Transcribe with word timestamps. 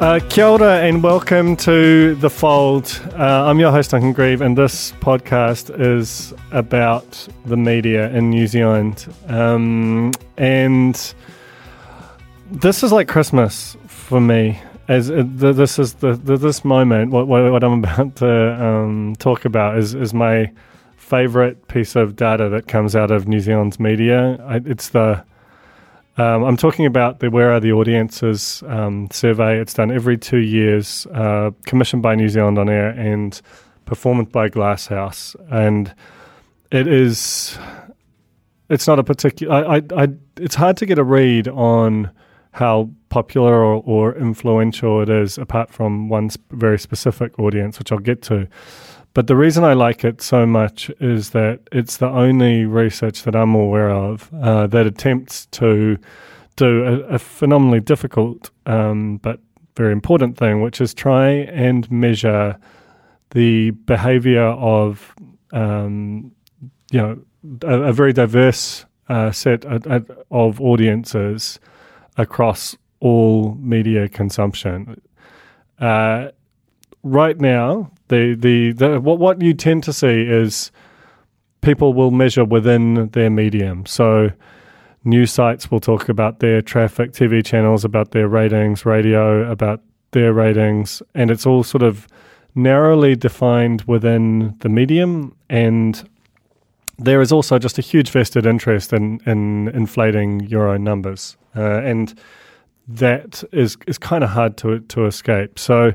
Uh, 0.00 0.18
kia 0.30 0.46
ora 0.46 0.80
and 0.80 1.02
welcome 1.02 1.54
to 1.54 2.14
The 2.14 2.30
Fold. 2.30 2.98
Uh, 3.12 3.44
I'm 3.44 3.60
your 3.60 3.70
host, 3.70 3.90
Duncan 3.90 4.14
Greive, 4.14 4.40
and 4.40 4.56
this 4.56 4.92
podcast 4.92 5.78
is 5.78 6.32
about 6.52 7.28
the 7.44 7.58
media 7.58 8.08
in 8.10 8.30
New 8.30 8.46
Zealand. 8.46 9.06
Um, 9.28 10.12
and 10.38 11.14
this 12.50 12.82
is 12.82 12.92
like 12.92 13.08
Christmas 13.08 13.76
for 13.88 14.22
me. 14.22 14.58
As 14.88 15.10
uh, 15.10 15.16
th- 15.38 15.56
this 15.56 15.78
is 15.78 15.92
the, 15.92 16.14
the, 16.14 16.38
this 16.38 16.64
moment, 16.64 17.10
what, 17.10 17.28
what, 17.28 17.52
what 17.52 17.62
I'm 17.62 17.84
about 17.84 18.16
to 18.16 18.64
um, 18.64 19.16
talk 19.18 19.44
about 19.44 19.76
is, 19.76 19.94
is 19.94 20.14
my 20.14 20.50
favorite 21.10 21.66
piece 21.66 21.96
of 21.96 22.14
data 22.14 22.48
that 22.48 22.68
comes 22.68 22.94
out 22.94 23.10
of 23.10 23.26
New 23.26 23.40
Zealand's 23.40 23.80
media. 23.80 24.38
It's 24.64 24.90
the 24.90 25.24
um, 26.16 26.44
I'm 26.44 26.56
talking 26.56 26.86
about 26.86 27.20
the 27.20 27.30
Where 27.30 27.50
Are 27.52 27.60
the 27.60 27.72
Audiences 27.72 28.62
um, 28.66 29.08
survey. 29.10 29.58
It's 29.58 29.74
done 29.74 29.90
every 29.90 30.18
two 30.18 30.38
years, 30.38 31.06
uh, 31.14 31.50
commissioned 31.66 32.02
by 32.02 32.14
New 32.14 32.28
Zealand 32.28 32.58
On 32.58 32.68
Air 32.68 32.90
and 32.90 33.40
performed 33.86 34.30
by 34.30 34.48
Glasshouse. 34.48 35.34
And 35.50 35.94
it 36.70 36.86
is, 36.86 37.58
it's 38.68 38.86
not 38.86 38.98
a 38.98 39.04
particular, 39.04 39.54
I, 39.54 39.76
I, 39.76 39.82
I, 39.96 40.08
it's 40.36 40.54
hard 40.54 40.76
to 40.78 40.86
get 40.86 40.98
a 40.98 41.04
read 41.04 41.48
on 41.48 42.10
how 42.52 42.90
popular 43.08 43.54
or, 43.54 43.82
or 43.86 44.14
influential 44.14 45.00
it 45.00 45.08
is 45.08 45.38
apart 45.38 45.70
from 45.70 46.08
one 46.08 46.30
very 46.50 46.78
specific 46.78 47.38
audience, 47.38 47.78
which 47.78 47.92
I'll 47.92 47.98
get 47.98 48.20
to. 48.22 48.46
But 49.12 49.26
the 49.26 49.36
reason 49.36 49.64
I 49.64 49.72
like 49.72 50.04
it 50.04 50.22
so 50.22 50.46
much 50.46 50.90
is 51.00 51.30
that 51.30 51.60
it's 51.72 51.96
the 51.96 52.08
only 52.08 52.64
research 52.64 53.24
that 53.24 53.34
I'm 53.34 53.54
aware 53.54 53.90
of 53.90 54.32
uh, 54.34 54.68
that 54.68 54.86
attempts 54.86 55.46
to 55.46 55.98
do 56.56 56.84
a, 56.84 57.14
a 57.14 57.18
phenomenally 57.18 57.80
difficult 57.80 58.50
um, 58.66 59.16
but 59.18 59.40
very 59.76 59.92
important 59.92 60.36
thing, 60.36 60.60
which 60.60 60.80
is 60.80 60.92
try 60.92 61.28
and 61.28 61.90
measure 61.90 62.56
the 63.30 63.70
behavior 63.70 64.44
of, 64.44 65.14
um, 65.52 66.32
you 66.90 67.00
know, 67.00 67.18
a, 67.62 67.82
a 67.84 67.92
very 67.92 68.12
diverse 68.12 68.84
uh, 69.08 69.30
set 69.32 69.64
of, 69.64 70.60
audiences 70.60 71.58
across 72.16 72.76
all 73.00 73.54
media 73.54 74.08
consumption. 74.08 75.00
Uh, 75.80 76.28
right 77.02 77.40
now, 77.40 77.90
the, 78.10 78.36
the, 78.38 78.72
the 78.72 79.00
what 79.00 79.18
what 79.18 79.40
you 79.40 79.54
tend 79.54 79.82
to 79.84 79.92
see 79.92 80.22
is 80.22 80.70
people 81.62 81.94
will 81.94 82.10
measure 82.10 82.44
within 82.44 83.08
their 83.10 83.30
medium. 83.30 83.86
So 83.86 84.30
news 85.04 85.32
sites 85.32 85.70
will 85.70 85.80
talk 85.80 86.08
about 86.08 86.40
their 86.40 86.60
traffic, 86.60 87.12
TV 87.12 87.44
channels 87.44 87.84
about 87.84 88.10
their 88.10 88.28
ratings, 88.28 88.84
radio 88.84 89.50
about 89.50 89.80
their 90.10 90.32
ratings, 90.32 91.02
and 91.14 91.30
it's 91.30 91.46
all 91.46 91.62
sort 91.62 91.82
of 91.82 92.06
narrowly 92.54 93.14
defined 93.16 93.82
within 93.82 94.56
the 94.58 94.68
medium 94.68 95.36
and 95.48 96.08
there 97.00 97.22
is 97.22 97.32
also 97.32 97.58
just 97.58 97.78
a 97.78 97.82
huge 97.82 98.10
vested 98.10 98.44
interest 98.44 98.92
in, 98.92 99.20
in 99.24 99.68
inflating 99.68 100.40
your 100.40 100.68
own 100.68 100.84
numbers. 100.84 101.36
Uh, 101.56 101.80
and 101.80 102.14
that 102.86 103.42
is, 103.52 103.78
is 103.86 103.96
kind 103.96 104.22
of 104.22 104.30
hard 104.30 104.58
to, 104.58 104.80
to 104.80 105.06
escape. 105.06 105.58
So 105.58 105.92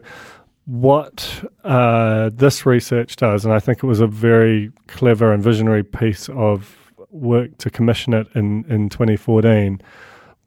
what 0.66 1.44
uh, 1.64 2.30
this 2.34 2.66
research 2.66 3.16
does, 3.16 3.46
and 3.46 3.53
I 3.53 3.59
think 3.59 3.80
it 3.80 3.86
was 3.86 4.00
a 4.00 4.08
very 4.08 4.72
clever 4.88 5.31
and 5.31 5.42
visionary 5.42 5.84
piece 5.84 6.28
of 6.30 6.76
work 7.12 7.58
to 7.59 7.70
commission 7.70 8.14
it 8.14 8.28
in, 8.36 8.66
in 8.70 8.90
2014, 8.90 9.81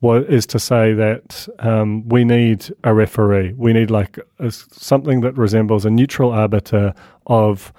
was, 0.01 0.25
is 0.27 0.47
to 0.47 0.59
say 0.59 0.93
that 0.93 1.49
um, 1.61 2.09
we 2.09 2.25
need 2.25 2.73
a 2.84 2.95
referee. 2.95 3.53
We 3.55 3.73
need 3.73 3.91
like 3.91 4.19
a, 4.39 4.51
something 4.51 5.21
that 5.23 5.37
resembles 5.37 5.84
a 5.84 5.91
neutral 5.91 6.31
arbiter 6.31 6.95
of 7.27 7.73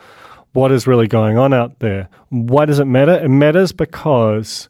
what 0.54 0.72
is 0.72 0.88
really 0.88 1.08
going 1.08 1.38
on 1.38 1.54
out 1.54 1.80
there. 1.80 2.10
Why 2.30 2.66
does 2.66 2.80
it 2.80 2.86
matter? 2.86 3.14
It 3.14 3.30
matters 3.30 3.72
because 3.72 4.70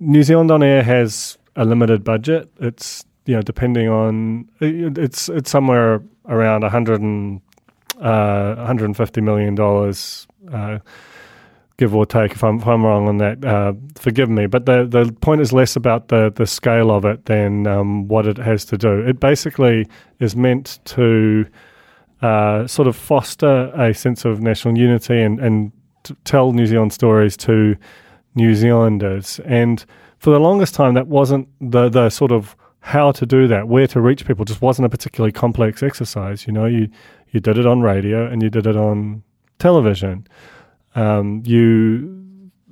New 0.00 0.22
Zealand 0.22 0.50
on 0.50 0.62
Air 0.62 0.82
has 0.82 1.38
a 1.54 1.64
limited 1.64 2.02
budget. 2.02 2.50
It's 2.60 3.04
you 3.24 3.36
know 3.36 3.42
depending 3.42 3.88
on 3.88 4.48
it's 4.60 5.28
it's 5.28 5.50
somewhere 5.50 6.02
around 6.28 6.62
100 6.62 7.00
and, 7.00 7.40
uh, 8.00 8.54
150 8.56 9.20
million 9.20 9.54
dollars, 9.54 10.26
uh, 10.52 10.78
give 11.78 11.94
or 11.94 12.06
take. 12.06 12.32
If 12.32 12.44
I'm, 12.44 12.58
if 12.58 12.66
I'm 12.66 12.84
wrong 12.84 13.08
on 13.08 13.18
that, 13.18 13.44
uh, 13.44 13.72
forgive 13.96 14.28
me. 14.28 14.46
But 14.46 14.66
the 14.66 14.86
the 14.86 15.12
point 15.20 15.40
is 15.40 15.52
less 15.52 15.76
about 15.76 16.08
the 16.08 16.32
the 16.34 16.46
scale 16.46 16.90
of 16.90 17.04
it 17.04 17.24
than 17.26 17.66
um, 17.66 18.08
what 18.08 18.26
it 18.26 18.38
has 18.38 18.64
to 18.66 18.78
do. 18.78 19.00
It 19.00 19.20
basically 19.20 19.86
is 20.20 20.36
meant 20.36 20.78
to 20.96 21.46
uh, 22.22 22.66
sort 22.66 22.88
of 22.88 22.96
foster 22.96 23.72
a 23.74 23.92
sense 23.94 24.24
of 24.24 24.40
national 24.40 24.78
unity 24.78 25.20
and 25.20 25.40
and 25.40 25.72
tell 26.24 26.52
New 26.52 26.66
Zealand 26.66 26.92
stories 26.92 27.36
to 27.38 27.76
New 28.34 28.54
Zealanders. 28.54 29.40
And 29.44 29.84
for 30.18 30.30
the 30.30 30.40
longest 30.40 30.74
time, 30.74 30.94
that 30.94 31.08
wasn't 31.08 31.48
the 31.60 31.88
the 31.88 32.10
sort 32.10 32.32
of 32.32 32.56
how 32.82 33.12
to 33.12 33.24
do 33.24 33.46
that, 33.46 33.68
where 33.68 33.86
to 33.86 34.00
reach 34.00 34.26
people, 34.26 34.44
just 34.44 34.60
wasn't 34.60 34.84
a 34.84 34.88
particularly 34.88 35.32
complex 35.32 35.82
exercise. 35.82 36.46
You 36.46 36.52
know, 36.52 36.66
you 36.66 36.88
you 37.30 37.40
did 37.40 37.56
it 37.56 37.66
on 37.66 37.80
radio 37.80 38.26
and 38.26 38.42
you 38.42 38.50
did 38.50 38.66
it 38.66 38.76
on 38.76 39.22
television. 39.58 40.26
Um, 40.94 41.42
you 41.46 42.22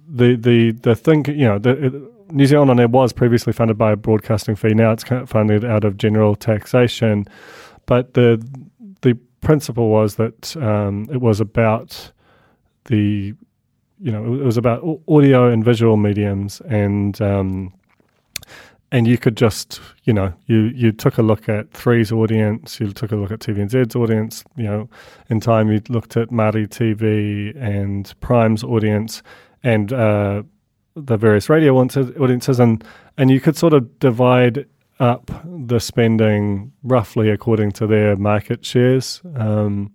the 0.09 0.37
the 0.37 0.72
the 0.72 0.94
thing 0.94 1.25
you 1.26 1.47
know 1.47 1.59
the, 1.59 1.87
it, 1.87 2.32
New 2.32 2.47
Zealand 2.47 2.71
on 2.71 2.81
Air 2.81 2.88
was 2.88 3.12
previously 3.12 3.53
funded 3.53 3.78
by 3.78 3.93
a 3.93 3.97
broadcasting 3.97 4.56
fee. 4.56 4.75
Now 4.75 4.93
it's 4.93 5.04
funded 5.04 5.65
out 5.65 5.84
of 5.84 5.97
general 5.97 6.34
taxation, 6.34 7.27
but 7.87 8.15
the 8.15 8.44
the 9.03 9.16
principle 9.41 9.88
was 9.88 10.16
that 10.16 10.56
um, 10.56 11.09
it 11.12 11.21
was 11.21 11.41
about 11.41 12.12
the 12.87 13.34
you 14.01 14.10
know 14.10 14.24
it 14.24 14.45
was 14.45 14.57
about 14.57 14.83
audio 15.07 15.48
and 15.48 15.65
visual 15.65 15.97
mediums 15.97 16.60
and 16.62 17.21
um, 17.21 17.72
and 18.92 19.07
you 19.07 19.19
could 19.19 19.37
just, 19.37 19.81
you 20.04 20.13
know, 20.13 20.33
you 20.47 20.72
you 20.75 20.92
took 20.92 21.19
a 21.19 21.22
look 21.22 21.48
at 21.48 21.71
Three's 21.72 22.10
audience, 22.10 22.81
you 22.81 22.92
took 22.92 23.13
a 23.13 23.16
look 23.16 23.31
at 23.31 23.41
TVNZ's 23.41 23.95
audience, 23.95 24.45
you 24.57 24.65
know, 24.65 24.89
in 25.28 25.41
time 25.41 25.71
you 25.71 25.81
looked 25.89 26.16
at 26.16 26.31
Māori 26.31 26.66
TV 26.66 27.57
and 27.57 28.13
Prime's 28.21 28.65
audience 28.65 29.22
and 29.63 29.92
uh, 29.92 30.42
the 30.97 31.16
various 31.16 31.48
radio 31.48 31.77
audiences, 31.78 32.59
and 32.59 32.84
and 33.16 33.31
you 33.31 33.41
could 33.41 33.57
sort 33.57 33.72
of 33.72 33.98
divide 34.01 34.66
up 34.98 35.31
the 35.45 35.78
spending 35.78 36.72
roughly 36.83 37.31
according 37.31 37.72
to 37.72 37.86
their 37.86 38.16
market 38.16 38.65
shares, 38.65 39.22
um, 39.36 39.93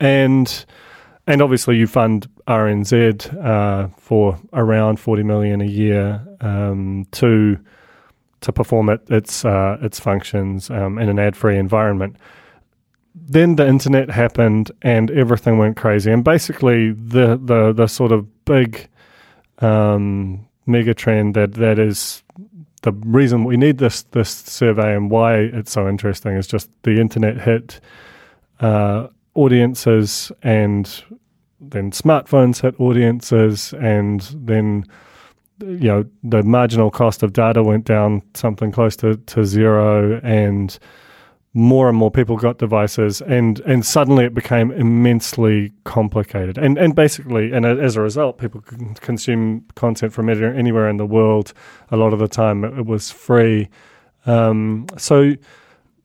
and 0.00 0.64
and 1.26 1.40
obviously 1.40 1.76
you 1.76 1.86
fund 1.86 2.28
RNZ 2.48 3.44
uh, 3.44 3.88
for 3.96 4.40
around 4.52 4.98
forty 4.98 5.22
million 5.22 5.60
a 5.60 5.66
year 5.66 6.26
um, 6.40 7.06
to 7.12 7.58
to 8.40 8.52
perform 8.52 8.88
it, 8.88 9.00
its 9.10 9.44
uh, 9.44 9.78
its 9.82 9.98
functions 10.00 10.70
um, 10.70 10.98
in 10.98 11.08
an 11.08 11.18
ad 11.18 11.36
free 11.36 11.58
environment. 11.58 12.16
then 13.14 13.56
the 13.56 13.66
internet 13.66 14.10
happened 14.10 14.70
and 14.82 15.10
everything 15.10 15.58
went 15.58 15.76
crazy. 15.76 16.10
And 16.10 16.24
basically, 16.24 16.92
the 16.92 17.36
the 17.36 17.72
the 17.72 17.86
sort 17.86 18.12
of 18.12 18.44
big 18.44 18.88
um, 19.58 20.46
mega 20.66 20.94
trend 20.94 21.34
that 21.34 21.54
that 21.54 21.78
is 21.78 22.22
the 22.82 22.92
reason 22.92 23.44
we 23.44 23.56
need 23.56 23.78
this 23.78 24.02
this 24.02 24.30
survey 24.30 24.94
and 24.94 25.10
why 25.10 25.36
it's 25.36 25.72
so 25.72 25.88
interesting 25.88 26.36
is 26.36 26.46
just 26.46 26.70
the 26.82 27.00
internet 27.00 27.40
hit 27.40 27.80
uh, 28.60 29.08
audiences 29.34 30.30
and 30.42 31.04
then 31.60 31.90
smartphones 31.90 32.60
hit 32.60 32.78
audiences 32.78 33.72
and 33.74 34.20
then 34.34 34.84
you 35.60 35.88
know 35.88 36.04
the 36.22 36.42
marginal 36.42 36.90
cost 36.90 37.22
of 37.22 37.32
data 37.32 37.62
went 37.62 37.84
down 37.84 38.22
something 38.34 38.70
close 38.70 38.96
to, 38.96 39.16
to 39.16 39.44
zero 39.44 40.20
and 40.22 40.78
more 41.54 41.88
and 41.88 41.96
more 41.96 42.10
people 42.10 42.36
got 42.36 42.58
devices 42.58 43.20
and 43.22 43.60
and 43.60 43.84
suddenly 43.84 44.24
it 44.24 44.34
became 44.34 44.70
immensely 44.72 45.72
complicated. 45.84 46.58
And 46.58 46.78
and 46.78 46.94
basically 46.94 47.52
and 47.52 47.66
as 47.66 47.96
a 47.96 48.00
result 48.00 48.38
people 48.38 48.62
consume 49.00 49.64
content 49.74 50.12
from 50.12 50.28
anywhere 50.28 50.88
in 50.88 50.98
the 50.98 51.06
world. 51.06 51.52
A 51.90 51.96
lot 51.96 52.12
of 52.12 52.18
the 52.18 52.28
time 52.28 52.64
it, 52.64 52.78
it 52.78 52.86
was 52.86 53.10
free. 53.10 53.68
Um, 54.26 54.86
so 54.96 55.34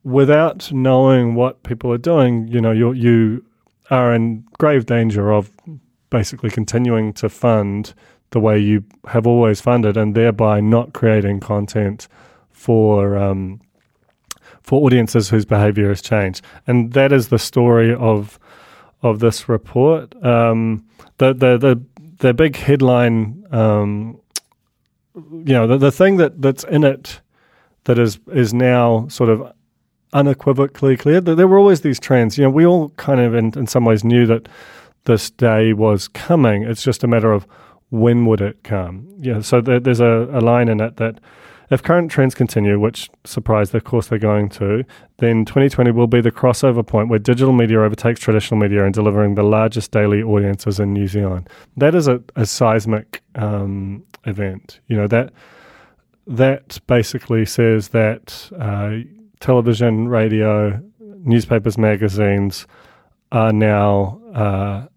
without 0.04 0.72
knowing 0.72 1.36
what 1.36 1.64
people 1.64 1.92
are 1.92 1.98
doing 1.98 2.48
you 2.48 2.60
know 2.60 2.72
you 2.72 2.92
you 2.94 3.46
are 3.92 4.14
in 4.14 4.44
grave 4.58 4.86
danger 4.86 5.32
of 5.32 5.52
basically 6.10 6.50
continuing 6.50 7.14
to 7.14 7.30
fund 7.30 7.94
the 8.34 8.40
way 8.40 8.60
you 8.60 8.84
have 9.08 9.26
always 9.26 9.62
funded 9.62 9.96
and 9.98 10.14
thereby 10.14 10.60
not 10.60 10.94
creating 10.94 11.40
content 11.40 12.08
for 12.52 13.18
um, 13.18 13.62
for 14.62 14.84
audiences 14.86 15.30
whose 15.30 15.46
behavior 15.46 15.90
has 15.90 16.02
changed. 16.02 16.44
And 16.68 16.94
that 16.94 17.12
is 17.12 17.30
the 17.30 17.40
story 17.40 17.94
of 17.94 18.38
of 19.02 19.20
this 19.20 19.48
report. 19.50 20.14
Um, 20.24 20.86
the, 21.18 21.34
the 21.34 21.58
the 21.58 21.82
the 22.20 22.34
big 22.34 22.56
headline, 22.56 23.46
um, 23.52 24.20
you 25.14 25.54
know, 25.54 25.68
the, 25.68 25.78
the 25.78 25.92
thing 25.92 26.18
that, 26.18 26.42
that's 26.42 26.64
in 26.66 26.84
it 26.84 27.22
that 27.84 28.00
is 28.00 28.20
is 28.34 28.54
now 28.54 29.08
sort 29.10 29.30
of 29.30 29.52
unequivocally 30.14 30.98
clear. 30.98 31.22
That 31.22 31.36
there 31.36 31.48
were 31.48 31.60
always 31.60 31.82
these 31.82 32.00
trends. 32.00 32.38
You 32.38 32.46
know, 32.46 32.50
we 32.50 32.66
all 32.66 32.90
kind 32.92 33.20
of 33.20 33.36
in, 33.36 33.58
in 33.58 33.68
some 33.68 33.86
ways 33.86 34.04
knew 34.04 34.26
that 34.28 34.48
this 35.06 35.30
day 35.30 35.74
was 35.74 36.08
coming. 36.08 36.64
It's 36.64 36.84
just 36.84 37.04
a 37.04 37.08
matter 37.08 37.32
of 37.32 37.46
when 37.94 38.26
would 38.26 38.42
it 38.42 38.64
come. 38.64 39.08
Yeah, 39.20 39.42
so 39.42 39.62
there, 39.62 39.80
there's 39.80 40.00
a, 40.00 40.28
a 40.34 40.42
line 40.42 40.68
in 40.68 40.82
it 40.82 40.98
that 40.98 41.20
if 41.70 41.84
current 41.84 42.10
trends 42.10 42.34
continue, 42.34 42.80
which 42.80 43.08
surprise, 43.24 43.72
of 43.72 43.84
course 43.84 44.08
they're 44.08 44.18
going 44.18 44.50
to, 44.50 44.84
then 45.20 45.46
2020 45.46 45.92
will 45.92 46.08
be 46.08 46.20
the 46.20 46.32
crossover 46.32 46.86
point 46.86 47.10
where 47.10 47.20
digital 47.20 47.54
media 47.54 47.80
overtakes 47.80 48.20
traditional 48.20 48.60
media 48.60 48.84
in 48.84 48.94
delivering 48.94 49.36
the 49.36 49.44
largest 49.44 49.92
daily 49.92 50.24
audiences 50.24 50.80
in 50.80 50.92
New 50.92 51.08
Zealand. 51.08 51.48
That 51.78 51.94
is 51.94 52.08
a, 52.08 52.20
a 52.36 52.48
seismic 52.48 53.22
um, 53.36 54.04
event. 54.26 54.80
You 54.88 54.98
know 54.98 55.08
that 55.08 55.32
that 56.26 56.80
basically 56.88 57.46
says 57.46 57.90
that 57.90 58.50
uh, 58.60 59.08
television, 59.40 60.08
radio, 60.08 60.82
newspapers, 61.00 61.78
magazines 61.78 62.66
are 63.32 63.54
now. 63.54 64.20
Uh, 64.34 64.88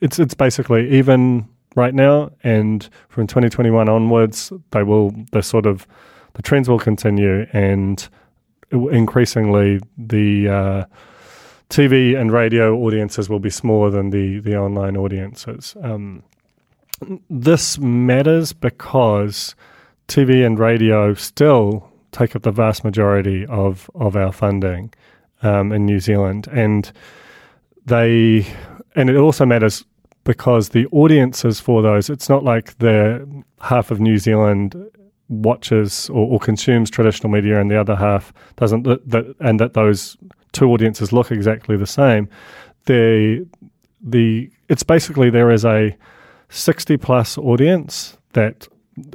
it's 0.00 0.18
it's 0.18 0.34
basically 0.34 0.90
even 0.90 1.48
right 1.76 1.94
now, 1.94 2.30
and 2.42 2.88
from 3.08 3.26
2021 3.26 3.88
onwards, 3.88 4.52
they 4.72 4.82
will 4.82 5.14
the 5.32 5.42
sort 5.42 5.66
of 5.66 5.86
the 6.34 6.42
trends 6.42 6.68
will 6.68 6.78
continue, 6.78 7.46
and 7.52 8.08
increasingly 8.70 9.80
the 9.96 10.48
uh, 10.48 10.84
TV 11.68 12.18
and 12.18 12.32
radio 12.32 12.76
audiences 12.76 13.28
will 13.28 13.38
be 13.40 13.50
smaller 13.50 13.90
than 13.90 14.10
the 14.10 14.40
the 14.40 14.56
online 14.56 14.96
audiences. 14.96 15.76
Um, 15.82 16.22
this 17.28 17.78
matters 17.78 18.52
because 18.52 19.54
TV 20.08 20.44
and 20.44 20.58
radio 20.58 21.14
still 21.14 21.88
take 22.12 22.34
up 22.34 22.42
the 22.42 22.50
vast 22.50 22.84
majority 22.84 23.46
of 23.46 23.90
of 23.94 24.16
our 24.16 24.32
funding 24.32 24.92
um, 25.42 25.72
in 25.72 25.86
New 25.86 26.00
Zealand, 26.00 26.48
and 26.52 26.90
they 27.86 28.46
and 28.96 29.08
it 29.08 29.16
also 29.16 29.46
matters 29.46 29.84
because 30.30 30.68
the 30.68 30.86
audiences 30.92 31.58
for 31.58 31.82
those, 31.82 32.08
it's 32.08 32.28
not 32.28 32.44
like 32.44 32.78
the 32.78 33.26
half 33.60 33.90
of 33.90 33.98
New 33.98 34.16
Zealand 34.16 34.76
watches 35.28 36.08
or, 36.10 36.24
or 36.34 36.38
consumes 36.38 36.88
traditional 36.88 37.28
media 37.32 37.60
and 37.60 37.68
the 37.68 37.80
other 37.80 37.96
half 37.96 38.32
doesn't, 38.54 38.84
that, 38.84 39.34
and 39.40 39.58
that 39.58 39.72
those 39.74 40.16
two 40.52 40.70
audiences 40.70 41.12
look 41.12 41.32
exactly 41.32 41.76
the 41.76 41.84
same. 41.84 42.28
The, 42.84 43.44
the, 44.00 44.48
it's 44.68 44.84
basically 44.84 45.30
there 45.30 45.50
is 45.50 45.64
a 45.64 45.96
60 46.50 46.96
plus 46.98 47.36
audience 47.36 48.16
that 48.34 48.68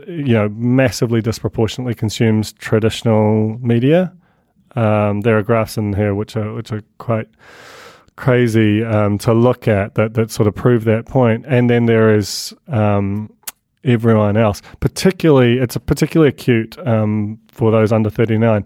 you 0.05 0.33
know 0.33 0.49
massively 0.49 1.21
disproportionately 1.21 1.95
consumes 1.95 2.51
traditional 2.51 3.57
media. 3.59 4.11
Um, 4.75 5.21
there 5.21 5.37
are 5.37 5.43
graphs 5.43 5.77
in 5.77 5.93
here 5.93 6.13
which 6.13 6.35
are 6.35 6.53
which 6.53 6.73
are 6.73 6.81
quite 6.97 7.29
crazy 8.15 8.83
um, 8.83 9.17
to 9.19 9.33
look 9.33 9.67
at 9.67 9.95
that 9.95 10.13
that 10.13 10.31
sort 10.31 10.47
of 10.47 10.55
prove 10.55 10.85
that 10.85 11.05
point. 11.05 11.45
And 11.47 11.69
then 11.69 11.85
there 11.85 12.15
is 12.15 12.53
um, 12.67 13.31
everyone 13.83 14.37
else. 14.37 14.61
Particularly, 14.79 15.59
it's 15.59 15.75
a 15.75 15.79
particularly 15.79 16.29
acute 16.29 16.77
um, 16.87 17.39
for 17.51 17.71
those 17.71 17.91
under 17.91 18.09
thirty 18.09 18.37
nine. 18.37 18.65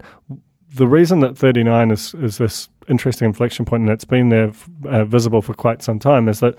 The 0.74 0.86
reason 0.86 1.20
that 1.20 1.36
thirty 1.36 1.62
nine 1.62 1.90
is 1.90 2.14
is 2.14 2.38
this 2.38 2.68
interesting 2.88 3.26
inflection 3.26 3.64
point, 3.64 3.82
and 3.82 3.90
it's 3.90 4.04
been 4.04 4.28
there 4.28 4.52
uh, 4.86 5.04
visible 5.04 5.42
for 5.42 5.54
quite 5.54 5.82
some 5.82 5.98
time, 5.98 6.28
is 6.28 6.40
that 6.40 6.56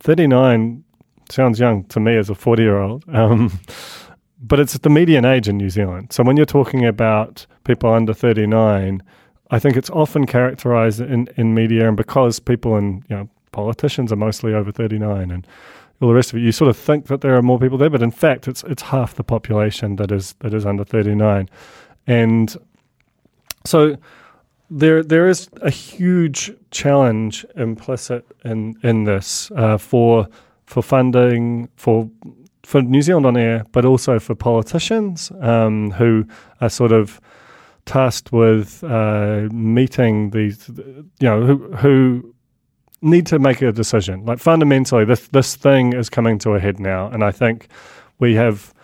thirty 0.00 0.26
nine 0.26 0.84
sounds 1.30 1.60
young 1.60 1.84
to 1.84 2.00
me 2.00 2.16
as 2.16 2.30
a 2.30 2.34
forty 2.34 2.62
year 2.62 2.78
old. 2.78 3.04
Um, 3.08 3.60
but 4.40 4.58
it's 4.58 4.76
the 4.78 4.88
median 4.88 5.24
age 5.24 5.48
in 5.48 5.56
New 5.56 5.70
Zealand. 5.70 6.12
So 6.12 6.22
when 6.22 6.36
you're 6.36 6.46
talking 6.46 6.86
about 6.86 7.46
people 7.64 7.92
under 7.92 8.14
39, 8.14 9.02
I 9.50 9.58
think 9.58 9.76
it's 9.76 9.90
often 9.90 10.26
characterized 10.26 11.00
in, 11.00 11.28
in 11.36 11.54
media, 11.54 11.88
and 11.88 11.96
because 11.96 12.38
people 12.38 12.76
and 12.76 13.04
you 13.08 13.16
know 13.16 13.28
politicians 13.52 14.12
are 14.12 14.16
mostly 14.16 14.54
over 14.54 14.70
39 14.70 15.30
and 15.30 15.46
all 16.00 16.08
the 16.08 16.14
rest 16.14 16.32
of 16.32 16.38
it, 16.38 16.42
you 16.42 16.52
sort 16.52 16.70
of 16.70 16.76
think 16.76 17.08
that 17.08 17.20
there 17.20 17.36
are 17.36 17.42
more 17.42 17.58
people 17.58 17.76
there, 17.76 17.90
but 17.90 18.02
in 18.02 18.10
fact, 18.10 18.48
it's 18.48 18.62
it's 18.64 18.82
half 18.82 19.14
the 19.14 19.24
population 19.24 19.96
that 19.96 20.10
is 20.10 20.34
that 20.40 20.54
is 20.54 20.64
under 20.64 20.84
39, 20.84 21.48
and 22.06 22.56
so 23.64 23.96
there 24.70 25.02
there 25.02 25.28
is 25.28 25.48
a 25.62 25.70
huge 25.70 26.52
challenge 26.70 27.44
implicit 27.56 28.24
in 28.44 28.76
in 28.82 29.04
this 29.04 29.50
uh, 29.56 29.76
for 29.76 30.28
for 30.66 30.82
funding 30.82 31.68
for 31.76 32.08
for 32.62 32.80
New 32.80 33.02
Zealand 33.02 33.26
on 33.26 33.36
air, 33.36 33.64
but 33.72 33.84
also 33.84 34.20
for 34.20 34.34
politicians 34.34 35.32
um, 35.40 35.90
who 35.92 36.24
are 36.60 36.68
sort 36.68 36.92
of 36.92 37.20
tasked 37.86 38.32
with 38.32 38.82
uh, 38.84 39.48
meeting 39.52 40.30
these, 40.30 40.68
you 40.68 41.04
know, 41.20 41.44
who, 41.44 41.72
who 41.76 42.34
need 43.02 43.26
to 43.26 43.38
make 43.38 43.62
a 43.62 43.72
decision. 43.72 44.24
Like 44.24 44.38
fundamentally, 44.38 45.04
this 45.04 45.28
this 45.28 45.56
thing 45.56 45.92
is 45.92 46.10
coming 46.10 46.38
to 46.40 46.54
a 46.54 46.60
head 46.60 46.78
now, 46.80 47.08
and 47.08 47.24
I 47.24 47.30
think 47.30 47.68
we 48.18 48.34
have, 48.34 48.74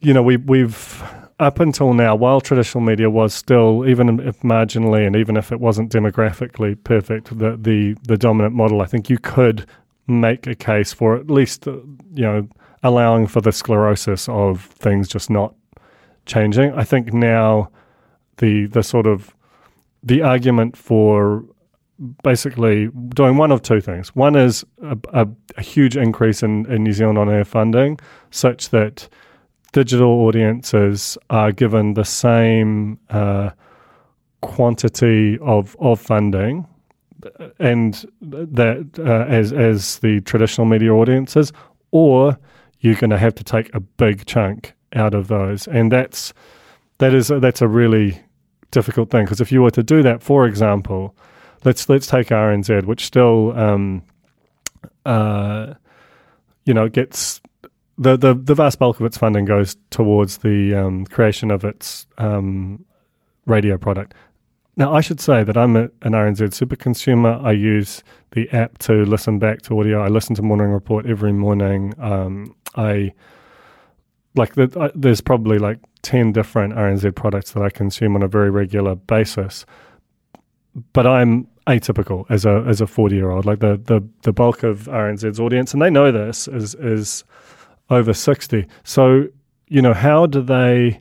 you 0.00 0.12
know, 0.14 0.22
we 0.22 0.36
we've 0.36 1.02
up 1.38 1.60
until 1.60 1.92
now, 1.92 2.14
while 2.14 2.40
traditional 2.40 2.82
media 2.82 3.10
was 3.10 3.34
still, 3.34 3.86
even 3.86 4.20
if 4.20 4.40
marginally, 4.40 5.06
and 5.06 5.14
even 5.16 5.36
if 5.36 5.52
it 5.52 5.60
wasn't 5.60 5.92
demographically 5.92 6.82
perfect, 6.84 7.38
the 7.38 7.56
the 7.56 7.96
the 8.06 8.16
dominant 8.16 8.54
model, 8.54 8.80
I 8.80 8.86
think 8.86 9.10
you 9.10 9.18
could 9.18 9.66
make 10.06 10.46
a 10.46 10.54
case 10.54 10.92
for 10.92 11.16
at 11.16 11.28
least, 11.28 11.66
uh, 11.66 11.72
you 12.14 12.22
know, 12.22 12.48
allowing 12.82 13.26
for 13.26 13.40
the 13.40 13.52
sclerosis 13.52 14.28
of 14.28 14.62
things 14.66 15.08
just 15.08 15.30
not 15.30 15.54
changing. 16.26 16.72
I 16.72 16.84
think 16.84 17.12
now 17.12 17.70
the 18.38 18.66
the 18.66 18.82
sort 18.82 19.06
of 19.06 19.34
the 20.02 20.22
argument 20.22 20.76
for 20.76 21.44
basically 22.22 22.88
doing 23.08 23.36
one 23.36 23.50
of 23.50 23.62
two 23.62 23.80
things. 23.80 24.14
One 24.14 24.36
is 24.36 24.64
a, 24.82 24.98
a, 25.14 25.26
a 25.56 25.62
huge 25.62 25.96
increase 25.96 26.42
in, 26.42 26.70
in 26.70 26.84
New 26.84 26.92
Zealand 26.92 27.18
on 27.18 27.30
air 27.30 27.44
funding, 27.44 27.98
such 28.30 28.68
that 28.68 29.08
digital 29.72 30.10
audiences 30.10 31.16
are 31.30 31.52
given 31.52 31.94
the 31.94 32.04
same 32.04 32.98
uh, 33.10 33.50
quantity 34.42 35.38
of 35.40 35.76
of 35.80 36.00
funding 36.00 36.66
and 37.58 38.06
that 38.20 38.86
uh, 38.98 39.30
as 39.30 39.52
as 39.52 39.98
the 40.00 40.20
traditional 40.22 40.66
media 40.66 40.92
audiences, 40.92 41.52
or 41.90 42.38
you're 42.80 42.94
going 42.94 43.10
to 43.10 43.18
have 43.18 43.34
to 43.34 43.44
take 43.44 43.74
a 43.74 43.80
big 43.80 44.26
chunk 44.26 44.74
out 44.96 45.14
of 45.14 45.28
those, 45.28 45.68
and 45.68 45.92
that's 45.92 46.32
that 46.98 47.14
is 47.14 47.28
that's 47.28 47.62
a 47.62 47.68
really 47.68 48.20
difficult 48.70 49.10
thing 49.10 49.24
because 49.24 49.40
if 49.40 49.52
you 49.52 49.62
were 49.62 49.70
to 49.70 49.82
do 49.82 50.02
that, 50.02 50.22
for 50.22 50.46
example, 50.46 51.14
let's 51.64 51.88
let's 51.88 52.06
take 52.06 52.28
RNZ, 52.28 52.84
which 52.84 53.04
still 53.04 53.56
um, 53.56 54.02
uh, 55.04 55.74
you 56.64 56.74
know 56.74 56.88
gets 56.88 57.40
the, 57.98 58.16
the 58.16 58.34
the 58.34 58.54
vast 58.54 58.78
bulk 58.78 59.00
of 59.00 59.06
its 59.06 59.16
funding 59.16 59.44
goes 59.44 59.76
towards 59.90 60.38
the 60.38 60.74
um, 60.74 61.06
creation 61.06 61.50
of 61.50 61.64
its 61.64 62.06
um, 62.18 62.84
radio 63.46 63.78
product. 63.78 64.14
now 64.76 64.92
I 64.94 65.00
should 65.00 65.20
say 65.20 65.44
that 65.44 65.56
I'm 65.56 65.76
a, 65.76 65.84
an 66.02 66.12
RNZ 66.12 66.52
super 66.52 66.76
consumer. 66.76 67.40
I 67.42 67.52
use 67.52 68.02
the 68.32 68.48
app 68.50 68.78
to 68.78 69.04
listen 69.04 69.38
back 69.38 69.62
to 69.62 69.78
audio. 69.78 70.02
I 70.02 70.08
listen 70.08 70.34
to 70.36 70.42
Morning 70.42 70.68
Report 70.68 71.06
every 71.06 71.32
morning. 71.32 71.94
Um, 71.98 72.54
I 72.74 73.12
like 74.36 74.54
the, 74.54 74.70
uh, 74.78 74.90
there's 74.94 75.20
probably 75.20 75.58
like 75.58 75.78
10 76.02 76.32
different 76.32 76.74
RNZ 76.74 77.14
products 77.14 77.52
that 77.52 77.62
I 77.62 77.70
consume 77.70 78.14
on 78.14 78.22
a 78.22 78.28
very 78.28 78.50
regular 78.50 78.94
basis. 78.94 79.66
But 80.92 81.06
I'm 81.06 81.48
atypical 81.66 82.26
as 82.30 82.44
a 82.44 82.64
as 82.68 82.80
a 82.80 82.86
40 82.86 83.16
year 83.16 83.30
old. 83.30 83.44
Like 83.44 83.60
the, 83.60 83.76
the 83.76 84.06
the 84.22 84.32
bulk 84.32 84.62
of 84.62 84.82
RNZ's 84.84 85.40
audience, 85.40 85.72
and 85.72 85.82
they 85.82 85.90
know 85.90 86.12
this, 86.12 86.48
is 86.48 86.74
is 86.76 87.24
over 87.90 88.12
60. 88.12 88.66
So, 88.84 89.26
you 89.68 89.82
know, 89.82 89.94
how 89.94 90.26
do 90.26 90.42
they 90.42 91.00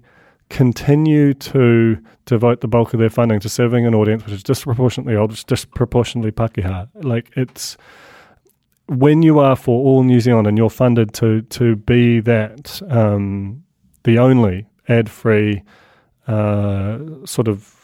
continue 0.49 1.33
to 1.33 1.97
devote 2.25 2.61
the 2.61 2.67
bulk 2.67 2.93
of 2.93 2.99
their 2.99 3.09
funding 3.09 3.39
to 3.39 3.49
serving 3.49 3.85
an 3.85 3.95
audience 3.95 4.23
which 4.23 4.33
is 4.33 4.43
disproportionately 4.43 5.15
old, 5.15 5.31
which 5.31 5.39
is 5.39 5.43
disproportionately 5.43 6.31
Pakeha? 6.31 6.87
Like 6.95 7.31
it's 7.35 7.77
when 8.87 9.21
you 9.21 9.39
are 9.39 9.55
for 9.55 9.83
all 9.83 10.03
New 10.03 10.19
Zealand 10.19 10.47
and 10.47 10.57
you're 10.57 10.69
funded 10.69 11.13
to 11.15 11.41
to 11.41 11.75
be 11.75 12.19
that 12.21 12.81
um, 12.89 13.63
the 14.03 14.19
only 14.19 14.67
ad 14.87 15.09
free 15.09 15.63
uh, 16.27 16.99
sort 17.25 17.47
of 17.47 17.75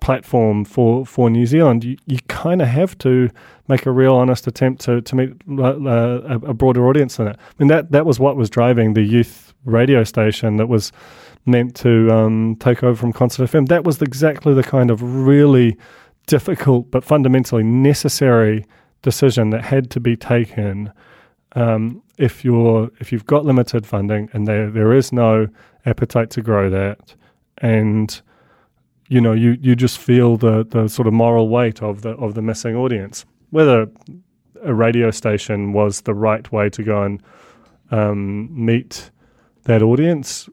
platform 0.00 0.64
for, 0.64 1.06
for 1.06 1.30
New 1.30 1.46
Zealand, 1.46 1.84
you, 1.84 1.96
you 2.06 2.18
kind 2.28 2.60
of 2.62 2.68
have 2.68 2.96
to 2.98 3.30
make 3.68 3.86
a 3.86 3.90
real 3.90 4.14
honest 4.14 4.46
attempt 4.46 4.82
to, 4.82 5.00
to 5.02 5.14
meet 5.14 5.32
uh, 5.58 6.20
a, 6.22 6.34
a, 6.36 6.54
broader 6.54 6.88
audience 6.88 7.16
than 7.16 7.28
it. 7.28 7.36
I 7.38 7.52
mean, 7.58 7.68
that, 7.68 7.92
that 7.92 8.06
was 8.06 8.18
what 8.18 8.36
was 8.36 8.50
driving 8.50 8.94
the 8.94 9.02
youth 9.02 9.54
radio 9.64 10.02
station 10.04 10.56
that 10.56 10.68
was 10.68 10.90
meant 11.46 11.76
to 11.76 12.10
um, 12.10 12.56
take 12.60 12.82
over 12.82 12.96
from 12.96 13.12
Concert 13.12 13.50
FM. 13.50 13.68
That 13.68 13.84
was 13.84 14.00
exactly 14.02 14.54
the 14.54 14.62
kind 14.62 14.90
of 14.90 15.02
really 15.02 15.76
difficult 16.26 16.90
but 16.90 17.04
fundamentally 17.04 17.62
necessary 17.62 18.64
decision 19.02 19.50
that 19.50 19.64
had 19.64 19.90
to 19.90 20.00
be 20.00 20.16
taken 20.16 20.92
um, 21.52 22.02
if 22.18 22.44
you're 22.44 22.90
if 23.00 23.12
you've 23.12 23.26
got 23.26 23.44
limited 23.44 23.86
funding 23.86 24.28
and 24.32 24.46
there 24.46 24.70
there 24.70 24.92
is 24.92 25.12
no 25.12 25.48
appetite 25.86 26.30
to 26.30 26.42
grow 26.42 26.70
that, 26.70 27.14
and 27.58 28.20
you 29.08 29.20
know 29.20 29.32
you 29.32 29.56
you 29.60 29.74
just 29.74 29.98
feel 29.98 30.36
the 30.36 30.64
the 30.64 30.88
sort 30.88 31.08
of 31.08 31.14
moral 31.14 31.48
weight 31.48 31.82
of 31.82 32.02
the 32.02 32.10
of 32.10 32.34
the 32.34 32.42
missing 32.42 32.76
audience. 32.76 33.24
Whether 33.50 33.88
a 34.62 34.74
radio 34.74 35.10
station 35.10 35.72
was 35.72 36.02
the 36.02 36.14
right 36.14 36.50
way 36.52 36.68
to 36.70 36.82
go 36.82 37.02
and 37.02 37.22
um, 37.90 38.48
meet 38.52 39.10
that 39.64 39.82
audience. 39.82 40.48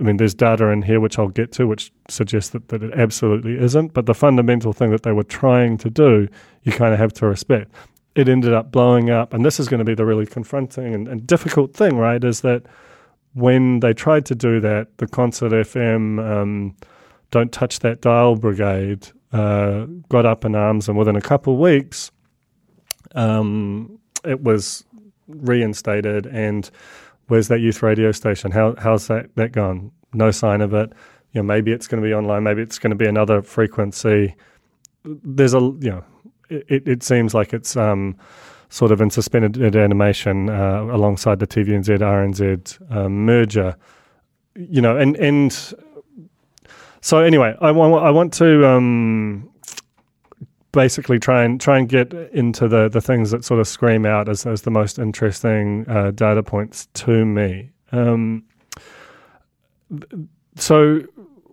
I 0.00 0.02
mean, 0.02 0.16
there's 0.16 0.34
data 0.34 0.68
in 0.68 0.82
here 0.82 0.98
which 0.98 1.18
I'll 1.18 1.28
get 1.28 1.52
to, 1.52 1.66
which 1.66 1.92
suggests 2.08 2.50
that, 2.50 2.68
that 2.68 2.82
it 2.82 2.92
absolutely 2.94 3.56
isn't. 3.58 3.92
But 3.94 4.06
the 4.06 4.14
fundamental 4.14 4.72
thing 4.72 4.90
that 4.90 5.04
they 5.04 5.12
were 5.12 5.22
trying 5.24 5.78
to 5.78 5.90
do, 5.90 6.28
you 6.62 6.72
kind 6.72 6.92
of 6.92 6.98
have 6.98 7.12
to 7.14 7.26
respect. 7.26 7.70
It 8.14 8.28
ended 8.28 8.52
up 8.52 8.72
blowing 8.72 9.10
up, 9.10 9.32
and 9.32 9.44
this 9.44 9.60
is 9.60 9.68
going 9.68 9.78
to 9.78 9.84
be 9.84 9.94
the 9.94 10.04
really 10.04 10.26
confronting 10.26 10.94
and, 10.94 11.08
and 11.08 11.26
difficult 11.26 11.74
thing, 11.74 11.96
right? 11.96 12.22
Is 12.22 12.40
that 12.40 12.64
when 13.34 13.80
they 13.80 13.92
tried 13.92 14.26
to 14.26 14.34
do 14.34 14.60
that, 14.60 14.96
the 14.98 15.06
Concert 15.06 15.52
FM 15.52 16.24
um, 16.24 16.76
Don't 17.30 17.52
Touch 17.52 17.80
That 17.80 18.00
Dial 18.00 18.36
Brigade 18.36 19.08
uh, 19.32 19.86
got 20.08 20.26
up 20.26 20.44
in 20.44 20.54
arms, 20.54 20.88
and 20.88 20.96
within 20.98 21.16
a 21.16 21.20
couple 21.20 21.54
of 21.54 21.60
weeks, 21.60 22.10
um, 23.14 23.98
it 24.24 24.42
was 24.42 24.84
reinstated. 25.28 26.26
And 26.26 26.70
where's 27.28 27.48
that 27.48 27.60
youth 27.60 27.82
radio 27.82 28.12
station? 28.12 28.50
How, 28.50 28.74
how's 28.78 29.06
that, 29.08 29.34
that 29.36 29.52
gone? 29.52 29.90
No 30.12 30.30
sign 30.30 30.60
of 30.60 30.74
it. 30.74 30.92
You 31.32 31.40
know, 31.40 31.42
maybe 31.42 31.72
it's 31.72 31.86
going 31.86 32.02
to 32.02 32.08
be 32.08 32.14
online. 32.14 32.44
Maybe 32.44 32.62
it's 32.62 32.78
going 32.78 32.90
to 32.90 32.96
be 32.96 33.06
another 33.06 33.42
frequency. 33.42 34.34
There's 35.04 35.54
a 35.54 35.58
you 35.58 35.90
know, 35.90 36.04
it, 36.48 36.86
it 36.88 37.02
seems 37.02 37.34
like 37.34 37.52
it's 37.52 37.76
um, 37.76 38.16
sort 38.68 38.92
of 38.92 39.00
in 39.00 39.10
suspended 39.10 39.76
animation 39.76 40.48
uh, 40.48 40.82
alongside 40.82 41.40
the 41.40 41.46
TVNZ 41.46 41.98
RNZ 41.98 42.94
um, 42.94 43.26
merger. 43.26 43.76
You 44.54 44.80
know, 44.80 44.96
and 44.96 45.16
and 45.16 45.52
so 47.00 47.18
anyway, 47.18 47.56
I 47.60 47.72
want 47.72 47.94
I 47.94 48.10
want 48.10 48.32
to 48.34 48.66
um, 48.66 49.50
basically 50.74 51.18
try 51.18 51.44
and 51.44 51.60
try 51.60 51.78
and 51.78 51.88
get 51.88 52.12
into 52.32 52.68
the 52.68 52.88
the 52.88 53.00
things 53.00 53.30
that 53.30 53.44
sort 53.44 53.60
of 53.60 53.68
scream 53.68 54.04
out 54.04 54.28
as 54.28 54.44
as 54.44 54.62
the 54.62 54.70
most 54.70 54.98
interesting 54.98 55.86
uh, 55.88 56.10
data 56.10 56.42
points 56.42 56.86
to 56.94 57.24
me. 57.24 57.70
Um, 57.92 58.44
so 60.56 61.00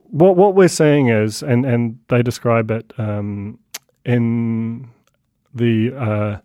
what 0.10 0.36
what 0.36 0.56
we're 0.56 0.68
seeing 0.68 1.08
is, 1.08 1.42
and 1.42 1.66
and 1.66 2.00
they 2.10 2.22
describe 2.22 2.72
it 2.72 2.92
um, 2.98 3.60
in 4.06 4.90
the 5.54 5.94
uh, 5.96 6.38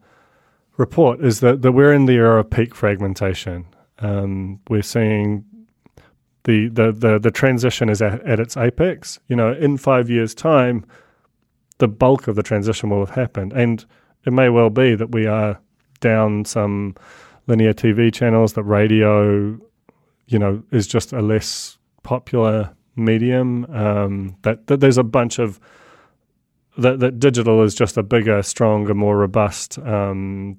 report 0.76 1.21
is 1.21 1.40
that, 1.40 1.62
that 1.62 1.73
we're 1.73 1.92
in 1.92 2.06
the 2.06 2.14
era 2.14 2.40
of 2.40 2.50
peak 2.50 2.75
fragmentation. 2.75 3.66
Um, 3.99 4.61
we're 4.68 4.83
seeing 4.83 5.45
the, 6.45 6.68
the, 6.68 6.92
the, 6.92 7.18
the 7.18 7.30
transition 7.30 7.88
is 7.88 8.02
at, 8.02 8.23
at, 8.26 8.38
its 8.38 8.56
apex. 8.56 9.18
You 9.28 9.37
know, 9.37 9.52
in 9.52 9.78
five 9.78 10.11
years' 10.11 10.35
time, 10.35 10.85
the 11.78 11.88
bulk 11.88 12.28
of 12.28 12.37
the 12.37 12.42
transition 12.42 12.90
will 12.90 13.04
have 13.04 13.14
happened. 13.14 13.52
And 13.52 13.85
it 14.25 14.33
may 14.33 14.49
well 14.49 14.71
be 14.71 14.95
that 14.95 15.12
we 15.12 15.26
are 15.26 15.61
down 16.00 16.45
some 16.45 16.95
linear 17.47 17.73
TV 17.73 18.12
channels, 18.12 18.54
that 18.54 18.64
radio, 18.64 19.59
you 20.26 20.38
know, 20.38 20.62
is 20.73 20.87
just 20.87 21.12
a 21.12 21.21
less 21.21 21.78
popular 22.02 22.75
medium. 22.97 23.66
Um, 23.66 24.37
that, 24.42 24.66
that 24.66 24.80
there's 24.80 24.99
a 24.99 25.04
bunch 25.04 25.38
of 25.38 25.61
that, 26.78 27.00
that 27.00 27.18
digital 27.18 27.62
is 27.62 27.75
just 27.75 27.97
a 27.97 28.02
bigger, 28.02 28.42
stronger, 28.42 28.95
more 28.95 29.16
robust 29.16 29.78
um, 29.78 30.59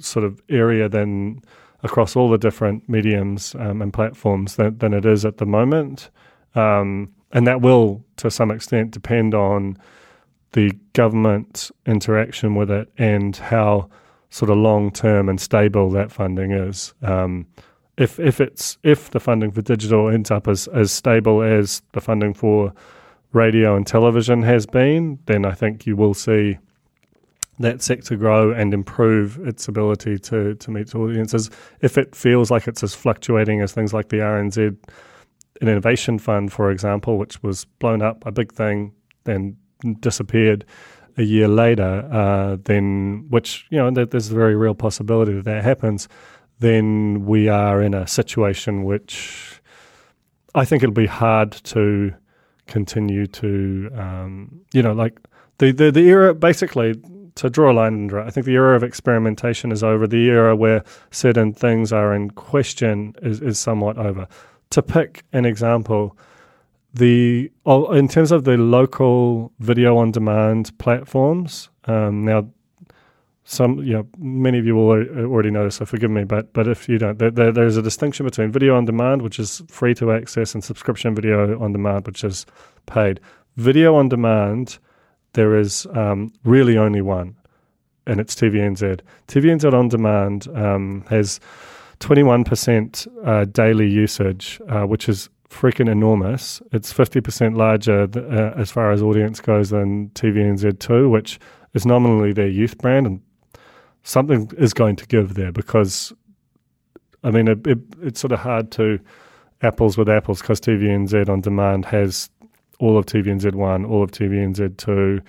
sort 0.00 0.24
of 0.24 0.40
area 0.48 0.88
than 0.88 1.42
across 1.82 2.16
all 2.16 2.30
the 2.30 2.38
different 2.38 2.88
mediums 2.88 3.54
um, 3.58 3.82
and 3.82 3.92
platforms 3.92 4.56
than, 4.56 4.78
than 4.78 4.94
it 4.94 5.04
is 5.04 5.24
at 5.24 5.36
the 5.38 5.46
moment. 5.46 6.10
Um, 6.54 7.12
and 7.32 7.46
that 7.46 7.60
will, 7.60 8.04
to 8.16 8.30
some 8.30 8.50
extent, 8.50 8.92
depend 8.92 9.34
on 9.34 9.76
the 10.52 10.72
government 10.92 11.70
interaction 11.86 12.54
with 12.54 12.70
it 12.70 12.90
and 12.98 13.36
how 13.36 13.88
sort 14.30 14.50
of 14.50 14.56
long 14.56 14.90
term 14.90 15.28
and 15.28 15.40
stable 15.40 15.90
that 15.90 16.10
funding 16.10 16.52
is. 16.52 16.94
Um, 17.02 17.46
if 17.96 18.20
if 18.20 18.40
it's 18.40 18.78
if 18.82 19.10
the 19.10 19.20
funding 19.20 19.50
for 19.50 19.62
digital 19.62 20.08
ends 20.08 20.30
up 20.30 20.48
as, 20.48 20.68
as 20.68 20.92
stable 20.92 21.42
as 21.42 21.82
the 21.92 22.00
funding 22.00 22.34
for 22.34 22.72
radio 23.32 23.76
and 23.76 23.86
television 23.86 24.42
has 24.42 24.66
been, 24.66 25.18
then 25.26 25.44
I 25.44 25.52
think 25.52 25.86
you 25.86 25.96
will 25.96 26.14
see 26.14 26.58
that 27.58 27.82
sector 27.82 28.16
grow 28.16 28.52
and 28.52 28.74
improve 28.74 29.38
its 29.46 29.66
ability 29.66 30.18
to, 30.18 30.54
to 30.56 30.70
meet 30.70 30.94
audiences. 30.94 31.50
If 31.80 31.96
it 31.96 32.14
feels 32.14 32.50
like 32.50 32.68
it's 32.68 32.82
as 32.82 32.94
fluctuating 32.94 33.62
as 33.62 33.72
things 33.72 33.94
like 33.94 34.10
the 34.10 34.18
RNZ 34.18 34.76
and 35.60 35.70
Innovation 35.70 36.18
Fund, 36.18 36.52
for 36.52 36.70
example, 36.70 37.16
which 37.16 37.42
was 37.42 37.64
blown 37.78 38.02
up, 38.02 38.24
a 38.26 38.32
big 38.32 38.52
thing, 38.52 38.92
then 39.24 39.56
disappeared 39.94 40.64
a 41.16 41.22
year 41.22 41.48
later, 41.48 42.08
uh, 42.12 42.56
then 42.64 43.26
which 43.30 43.66
you 43.70 43.78
know 43.78 43.90
there's 43.90 44.30
a 44.30 44.34
very 44.34 44.54
real 44.54 44.74
possibility 44.74 45.32
that 45.32 45.44
that 45.44 45.64
happens. 45.64 46.08
Then 46.58 47.26
we 47.26 47.48
are 47.48 47.82
in 47.82 47.94
a 47.94 48.06
situation 48.06 48.84
which 48.84 49.60
I 50.54 50.64
think 50.64 50.82
it'll 50.82 50.94
be 50.94 51.06
hard 51.06 51.52
to 51.52 52.14
continue 52.66 53.26
to, 53.26 53.90
um, 53.94 54.60
you 54.72 54.82
know, 54.82 54.92
like 54.92 55.20
the, 55.58 55.70
the, 55.70 55.90
the 55.90 56.00
era, 56.00 56.34
basically, 56.34 57.00
to 57.36 57.50
draw 57.50 57.70
a 57.70 57.74
line 57.74 57.94
under 57.94 58.18
it, 58.18 58.26
I 58.26 58.30
think 58.30 58.46
the 58.46 58.54
era 58.54 58.74
of 58.74 58.82
experimentation 58.82 59.70
is 59.70 59.82
over. 59.82 60.06
The 60.06 60.26
era 60.28 60.56
where 60.56 60.82
certain 61.10 61.52
things 61.52 61.92
are 61.92 62.14
in 62.14 62.30
question 62.30 63.14
is, 63.22 63.40
is 63.42 63.58
somewhat 63.58 63.98
over. 63.98 64.26
To 64.70 64.82
pick 64.82 65.24
an 65.32 65.44
example, 65.44 66.16
the 66.96 67.50
oh, 67.66 67.92
in 67.92 68.08
terms 68.08 68.32
of 68.32 68.44
the 68.44 68.56
local 68.56 69.52
video 69.58 69.96
on 69.98 70.12
demand 70.12 70.76
platforms, 70.78 71.68
um, 71.84 72.24
now 72.24 72.48
some 73.44 73.78
you 73.78 73.92
know 73.92 74.06
many 74.18 74.58
of 74.58 74.64
you 74.66 74.74
will 74.74 74.90
already 74.90 75.50
know 75.50 75.68
so 75.68 75.84
forgive 75.84 76.10
me. 76.10 76.24
But 76.24 76.52
but 76.54 76.66
if 76.66 76.88
you 76.88 76.98
don't, 76.98 77.18
there, 77.18 77.30
there, 77.30 77.52
there's 77.52 77.76
a 77.76 77.82
distinction 77.82 78.24
between 78.24 78.50
video 78.50 78.76
on 78.76 78.86
demand, 78.86 79.22
which 79.22 79.38
is 79.38 79.62
free 79.68 79.94
to 79.94 80.10
access, 80.12 80.54
and 80.54 80.64
subscription 80.64 81.14
video 81.14 81.60
on 81.60 81.72
demand, 81.72 82.06
which 82.06 82.24
is 82.24 82.46
paid. 82.86 83.20
Video 83.56 83.94
on 83.94 84.08
demand, 84.08 84.78
there 85.34 85.56
is 85.56 85.86
um, 85.92 86.32
really 86.44 86.78
only 86.78 87.02
one, 87.02 87.36
and 88.06 88.20
it's 88.20 88.34
TVNZ. 88.34 89.00
TVNZ 89.28 89.72
on 89.72 89.88
demand 89.88 90.48
um, 90.54 91.04
has 91.08 91.40
21% 92.00 93.26
uh, 93.26 93.44
daily 93.46 93.88
usage, 93.88 94.60
uh, 94.68 94.82
which 94.82 95.08
is 95.08 95.30
freaking 95.48 95.90
enormous. 95.90 96.60
It's 96.72 96.92
50% 96.92 97.56
larger 97.56 98.06
th- 98.06 98.24
uh, 98.24 98.52
as 98.56 98.70
far 98.70 98.92
as 98.92 99.02
audience 99.02 99.40
goes 99.40 99.70
than 99.70 100.10
TVNZ2, 100.10 101.10
which 101.10 101.38
is 101.74 101.86
nominally 101.86 102.32
their 102.32 102.48
youth 102.48 102.78
brand 102.78 103.06
and 103.06 103.20
something 104.02 104.50
is 104.56 104.72
going 104.72 104.96
to 104.96 105.06
give 105.06 105.34
there 105.34 105.52
because, 105.52 106.12
I 107.24 107.30
mean, 107.30 107.48
it, 107.48 107.66
it, 107.66 107.78
it's 108.02 108.20
sort 108.20 108.32
of 108.32 108.40
hard 108.40 108.70
to 108.72 108.98
apples 109.62 109.96
with 109.96 110.08
apples 110.08 110.40
because 110.40 110.60
TVNZ 110.60 111.28
on 111.28 111.40
demand 111.40 111.86
has 111.86 112.30
all 112.78 112.98
of 112.98 113.06
TVNZ1, 113.06 113.88
all 113.88 114.02
of 114.02 114.10
TVNZ2, 114.10 115.22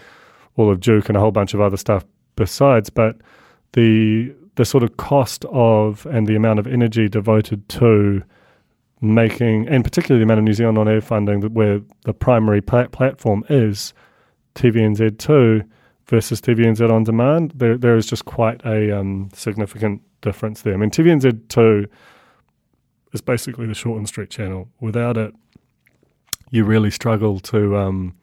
all 0.58 0.72
of 0.72 0.80
Duke, 0.80 1.08
and 1.10 1.18
a 1.18 1.20
whole 1.20 1.32
bunch 1.32 1.54
of 1.54 1.62
other 1.62 1.78
stuff 1.78 2.06
besides. 2.36 2.90
But 2.90 3.18
the 3.74 4.34
the 4.56 4.66
sort 4.66 4.84
of 4.84 4.98
cost 4.98 5.46
of 5.46 6.06
and 6.08 6.26
the 6.26 6.36
amount 6.36 6.58
of 6.60 6.66
energy 6.66 7.08
devoted 7.08 7.68
to 7.70 8.24
making, 9.02 9.68
and 9.68 9.84
particularly 9.84 10.20
the 10.20 10.24
amount 10.24 10.40
of 10.40 10.46
New 10.46 10.54
Zealand 10.54 10.78
on 10.78 10.88
air 10.88 11.02
funding 11.02 11.42
that 11.42 11.52
where 11.52 11.82
the 12.06 12.14
primary 12.14 12.62
plat- 12.62 12.92
platform 12.92 13.44
is 13.50 13.94
TVNZ2 14.56 15.68
versus 16.08 16.42
TVNZ 16.42 16.90
on 16.92 17.04
demand, 17.04 17.54
there 17.56 17.78
there 17.78 17.96
is 17.96 18.08
just 18.08 18.26
quite 18.26 18.66
a 18.66 18.98
um, 18.98 19.30
significant 19.34 20.02
difference 20.22 20.62
there. 20.62 20.74
I 20.74 20.78
mean, 20.78 20.90
TVNZ2 20.90 21.88
is 23.14 23.22
basically 23.22 23.68
the 23.68 23.74
Shortland 23.74 24.08
Street 24.08 24.30
channel. 24.30 24.70
Without 24.80 25.18
it, 25.18 25.34
you 26.50 26.64
really 26.64 26.92
struggle 26.92 27.40
to 27.42 27.78
um, 27.78 28.16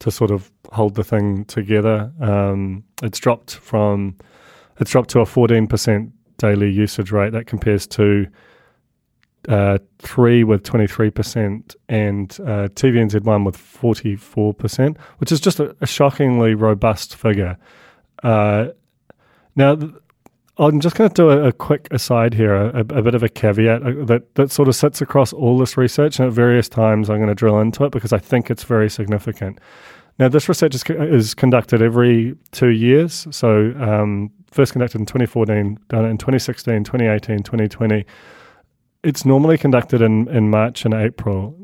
to 0.00 0.10
sort 0.10 0.30
of 0.30 0.50
hold 0.72 0.94
the 0.94 1.04
thing 1.04 1.44
together. 1.46 2.12
Um, 2.20 2.84
it's 3.02 3.18
dropped 3.18 3.56
from 3.56 4.16
it's 4.78 4.90
dropped 4.90 5.10
to 5.10 5.20
a 5.20 5.26
fourteen 5.26 5.66
percent 5.66 6.12
daily 6.38 6.70
usage 6.70 7.10
rate. 7.10 7.32
That 7.32 7.46
compares 7.46 7.86
to 7.88 8.26
uh, 9.48 9.78
three 9.98 10.44
with 10.44 10.62
23% 10.62 11.76
and 11.88 12.32
uh, 12.40 12.68
TVNZ1 12.68 13.44
with 13.44 13.56
44%, 13.56 14.98
which 15.18 15.32
is 15.32 15.40
just 15.40 15.60
a, 15.60 15.74
a 15.80 15.86
shockingly 15.86 16.54
robust 16.54 17.16
figure. 17.16 17.56
Uh, 18.22 18.68
now, 19.56 19.78
I'm 20.56 20.80
just 20.80 20.96
going 20.96 21.10
to 21.10 21.14
do 21.14 21.30
a, 21.30 21.48
a, 21.48 21.52
quick 21.52 21.88
aside 21.90 22.34
here, 22.34 22.54
a, 22.54 22.80
a, 22.80 23.02
bit 23.02 23.14
of 23.14 23.22
a 23.22 23.28
caveat 23.28 23.82
uh, 23.82 24.04
that, 24.04 24.34
that 24.36 24.50
sort 24.50 24.68
of 24.68 24.76
sits 24.76 25.00
across 25.00 25.32
all 25.32 25.58
this 25.58 25.76
research, 25.76 26.18
and 26.18 26.28
at 26.28 26.32
various 26.32 26.68
times 26.68 27.10
I'm 27.10 27.16
going 27.18 27.28
to 27.28 27.34
drill 27.34 27.60
into 27.60 27.84
it 27.84 27.92
because 27.92 28.12
I 28.12 28.18
think 28.18 28.50
it's 28.50 28.64
very 28.64 28.88
significant. 28.88 29.58
Now, 30.18 30.28
this 30.28 30.48
research 30.48 30.76
is, 30.76 30.84
is 30.88 31.34
conducted 31.34 31.82
every 31.82 32.36
two 32.52 32.68
years. 32.68 33.26
So, 33.32 33.74
um, 33.80 34.30
first 34.52 34.72
conducted 34.72 35.00
in 35.00 35.06
2014, 35.06 35.76
done 35.88 36.04
in 36.04 36.18
2016, 36.18 36.84
2018, 36.84 37.42
2020 37.42 38.04
it's 39.04 39.24
normally 39.24 39.58
conducted 39.58 40.02
in, 40.02 40.28
in 40.28 40.50
March 40.50 40.84
and 40.84 40.94
April. 40.94 41.54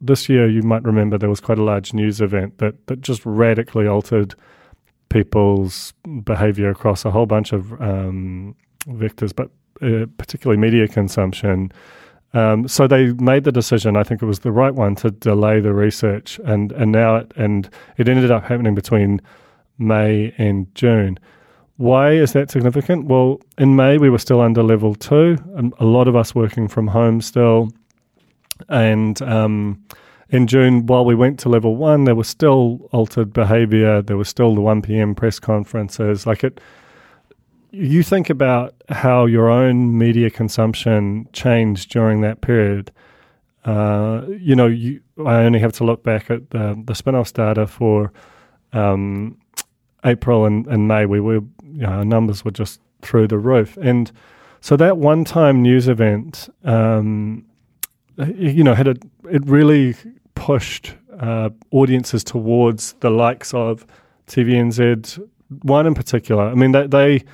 This 0.00 0.28
year, 0.28 0.48
you 0.48 0.62
might 0.62 0.84
remember 0.84 1.18
there 1.18 1.28
was 1.28 1.40
quite 1.40 1.58
a 1.58 1.62
large 1.62 1.92
news 1.92 2.20
event 2.20 2.58
that, 2.58 2.86
that 2.86 3.00
just 3.00 3.24
radically 3.24 3.86
altered 3.86 4.34
people's 5.08 5.92
behavior 6.24 6.70
across 6.70 7.04
a 7.04 7.10
whole 7.10 7.26
bunch 7.26 7.52
of 7.52 7.72
um, 7.80 8.56
vectors, 8.86 9.34
but 9.34 9.50
uh, 9.82 10.06
particularly 10.18 10.60
media 10.60 10.88
consumption. 10.88 11.72
Um, 12.32 12.66
so 12.66 12.86
they 12.86 13.12
made 13.12 13.44
the 13.44 13.52
decision. 13.52 13.96
I 13.96 14.02
think 14.02 14.22
it 14.22 14.26
was 14.26 14.40
the 14.40 14.52
right 14.52 14.74
one 14.74 14.96
to 14.96 15.10
delay 15.10 15.60
the 15.60 15.72
research, 15.72 16.40
and 16.44 16.72
and 16.72 16.90
now 16.90 17.16
it, 17.16 17.32
and 17.36 17.70
it 17.96 18.08
ended 18.08 18.32
up 18.32 18.42
happening 18.42 18.74
between 18.74 19.20
May 19.78 20.34
and 20.36 20.72
June. 20.74 21.18
Why 21.76 22.12
is 22.12 22.32
that 22.34 22.50
significant? 22.50 23.06
Well, 23.06 23.40
in 23.58 23.74
May, 23.74 23.98
we 23.98 24.08
were 24.08 24.18
still 24.18 24.40
under 24.40 24.62
level 24.62 24.94
two, 24.94 25.36
a 25.78 25.84
lot 25.84 26.06
of 26.06 26.14
us 26.14 26.34
working 26.34 26.68
from 26.68 26.86
home 26.88 27.20
still. 27.20 27.72
And 28.68 29.20
um, 29.22 29.84
in 30.28 30.46
June, 30.46 30.86
while 30.86 31.04
we 31.04 31.14
went 31.14 31.38
to 31.40 31.48
level 31.48 31.74
one, 31.76 32.04
there 32.04 32.14
was 32.14 32.28
still 32.28 32.88
altered 32.92 33.32
behavior. 33.32 34.02
There 34.02 34.16
was 34.16 34.28
still 34.28 34.54
the 34.54 34.60
1 34.60 34.82
p.m. 34.82 35.14
press 35.14 35.40
conferences. 35.40 36.26
Like 36.26 36.44
it, 36.44 36.60
you 37.72 38.04
think 38.04 38.30
about 38.30 38.74
how 38.88 39.26
your 39.26 39.50
own 39.50 39.98
media 39.98 40.30
consumption 40.30 41.28
changed 41.32 41.90
during 41.90 42.20
that 42.20 42.40
period. 42.40 42.92
Uh, 43.64 44.22
you 44.28 44.54
know, 44.54 44.66
you, 44.66 45.00
I 45.26 45.42
only 45.42 45.58
have 45.58 45.72
to 45.72 45.84
look 45.84 46.04
back 46.04 46.30
at 46.30 46.50
the, 46.50 46.80
the 46.84 46.94
spin-offs 46.94 47.32
data 47.32 47.66
for 47.66 48.12
um, 48.72 49.38
April 50.04 50.44
and, 50.44 50.66
and 50.66 50.86
May. 50.86 51.06
We 51.06 51.18
were 51.18 51.40
you 51.74 51.82
know, 51.82 51.88
our 51.88 52.04
numbers 52.04 52.44
were 52.44 52.50
just 52.50 52.80
through 53.02 53.28
the 53.28 53.38
roof. 53.38 53.76
And 53.76 54.10
so 54.60 54.76
that 54.76 54.96
one 54.96 55.24
time 55.24 55.60
news 55.60 55.88
event, 55.88 56.48
um, 56.64 57.44
you 58.36 58.62
know, 58.62 58.74
had 58.74 58.88
a, 58.88 58.96
it 59.30 59.44
really 59.46 59.94
pushed 60.34 60.94
uh, 61.18 61.50
audiences 61.70 62.24
towards 62.24 62.94
the 63.00 63.10
likes 63.10 63.52
of 63.52 63.86
TVNZ, 64.28 65.28
one 65.62 65.86
in 65.86 65.94
particular. 65.94 66.44
I 66.44 66.54
mean, 66.54 66.72
they, 66.72 66.86
they, 66.86 67.24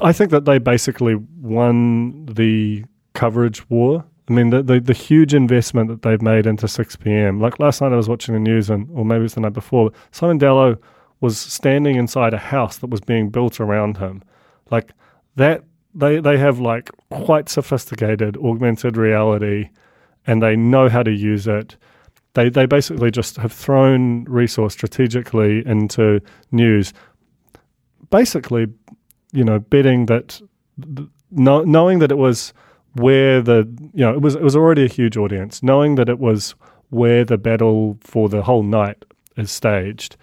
I 0.00 0.12
think 0.12 0.30
that 0.30 0.44
they 0.44 0.58
basically 0.58 1.16
won 1.40 2.26
the 2.26 2.84
coverage 3.14 3.68
war. 3.68 4.04
I 4.28 4.32
mean, 4.32 4.50
the, 4.50 4.62
the, 4.62 4.80
the 4.80 4.92
huge 4.92 5.34
investment 5.34 5.88
that 5.88 6.02
they've 6.02 6.22
made 6.22 6.46
into 6.46 6.68
6 6.68 6.96
p.m. 6.96 7.40
Like 7.40 7.58
last 7.58 7.80
night, 7.80 7.92
I 7.92 7.96
was 7.96 8.08
watching 8.08 8.34
the 8.34 8.40
news, 8.40 8.70
and 8.70 8.88
or 8.94 9.04
maybe 9.04 9.20
it 9.20 9.24
was 9.24 9.34
the 9.34 9.40
night 9.40 9.52
before. 9.52 9.90
Simon 10.12 10.38
Dallow 10.38 10.78
was 11.22 11.38
standing 11.38 11.94
inside 11.94 12.34
a 12.34 12.38
house 12.38 12.78
that 12.78 12.90
was 12.90 13.00
being 13.00 13.30
built 13.30 13.60
around 13.60 13.96
him. 13.96 14.22
Like 14.70 14.90
that 15.36 15.64
they 15.94 16.20
they 16.20 16.36
have 16.36 16.58
like 16.58 16.90
quite 17.10 17.48
sophisticated 17.48 18.36
augmented 18.36 18.96
reality 18.96 19.70
and 20.26 20.42
they 20.42 20.56
know 20.56 20.88
how 20.88 21.02
to 21.02 21.12
use 21.12 21.46
it. 21.46 21.76
They 22.34 22.50
they 22.50 22.66
basically 22.66 23.10
just 23.12 23.36
have 23.36 23.52
thrown 23.52 24.24
resource 24.24 24.72
strategically 24.72 25.64
into 25.64 26.20
news. 26.50 26.92
Basically, 28.10 28.66
you 29.32 29.44
know, 29.44 29.60
betting 29.60 30.06
that 30.06 30.40
know, 31.30 31.62
knowing 31.62 32.00
that 32.00 32.10
it 32.10 32.18
was 32.18 32.52
where 32.94 33.40
the 33.40 33.58
you 33.94 34.04
know 34.04 34.12
it 34.12 34.20
was 34.20 34.34
it 34.34 34.42
was 34.42 34.56
already 34.56 34.84
a 34.84 34.88
huge 34.88 35.16
audience, 35.16 35.62
knowing 35.62 35.94
that 35.94 36.08
it 36.08 36.18
was 36.18 36.56
where 36.90 37.24
the 37.24 37.38
battle 37.38 37.96
for 38.00 38.28
the 38.28 38.42
whole 38.42 38.64
night 38.64 39.04
is 39.36 39.52
staged 39.52 40.16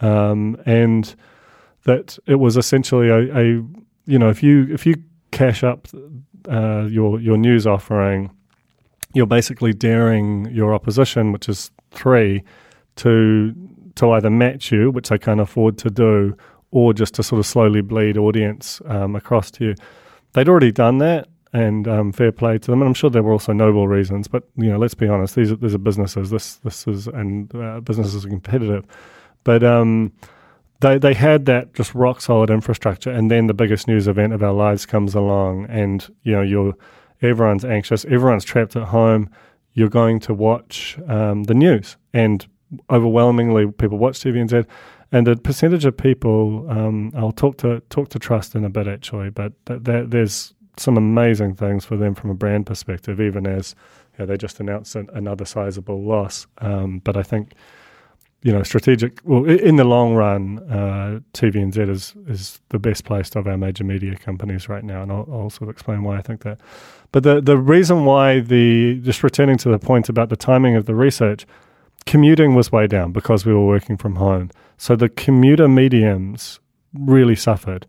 um, 0.00 0.60
and 0.66 1.14
that 1.84 2.18
it 2.26 2.36
was 2.36 2.56
essentially 2.56 3.08
a, 3.08 3.36
a, 3.36 3.44
you 4.06 4.18
know 4.18 4.28
if 4.28 4.42
you 4.42 4.66
if 4.70 4.86
you 4.86 4.94
cash 5.30 5.62
up 5.62 5.88
uh, 6.48 6.86
your 6.90 7.20
your 7.20 7.36
news 7.36 7.66
offering, 7.66 8.30
you're 9.14 9.26
basically 9.26 9.72
daring 9.72 10.46
your 10.52 10.74
opposition, 10.74 11.32
which 11.32 11.48
is 11.48 11.70
three, 11.90 12.42
to 12.96 13.54
to 13.96 14.12
either 14.12 14.30
match 14.30 14.72
you, 14.72 14.90
which 14.90 15.08
they 15.08 15.18
can't 15.18 15.40
afford 15.40 15.78
to 15.78 15.90
do, 15.90 16.36
or 16.70 16.92
just 16.92 17.14
to 17.14 17.22
sort 17.22 17.38
of 17.38 17.46
slowly 17.46 17.80
bleed 17.80 18.16
audience 18.16 18.80
um, 18.86 19.16
across 19.16 19.50
to 19.52 19.64
you. 19.64 19.74
They'd 20.32 20.48
already 20.48 20.72
done 20.72 20.98
that, 20.98 21.28
and 21.52 21.88
um, 21.88 22.12
fair 22.12 22.32
play 22.32 22.58
to 22.58 22.70
them. 22.70 22.80
And 22.80 22.88
I'm 22.88 22.94
sure 22.94 23.10
there 23.10 23.22
were 23.22 23.32
also 23.32 23.52
noble 23.52 23.88
reasons, 23.88 24.28
but 24.28 24.44
you 24.56 24.70
know, 24.70 24.78
let's 24.78 24.94
be 24.94 25.08
honest, 25.08 25.34
these 25.34 25.50
are, 25.50 25.56
these 25.56 25.74
are 25.74 25.78
businesses. 25.78 26.30
This 26.30 26.56
this 26.56 26.86
is 26.86 27.06
and 27.08 27.52
uh, 27.54 27.80
businesses 27.80 28.24
are 28.24 28.28
competitive. 28.28 28.84
But 29.44 29.64
um, 29.64 30.12
they 30.80 30.98
they 30.98 31.14
had 31.14 31.46
that 31.46 31.74
just 31.74 31.94
rock 31.94 32.20
solid 32.20 32.50
infrastructure, 32.50 33.10
and 33.10 33.30
then 33.30 33.46
the 33.46 33.54
biggest 33.54 33.86
news 33.86 34.08
event 34.08 34.32
of 34.32 34.42
our 34.42 34.52
lives 34.52 34.86
comes 34.86 35.14
along, 35.14 35.66
and 35.66 36.06
you 36.22 36.32
know 36.32 36.42
you're 36.42 36.74
everyone's 37.22 37.64
anxious, 37.64 38.04
everyone's 38.06 38.44
trapped 38.44 38.76
at 38.76 38.88
home. 38.88 39.30
You're 39.72 39.88
going 39.88 40.20
to 40.20 40.34
watch 40.34 40.98
um, 41.06 41.44
the 41.44 41.54
news, 41.54 41.96
and 42.12 42.46
overwhelmingly 42.88 43.70
people 43.70 43.98
watch 43.98 44.20
TVNZ. 44.20 44.66
And 45.12 45.26
the 45.26 45.36
percentage 45.36 45.84
of 45.84 45.96
people, 45.96 46.70
um, 46.70 47.12
I'll 47.16 47.32
talk 47.32 47.56
to 47.58 47.80
talk 47.90 48.10
to 48.10 48.18
Trust 48.18 48.54
in 48.54 48.64
a 48.64 48.70
bit 48.70 48.86
actually, 48.86 49.30
but 49.30 49.52
that, 49.64 49.84
that, 49.84 50.10
there's 50.10 50.54
some 50.76 50.96
amazing 50.96 51.56
things 51.56 51.84
for 51.84 51.96
them 51.96 52.14
from 52.14 52.30
a 52.30 52.34
brand 52.34 52.66
perspective, 52.66 53.20
even 53.20 53.46
as 53.46 53.74
you 54.12 54.20
know, 54.20 54.26
they 54.26 54.36
just 54.36 54.60
announced 54.60 54.94
an, 54.94 55.08
another 55.12 55.44
sizable 55.44 56.02
loss. 56.02 56.46
Um, 56.58 57.00
but 57.00 57.16
I 57.16 57.22
think 57.22 57.54
you 58.42 58.52
know, 58.52 58.62
strategic. 58.62 59.20
Well, 59.24 59.44
in 59.44 59.76
the 59.76 59.84
long 59.84 60.14
run, 60.14 60.58
uh, 60.70 61.20
TVNZ 61.34 61.88
is 61.88 62.14
is 62.26 62.60
the 62.70 62.78
best 62.78 63.04
placed 63.04 63.36
of 63.36 63.46
our 63.46 63.58
major 63.58 63.84
media 63.84 64.16
companies 64.16 64.68
right 64.68 64.82
now, 64.82 65.02
and 65.02 65.12
I'll, 65.12 65.28
I'll, 65.30 65.50
sort 65.50 65.68
of 65.68 65.70
explain 65.70 66.02
why 66.02 66.16
I 66.16 66.22
think 66.22 66.42
that. 66.42 66.58
But 67.12 67.22
the 67.22 67.40
the 67.40 67.58
reason 67.58 68.04
why 68.04 68.40
the 68.40 69.00
just 69.00 69.22
returning 69.22 69.58
to 69.58 69.68
the 69.68 69.78
point 69.78 70.08
about 70.08 70.30
the 70.30 70.36
timing 70.36 70.74
of 70.74 70.86
the 70.86 70.94
research, 70.94 71.46
commuting 72.06 72.54
was 72.54 72.72
way 72.72 72.86
down 72.86 73.12
because 73.12 73.44
we 73.44 73.52
were 73.52 73.66
working 73.66 73.98
from 73.98 74.16
home. 74.16 74.50
So 74.78 74.96
the 74.96 75.10
commuter 75.10 75.68
mediums 75.68 76.60
really 76.94 77.36
suffered. 77.36 77.86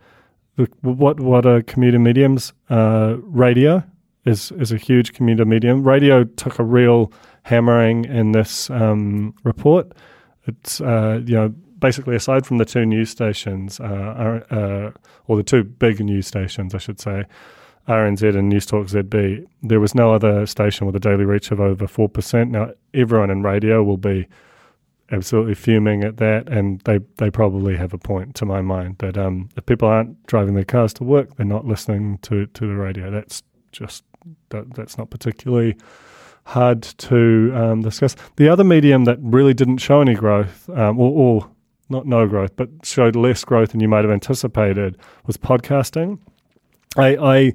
The, 0.57 0.67
what 0.81 1.21
what 1.21 1.45
are 1.45 1.61
commuter 1.61 1.99
mediums? 1.99 2.51
Uh, 2.69 3.15
radio 3.21 3.83
is 4.25 4.51
is 4.53 4.73
a 4.73 4.77
huge 4.77 5.13
commuter 5.13 5.45
medium. 5.45 5.83
Radio 5.87 6.25
took 6.25 6.59
a 6.59 6.63
real 6.63 7.13
hammering 7.43 8.03
in 8.03 8.33
this 8.33 8.69
um, 8.69 9.33
report 9.43 9.93
it's 10.45 10.81
uh, 10.81 11.21
you 11.25 11.35
know 11.35 11.49
basically 11.79 12.15
aside 12.15 12.45
from 12.45 12.57
the 12.57 12.65
two 12.65 12.85
news 12.85 13.09
stations, 13.09 13.79
uh, 13.79 14.41
uh, 14.51 14.91
or 15.27 15.37
the 15.37 15.43
two 15.43 15.63
big 15.63 15.99
news 15.99 16.27
stations, 16.27 16.75
I 16.75 16.77
should 16.77 16.99
say, 16.99 17.25
RNZ 17.87 18.37
and 18.37 18.51
Newstalk 18.51 18.91
ZB, 18.91 19.47
there 19.63 19.79
was 19.79 19.95
no 19.95 20.13
other 20.13 20.45
station 20.45 20.85
with 20.85 20.95
a 20.95 20.99
daily 20.99 21.25
reach 21.25 21.51
of 21.51 21.59
over 21.59 21.87
four 21.87 22.07
percent. 22.07 22.51
Now 22.51 22.71
everyone 22.93 23.31
in 23.31 23.43
radio 23.43 23.83
will 23.83 23.97
be 23.97 24.27
absolutely 25.11 25.55
fuming 25.55 26.03
at 26.03 26.17
that, 26.17 26.47
and 26.47 26.79
they, 26.81 26.99
they 27.17 27.29
probably 27.29 27.75
have 27.75 27.93
a 27.93 27.97
point 27.97 28.35
to 28.35 28.45
my 28.45 28.61
mind 28.61 28.97
that 28.99 29.17
um, 29.17 29.49
if 29.57 29.65
people 29.65 29.87
aren't 29.87 30.25
driving 30.25 30.55
their 30.55 30.65
cars 30.65 30.93
to 30.93 31.03
work, 31.03 31.35
they're 31.35 31.45
not 31.45 31.65
listening 31.65 32.17
to, 32.19 32.45
to 32.47 32.67
the 32.67 32.75
radio. 32.75 33.11
That's 33.11 33.43
just 33.71 34.03
that, 34.49 34.73
that's 34.73 34.97
not 34.97 35.09
particularly 35.09 35.75
hard 36.45 36.81
to 36.83 37.51
um, 37.55 37.81
discuss. 37.81 38.15
The 38.35 38.49
other 38.49 38.63
medium 38.63 39.05
that 39.05 39.17
really 39.21 39.53
didn't 39.53 39.77
show 39.77 40.01
any 40.01 40.15
growth, 40.15 40.69
um, 40.69 40.99
or, 40.99 41.11
or 41.11 41.49
not 41.89 42.05
no 42.05 42.27
growth, 42.27 42.55
but 42.55 42.69
showed 42.83 43.15
less 43.15 43.43
growth 43.43 43.71
than 43.71 43.79
you 43.79 43.87
might 43.87 44.03
have 44.03 44.11
anticipated, 44.11 44.97
was 45.25 45.37
podcasting. 45.37 46.19
I, 46.97 47.15
I 47.15 47.53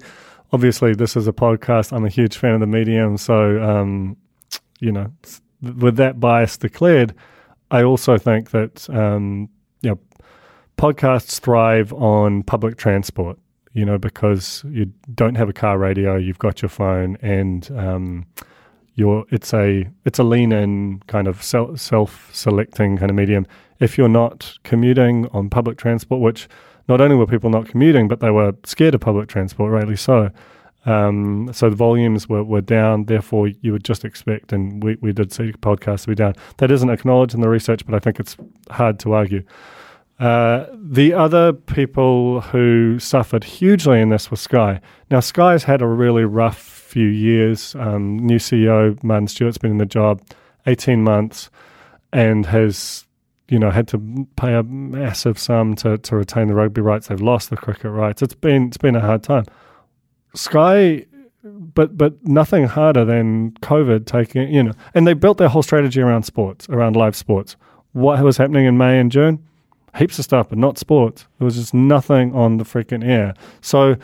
obviously 0.52 0.94
this 0.94 1.16
is 1.16 1.26
a 1.26 1.32
podcast. 1.32 1.92
I'm 1.92 2.04
a 2.04 2.10
huge 2.10 2.36
fan 2.36 2.54
of 2.54 2.60
the 2.60 2.66
medium, 2.66 3.16
so 3.16 3.62
um, 3.62 4.16
you 4.80 4.92
know, 4.92 5.12
with 5.60 5.96
that 5.96 6.20
bias 6.20 6.56
declared, 6.56 7.14
I 7.70 7.82
also 7.82 8.18
think 8.18 8.50
that 8.50 8.88
um, 8.90 9.48
you 9.82 9.90
know 9.90 9.98
podcasts 10.78 11.40
thrive 11.40 11.92
on 11.92 12.42
public 12.42 12.76
transport. 12.76 13.38
You 13.72 13.84
know, 13.84 13.98
because 13.98 14.64
you 14.70 14.90
don't 15.14 15.34
have 15.34 15.50
a 15.50 15.52
car 15.52 15.76
radio, 15.76 16.16
you've 16.16 16.38
got 16.38 16.62
your 16.62 16.70
phone, 16.70 17.18
and 17.20 17.70
um, 17.76 18.26
you're 18.96 19.24
it's 19.30 19.54
a 19.54 19.86
it's 20.04 20.18
a 20.18 20.24
lean 20.24 20.52
in 20.52 21.00
kind 21.06 21.28
of 21.28 21.42
self 21.42 22.30
selecting 22.34 22.98
kind 22.98 23.10
of 23.10 23.16
medium. 23.16 23.46
If 23.78 23.96
you're 23.96 24.08
not 24.08 24.58
commuting 24.64 25.28
on 25.32 25.50
public 25.50 25.78
transport, 25.78 26.20
which 26.20 26.48
not 26.88 27.00
only 27.00 27.14
were 27.14 27.26
people 27.26 27.50
not 27.50 27.68
commuting, 27.68 28.08
but 28.08 28.20
they 28.20 28.30
were 28.30 28.54
scared 28.64 28.94
of 28.94 29.00
public 29.00 29.28
transport, 29.28 29.72
rightly 29.72 29.96
so. 29.96 30.30
Um, 30.86 31.50
so 31.52 31.68
the 31.68 31.76
volumes 31.76 32.28
were, 32.28 32.44
were 32.44 32.60
down. 32.60 33.04
Therefore, 33.06 33.48
you 33.48 33.72
would 33.72 33.84
just 33.84 34.04
expect, 34.04 34.52
and 34.52 34.82
we, 34.82 34.96
we 35.00 35.12
did 35.12 35.32
see 35.32 35.52
podcasts 35.52 36.02
to 36.02 36.08
be 36.08 36.14
down. 36.14 36.34
That 36.58 36.70
isn't 36.70 36.88
acknowledged 36.88 37.34
in 37.34 37.40
the 37.40 37.48
research, 37.48 37.84
but 37.84 37.94
I 37.94 37.98
think 37.98 38.20
it's 38.20 38.36
hard 38.70 39.00
to 39.00 39.12
argue. 39.12 39.42
Uh, 40.18 40.66
the 40.72 41.12
other 41.12 41.52
people 41.52 42.40
who 42.40 42.98
suffered 42.98 43.44
hugely 43.44 44.00
in 44.00 44.08
this 44.08 44.30
was 44.30 44.40
Sky. 44.40 44.80
Now, 45.10 45.20
Sky's 45.20 45.64
had 45.64 45.82
a 45.82 45.86
really 45.86 46.24
rough 46.24 46.58
few 46.58 47.08
years. 47.08 47.74
Um, 47.74 48.18
new 48.18 48.38
CEO 48.38 49.02
Martin 49.02 49.28
Stewart's 49.28 49.58
been 49.58 49.72
in 49.72 49.78
the 49.78 49.84
job 49.86 50.22
18 50.66 51.02
months 51.02 51.50
and 52.12 52.46
has 52.46 53.06
you 53.48 53.58
know, 53.58 53.70
had 53.70 53.86
to 53.88 54.26
pay 54.36 54.54
a 54.54 54.62
massive 54.62 55.38
sum 55.38 55.76
to, 55.76 55.98
to 55.98 56.16
retain 56.16 56.48
the 56.48 56.54
rugby 56.54 56.80
rights. 56.80 57.08
They've 57.08 57.20
lost 57.20 57.50
the 57.50 57.56
cricket 57.56 57.90
rights. 57.90 58.22
It's 58.22 58.34
been 58.34 58.68
it's 58.68 58.76
been 58.76 58.96
a 58.96 59.00
hard 59.00 59.22
time. 59.22 59.44
Sky, 60.34 61.06
but 61.44 61.96
but 61.96 62.26
nothing 62.26 62.64
harder 62.64 63.04
than 63.04 63.52
COVID 63.62 64.06
taking 64.06 64.52
you 64.52 64.64
know, 64.64 64.72
and 64.94 65.06
they 65.06 65.14
built 65.14 65.38
their 65.38 65.48
whole 65.48 65.62
strategy 65.62 66.00
around 66.00 66.24
sports, 66.24 66.68
around 66.68 66.96
live 66.96 67.14
sports. 67.14 67.56
What 67.92 68.20
was 68.22 68.36
happening 68.36 68.66
in 68.66 68.76
May 68.76 68.98
and 68.98 69.12
June? 69.12 69.44
Heaps 69.96 70.18
of 70.18 70.24
stuff, 70.24 70.48
but 70.48 70.58
not 70.58 70.78
sports. 70.78 71.26
There 71.38 71.44
was 71.44 71.56
just 71.56 71.74
nothing 71.74 72.34
on 72.34 72.58
the 72.58 72.64
freaking 72.64 73.04
air. 73.04 73.34
So 73.60 73.96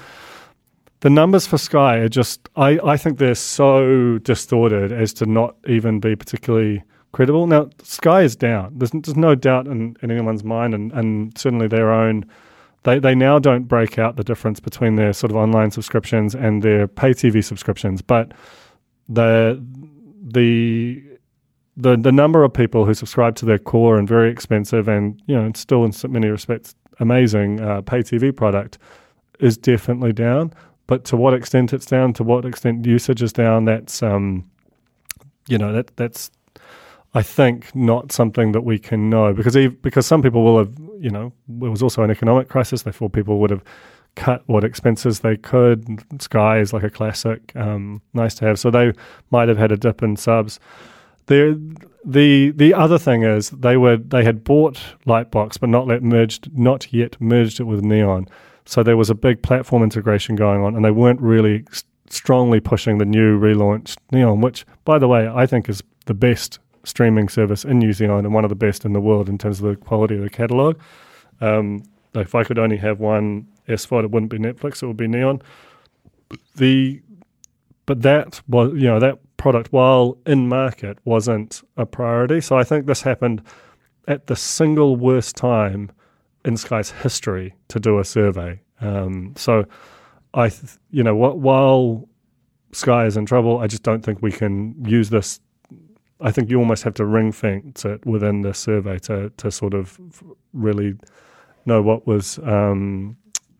the 1.00 1.11
numbers 1.11 1.46
for 1.46 1.59
Sky 1.59 1.96
are 1.96 2.09
just 2.09 2.48
I, 2.57 2.78
I 2.85 2.96
think 2.96 3.18
they're 3.18 3.35
so 3.35 4.18
distorted 4.18 4.92
as 4.92 5.12
to 5.14 5.26
not 5.26 5.57
even 5.66 6.00
be 6.00 6.16
particularly 6.16 6.83
credible. 7.12 7.46
Now, 7.46 7.70
Sky 7.83 8.22
is 8.22 8.35
down. 8.35 8.72
There's, 8.76 8.90
there's 8.90 9.16
no 9.16 9.35
doubt 9.35 9.66
in, 9.66 9.96
in 10.02 10.11
anyone's 10.11 10.44
mind, 10.44 10.74
and, 10.74 10.92
and 10.92 11.37
certainly 11.37 11.68
their 11.68 11.92
own. 11.92 12.24
They, 12.85 12.98
they 12.98 13.14
now 13.14 13.38
don't 13.38 13.64
break 13.64 13.98
out 13.98 14.16
the 14.16 14.24
difference 14.24 14.59
between 14.59 14.96
their 14.96 15.12
sort 15.12 15.31
of 15.31 15.37
online 15.37 15.70
subscriptions 15.70 16.35
and 16.35 16.62
their 16.62 16.88
pay 16.88 17.11
TV 17.11 17.44
subscriptions, 17.44 18.02
but 18.02 18.33
the 19.09 19.62
the 20.20 21.02
the 21.77 21.97
the 21.97 22.13
number 22.13 22.45
of 22.45 22.53
people 22.53 22.85
who 22.85 22.95
subscribe 22.95 23.35
to 23.37 23.47
their 23.47 23.59
core 23.59 23.99
and 23.99 24.09
very 24.09 24.31
expensive 24.31 24.89
and 24.89 25.21
you 25.27 25.35
know 25.35 25.51
still 25.55 25.85
in 25.85 25.93
many 26.11 26.29
respects 26.29 26.75
amazing 27.01 27.61
uh, 27.61 27.81
pay 27.83 28.01
TV 28.01 28.35
product 28.35 28.79
is 29.41 29.57
definitely 29.57 30.13
down. 30.13 30.53
But 30.87 31.05
to 31.07 31.17
what 31.17 31.35
extent 31.35 31.73
it's 31.73 31.87
down, 31.87 32.13
to 32.15 32.23
what 32.23 32.45
extent 32.45 32.87
usage 32.87 33.23
is 33.23 33.33
down, 33.33 33.65
that's 33.65 34.03
um, 34.03 34.51
you 35.49 35.59
know 35.59 35.73
that 35.73 35.97
that's 35.97 36.31
I 37.15 37.23
think 37.23 37.75
not 37.75 38.13
something 38.13 38.53
that 38.53 38.63
we 38.63 38.79
can 38.79 39.11
know 39.11 39.33
because 39.33 39.57
because 39.83 40.07
some 40.07 40.23
people 40.23 40.43
will 40.43 40.59
have 40.59 40.75
you 40.99 41.11
know 41.11 41.33
it 41.49 41.69
was 41.69 41.83
also 41.83 42.03
an 42.03 42.11
economic 42.11 42.49
crisis. 42.49 42.83
Therefore, 42.83 43.11
people 43.11 43.39
would 43.41 43.51
have 43.51 43.63
cut 44.15 44.43
what 44.47 44.65
expenses 44.65 45.21
they 45.21 45.37
could. 45.37 46.05
Sky 46.21 46.59
is 46.59 46.73
like 46.73 46.83
a 46.83 46.91
classic, 46.91 47.53
um, 47.57 48.03
nice 48.13 48.35
to 48.37 48.45
have. 48.45 48.59
So 48.59 48.71
they 48.71 48.93
might 49.31 49.49
have 49.49 49.59
had 49.59 49.73
a 49.73 49.77
dip 49.77 50.03
in 50.03 50.17
subs. 50.17 50.61
The 51.27 51.61
the 52.05 52.51
the 52.51 52.75
other 52.75 52.99
thing 52.99 53.23
is 53.23 53.51
they 53.51 53.77
were 53.77 53.97
they 53.97 54.25
had 54.25 54.45
bought 54.45 54.81
Lightbox 55.07 55.61
but 55.61 55.69
not 55.69 55.87
let 55.87 56.03
merged 56.03 56.57
not 56.57 56.93
yet 56.93 57.21
merged 57.21 57.61
it 57.61 57.65
with 57.65 57.83
Neon. 57.83 58.27
So 58.65 58.83
there 58.83 58.97
was 58.97 59.11
a 59.11 59.15
big 59.15 59.43
platform 59.43 59.83
integration 59.83 60.37
going 60.37 60.63
on, 60.63 60.77
and 60.77 60.85
they 60.85 60.91
weren't 60.91 61.21
really 61.21 61.65
strongly 62.09 62.61
pushing 62.61 62.99
the 62.99 63.05
new 63.05 63.39
relaunched 63.39 63.97
Neon, 64.11 64.41
which 64.41 64.65
by 64.85 64.99
the 64.99 65.09
way 65.09 65.29
I 65.29 65.47
think 65.47 65.69
is 65.69 65.83
the 66.07 66.15
best 66.15 66.59
streaming 66.85 67.29
service 67.29 67.65
in 67.65 67.79
New 67.79 67.93
Zealand 67.93 68.27
and 68.27 68.35
one 68.35 68.45
of 68.45 68.49
the 68.49 68.57
best 68.57 68.85
in 68.85 68.93
the 68.93 69.01
world 69.01 69.29
in 69.29 69.39
terms 69.39 69.61
of 69.61 69.67
the 69.67 69.77
quality 69.77 70.17
of 70.17 70.23
the 70.23 70.31
catalogue. 70.31 70.79
Um, 71.41 71.85
if 72.15 72.35
I 72.35 72.45
could 72.45 72.59
only 72.59 72.77
have 72.77 72.99
one 73.01 73.47
SVOD, 73.69 74.05
it 74.05 74.11
wouldn't 74.11 74.31
be 74.31 74.39
Netflix; 74.39 74.83
it 74.83 74.87
would 74.87 74.97
be 74.97 75.09
Neon. 75.09 75.41
The 76.57 77.01
but 77.87 78.03
that 78.03 78.41
was 78.49 78.73
you 78.75 78.89
know 78.89 79.01
that 79.01 79.19
product 79.42 79.72
while 79.72 80.16
in 80.24 80.48
market 80.48 80.98
wasn't 81.05 81.62
a 81.76 81.85
priority. 81.85 82.40
So 82.40 82.57
I 82.57 82.62
think 82.62 82.87
this 82.87 83.02
happened 83.02 83.42
at 84.07 84.28
the 84.28 84.37
single 84.37 84.94
worst 84.94 85.35
time 85.35 85.90
in 86.44 86.57
Sky's 86.57 86.90
history 86.90 87.55
to 87.66 87.81
do 87.81 87.98
a 87.98 88.05
survey. 88.05 88.61
Um, 88.81 89.35
so 89.37 89.64
I, 90.33 90.48
th- 90.48 90.78
you 90.92 91.02
know, 91.02 91.16
wh- 91.16 91.37
while 91.37 92.09
Sky 92.70 93.07
is 93.07 93.16
in 93.16 93.26
trouble, 93.26 93.59
I 93.59 93.66
just 93.66 93.83
don't 93.83 94.05
think 94.05 94.22
we 94.22 94.31
can 94.31 94.76
use 94.85 95.11
this 95.11 95.40
I 96.24 96.31
think 96.31 96.48
you 96.50 96.59
almost 96.61 96.85
have 96.85 96.94
to 96.94 97.05
ring 97.05 97.33
fence 97.33 97.85
it 97.85 98.07
within 98.07 98.42
the 98.42 98.55
survey 98.55 98.98
to 99.00 99.31
to 99.38 99.50
sort 99.50 99.74
of 99.74 99.98
really 100.52 100.94
know 101.66 101.83
what 101.83 102.07
was 102.07 102.38
um, 102.44 103.16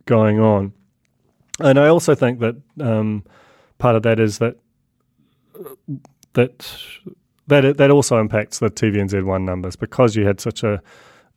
going 0.07 0.39
on. 0.39 0.73
And 1.59 1.77
I 1.77 1.89
also 1.89 2.15
think 2.15 2.39
that 2.39 2.55
um, 2.81 3.25
part 3.79 3.97
of 3.97 4.05
that 4.05 4.21
is 4.21 4.39
that 4.39 4.55
that 6.35 6.77
that 7.49 7.77
that 7.77 7.91
also 7.91 8.19
impacts 8.19 8.59
the 8.59 8.71
TVNZ 8.71 9.25
one 9.25 9.45
numbers 9.45 9.77
because 9.77 10.17
you 10.17 10.27
had 10.27 10.41
such 10.41 10.63
a 10.63 10.83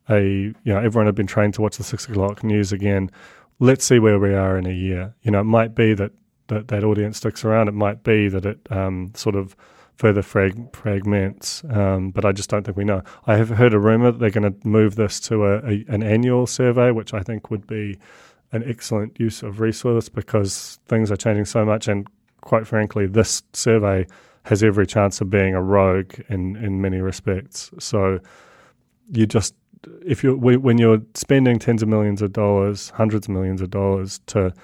a 0.08 0.20
you 0.22 0.54
know 0.64 0.78
everyone 0.78 1.06
had 1.06 1.14
been 1.14 1.26
trained 1.26 1.54
to 1.54 1.62
watch 1.62 1.76
the 1.76 1.84
six 1.84 2.08
o'clock 2.08 2.42
news 2.44 2.72
again. 2.72 3.10
Let's 3.58 3.84
see 3.84 3.98
where 3.98 4.18
we 4.18 4.34
are 4.34 4.58
in 4.58 4.66
a 4.66 4.72
year. 4.72 5.14
You 5.22 5.30
know, 5.30 5.40
it 5.40 5.44
might 5.44 5.74
be 5.74 5.94
that 5.94 6.12
that, 6.48 6.68
that 6.68 6.84
audience 6.84 7.18
sticks 7.18 7.44
around. 7.44 7.68
It 7.68 7.74
might 7.74 8.02
be 8.04 8.28
that 8.28 8.46
it 8.46 8.60
um, 8.70 9.12
sort 9.14 9.34
of 9.34 9.56
further 9.96 10.22
frag- 10.22 10.74
fragments, 10.76 11.64
um, 11.70 12.10
but 12.10 12.24
I 12.24 12.32
just 12.32 12.50
don't 12.50 12.64
think 12.64 12.76
we 12.76 12.84
know. 12.84 13.02
I 13.26 13.36
have 13.36 13.48
heard 13.48 13.72
a 13.72 13.78
rumor 13.78 14.12
that 14.12 14.18
they're 14.18 14.30
going 14.30 14.52
to 14.52 14.68
move 14.68 14.96
this 14.96 15.18
to 15.20 15.46
a, 15.46 15.56
a, 15.66 15.84
an 15.88 16.02
annual 16.02 16.46
survey, 16.46 16.90
which 16.90 17.14
I 17.14 17.22
think 17.22 17.50
would 17.50 17.66
be 17.66 17.98
an 18.52 18.62
excellent 18.66 19.18
use 19.18 19.42
of 19.42 19.58
resource 19.58 20.08
because 20.08 20.78
things 20.86 21.10
are 21.10 21.16
changing 21.16 21.46
so 21.46 21.64
much, 21.64 21.88
and 21.88 22.06
quite 22.46 22.64
frankly, 22.64 23.06
this 23.06 23.42
survey 23.52 24.06
has 24.44 24.62
every 24.62 24.86
chance 24.86 25.20
of 25.20 25.28
being 25.28 25.54
a 25.54 25.60
rogue 25.60 26.14
in 26.28 26.54
in 26.56 26.80
many 26.80 27.00
respects. 27.00 27.70
So 27.80 28.20
you 29.10 29.26
just 29.26 29.52
if 30.06 30.22
you 30.22 30.36
when 30.36 30.78
you're 30.78 31.02
spending 31.14 31.58
tens 31.58 31.82
of 31.82 31.88
millions 31.88 32.22
of 32.22 32.32
dollars, 32.32 32.90
hundreds 32.90 33.26
of 33.26 33.34
millions 33.34 33.60
of 33.60 33.70
dollars 33.70 34.20
to 34.26 34.54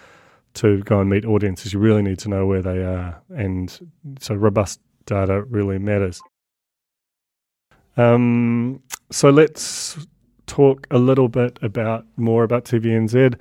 to 0.55 0.83
go 0.85 1.01
and 1.01 1.11
meet 1.11 1.25
audiences, 1.25 1.73
you 1.73 1.81
really 1.81 2.03
need 2.03 2.21
to 2.21 2.29
know 2.29 2.47
where 2.47 2.63
they 2.63 2.85
are, 2.85 3.21
and 3.31 3.91
so 4.21 4.35
robust 4.35 4.81
data 5.07 5.43
really 5.43 5.79
matters. 5.79 6.21
Um, 7.97 8.81
so 9.11 9.31
let's 9.31 10.07
talk 10.47 10.87
a 10.93 10.99
little 10.99 11.29
bit 11.29 11.59
about 11.63 12.07
more 12.17 12.45
about 12.45 12.65
TVNZ. 12.65 13.35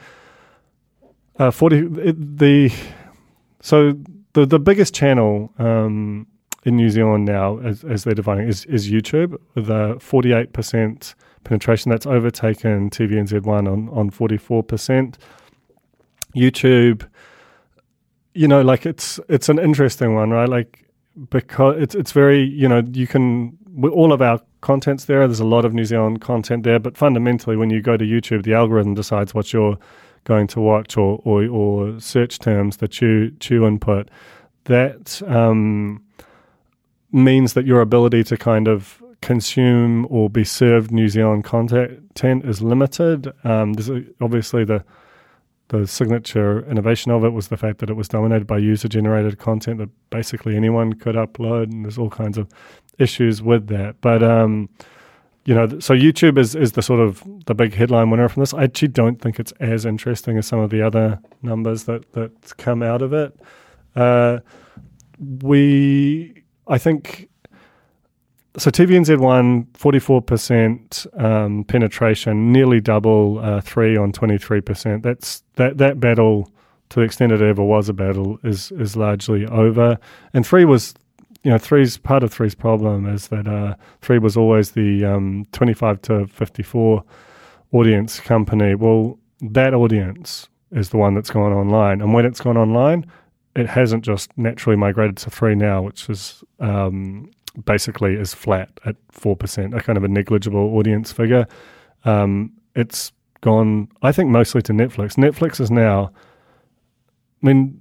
Uh, 1.38 1.52
Forty 1.52 1.82
the 1.82 2.74
so 3.62 3.96
the 4.34 4.46
the 4.46 4.60
biggest 4.60 4.94
channel 4.94 5.52
um, 5.60 6.28
in 6.64 6.76
New 6.76 6.90
Zealand 6.90 7.26
now, 7.26 7.60
as, 7.60 7.84
as 7.84 8.04
they're 8.04 8.14
defining, 8.14 8.48
is, 8.48 8.66
is 8.66 8.90
YouTube 8.90 9.38
with 9.56 9.70
a 9.70 9.98
forty 10.00 10.34
eight 10.34 10.54
percent 10.54 11.16
penetration. 11.44 11.90
That's 11.90 12.06
overtaken 12.06 12.90
TVNZ 12.90 13.44
one 13.44 13.68
on 13.68 13.90
on 13.90 14.10
forty 14.10 14.38
four 14.38 14.64
percent. 14.64 15.18
YouTube, 16.36 17.08
you 18.34 18.48
know, 18.48 18.62
like 18.62 18.86
it's 18.86 19.20
it's 19.28 19.50
an 19.50 19.60
interesting 19.60 20.16
one, 20.16 20.30
right? 20.30 20.48
Like 20.48 20.86
because 21.30 21.76
it's 21.82 21.96
it's 21.96 22.12
very 22.12 22.44
you 22.44 22.68
know 22.68 22.84
you 22.94 23.08
can 23.08 23.58
all 23.84 24.14
of 24.14 24.22
our 24.22 24.42
content's 24.62 25.06
there. 25.06 25.28
There's 25.28 25.40
a 25.40 25.46
lot 25.46 25.66
of 25.66 25.74
New 25.74 25.86
Zealand 25.86 26.22
content 26.22 26.64
there, 26.64 26.80
but 26.80 26.98
fundamentally, 26.98 27.56
when 27.56 27.70
you 27.70 27.82
go 27.82 27.98
to 27.98 28.06
YouTube, 28.06 28.44
the 28.44 28.54
algorithm 28.54 28.94
decides 28.94 29.34
what 29.34 29.52
you're 29.52 29.78
going 30.24 30.48
to 30.48 30.62
watch 30.62 30.98
or 30.98 31.22
or, 31.24 31.46
or 31.46 32.00
search 32.00 32.40
terms 32.40 32.78
that 32.78 33.02
you 33.02 33.34
you 33.50 33.66
input. 33.66 34.10
That 34.66 35.22
um, 35.28 36.04
means 37.12 37.54
that 37.54 37.66
your 37.66 37.82
ability 37.82 38.24
to 38.26 38.38
kind 38.38 38.68
of 38.68 39.02
consume 39.22 40.08
or 40.10 40.30
be 40.30 40.44
served 40.44 40.92
New 40.92 41.08
Zealand 41.08 41.44
content 41.44 42.46
is 42.46 42.62
limited. 42.62 43.32
Um, 43.44 43.74
there's 43.74 43.90
obviously 44.20 44.64
the 44.66 44.84
the 45.70 45.88
signature 45.88 46.70
innovation 46.70 47.14
of 47.14 47.24
it 47.24 47.30
was 47.30 47.48
the 47.48 47.56
fact 47.56 47.80
that 47.80 47.90
it 47.90 47.94
was 47.94 48.10
dominated 48.10 48.46
by 48.46 48.58
user 48.58 48.90
generated 48.90 49.40
content 49.40 49.78
that 49.78 49.90
basically 50.10 50.58
anyone 50.58 50.92
could 50.94 51.16
upload, 51.16 51.72
and 51.72 51.86
there's 51.86 51.98
all 51.98 52.10
kinds 52.10 52.38
of 52.38 52.50
issues 53.00 53.42
with 53.42 53.68
that. 53.68 53.96
But 54.02 54.22
um, 54.22 54.70
you 55.46 55.56
know, 55.56 55.80
so 55.80 55.94
YouTube 55.94 56.38
is 56.38 56.56
is 56.56 56.74
the 56.74 56.82
sort 56.82 57.00
of 57.00 57.24
the 57.46 57.56
big 57.56 57.74
headline 57.74 58.10
winner 58.12 58.30
from 58.30 58.42
this. 58.42 58.54
I 58.54 58.64
actually 58.64 58.90
don't 58.90 59.20
think 59.20 59.40
it's 59.40 59.52
as 59.60 59.86
interesting 59.86 60.38
as 60.38 60.46
some 60.46 60.60
of 60.60 60.70
the 60.70 60.82
other 60.82 61.20
numbers 61.42 61.86
that 61.86 62.12
that 62.14 62.58
come 62.58 62.84
out 62.84 63.02
of 63.02 63.14
it. 63.14 63.40
Uh, 63.96 64.40
we, 65.42 66.44
I 66.68 66.78
think, 66.78 67.30
so 68.58 68.70
TVNZ 68.70 69.20
one 69.20 69.66
44% 69.66 71.22
um, 71.22 71.64
penetration, 71.64 72.52
nearly 72.52 72.82
double 72.82 73.40
uh, 73.40 73.62
three 73.62 73.96
on 73.98 74.12
23%. 74.12 75.02
That's 75.02 75.44
that 75.56 75.78
that 75.78 76.00
battle, 76.00 76.52
to 76.90 77.00
the 77.00 77.06
extent 77.06 77.32
it 77.32 77.42
ever 77.42 77.64
was 77.64 77.90
a 77.90 77.94
battle, 77.94 78.40
is 78.44 78.72
is 78.74 78.96
largely 78.96 79.46
over. 79.48 79.98
And 80.34 80.46
three 80.46 80.66
was, 80.66 80.94
you 81.44 81.52
know, 81.52 81.58
three's 81.58 81.98
part 81.98 82.24
of 82.24 82.32
three's 82.32 82.56
problem 82.56 83.08
is 83.08 83.30
that 83.30 83.48
uh, 83.48 83.76
three 84.02 84.20
was 84.20 84.38
always 84.38 84.72
the 84.72 85.06
um, 85.06 85.48
25 85.52 86.02
to 86.04 86.28
54 86.28 87.04
audience 87.72 88.20
company. 88.20 88.76
Well, 88.76 89.18
that 89.42 89.74
audience 89.74 90.50
is 90.72 90.90
the 90.90 90.98
one 90.98 91.16
that's 91.16 91.32
gone 91.32 91.52
online, 91.52 92.02
and 92.02 92.14
when 92.14 92.26
it's 92.26 92.42
gone 92.42 92.58
online, 92.58 93.06
it 93.56 93.68
hasn't 93.68 94.06
just 94.06 94.36
naturally 94.38 94.76
migrated 94.76 95.18
to 95.18 95.30
three 95.30 95.56
now, 95.56 95.82
which 95.82 96.10
is 96.10 96.44
um, 96.60 97.30
basically 97.66 98.14
is 98.14 98.34
flat 98.34 98.70
at 98.86 98.96
four 99.10 99.36
percent, 99.36 99.74
a 99.74 99.82
kind 99.82 99.98
of 99.98 100.04
a 100.04 100.08
negligible 100.08 100.78
audience 100.78 101.12
figure. 101.12 101.48
Um, 102.06 102.54
it's 102.76 103.12
gone, 103.42 103.90
I 104.02 104.12
think, 104.12 104.30
mostly 104.30 104.62
to 104.64 104.74
Netflix. 104.74 105.16
Netflix 105.18 105.60
is 105.60 105.72
now, 105.72 106.12
I 107.44 107.48
mean, 107.48 107.81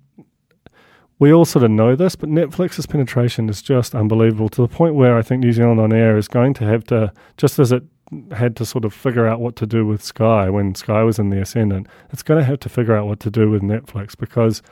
we 1.21 1.33
all 1.33 1.45
sort 1.45 1.63
of 1.63 1.71
know 1.71 1.95
this, 1.95 2.17
but 2.17 2.31
Netflix's 2.31 2.87
penetration 2.87 3.51
is 3.51 3.61
just 3.61 3.95
unbelievable 3.95 4.49
to 4.49 4.63
the 4.63 4.69
point 4.69 4.95
where 4.95 5.19
I 5.19 5.23
think 5.23 5.41
New 5.41 5.53
Zealand 5.53 5.79
on 5.79 5.93
Air 5.93 6.17
is 6.17 6.27
going 6.27 6.55
to 6.55 6.65
have 6.65 6.83
to, 6.85 7.13
just 7.37 7.59
as 7.59 7.71
it 7.71 7.85
had 8.33 8.57
to 8.57 8.65
sort 8.65 8.87
of 8.87 8.95
figure 8.95 9.29
out 9.29 9.39
what 9.39 9.55
to 9.57 9.67
do 9.67 9.87
with 9.87 10.03
Sky 10.03 10.49
when 10.49 10.75
Sky 10.75 11.03
was 11.03 11.19
in 11.19 11.29
the 11.29 11.41
ascendant, 11.41 11.87
it's 12.11 12.23
going 12.23 12.41
to 12.41 12.45
have 12.45 12.59
to 12.61 12.71
figure 12.71 12.97
out 12.97 13.07
what 13.07 13.21
to 13.21 13.31
do 13.31 13.51
with 13.51 13.61
Netflix 13.63 14.17
because 14.17 14.63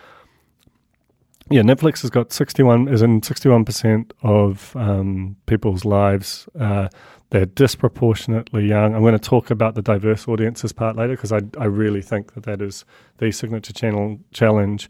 yeah, 1.51 1.63
Netflix 1.63 2.01
has 2.03 2.11
got 2.11 2.33
61, 2.33 2.89
is 2.89 3.03
in 3.03 3.21
61% 3.21 4.11
of 4.23 4.75
um, 4.77 5.37
people's 5.47 5.85
lives. 5.85 6.49
Uh, 6.59 6.89
they're 7.31 7.47
disproportionately 7.47 8.67
young. 8.67 8.95
I'm 8.95 9.03
going 9.03 9.13
to 9.13 9.19
talk 9.19 9.51
about 9.51 9.75
the 9.75 9.83
diverse 9.83 10.27
audiences 10.27 10.73
part 10.73 10.97
later 10.97 11.15
because 11.15 11.33
I, 11.33 11.41
I 11.59 11.65
really 11.67 12.03
think 12.03 12.35
that 12.35 12.45
that 12.45 12.63
is 12.63 12.87
the 13.19 13.31
signature 13.33 13.73
channel 13.73 14.19
challenge. 14.33 14.89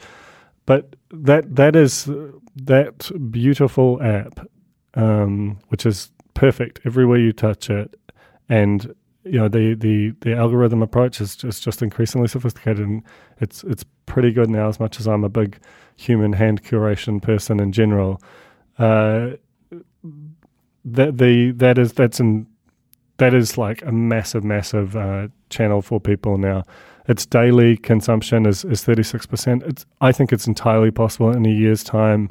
But 0.68 0.96
that 1.10 1.56
that 1.56 1.74
is 1.74 2.10
that 2.56 3.10
beautiful 3.30 4.02
app, 4.02 4.46
um, 4.92 5.58
which 5.68 5.86
is 5.86 6.10
perfect 6.34 6.80
everywhere 6.84 7.16
you 7.16 7.32
touch 7.32 7.70
it, 7.70 7.98
and 8.50 8.94
you 9.24 9.38
know 9.38 9.48
the 9.48 9.72
the 9.72 10.10
the 10.20 10.36
algorithm 10.36 10.82
approach 10.82 11.22
is 11.22 11.36
just 11.36 11.62
just 11.62 11.80
increasingly 11.80 12.28
sophisticated 12.28 12.86
and 12.86 13.02
it's 13.40 13.64
it's 13.64 13.82
pretty 14.04 14.30
good 14.30 14.50
now 14.50 14.68
as 14.68 14.78
much 14.78 15.00
as 15.00 15.08
I'm 15.08 15.24
a 15.24 15.30
big 15.30 15.58
human 15.96 16.34
hand 16.34 16.62
curation 16.62 17.22
person 17.22 17.60
in 17.60 17.72
general. 17.72 18.20
Uh, 18.78 19.30
that 20.84 21.16
the 21.16 21.52
that 21.52 21.78
is 21.78 21.94
that's 21.94 22.20
in 22.20 22.46
that 23.16 23.32
is 23.32 23.56
like 23.56 23.80
a 23.86 23.92
massive 23.92 24.44
massive 24.44 24.94
uh, 24.96 25.28
channel 25.48 25.80
for 25.80 25.98
people 25.98 26.36
now 26.36 26.62
its 27.08 27.26
daily 27.26 27.76
consumption 27.76 28.46
is 28.46 28.64
is 28.64 28.84
36% 28.84 29.62
it's 29.64 29.84
I 30.00 30.12
think 30.12 30.32
it's 30.32 30.46
entirely 30.46 30.90
possible 30.90 31.30
in 31.30 31.44
a 31.46 31.50
year's 31.50 31.82
time 31.82 32.30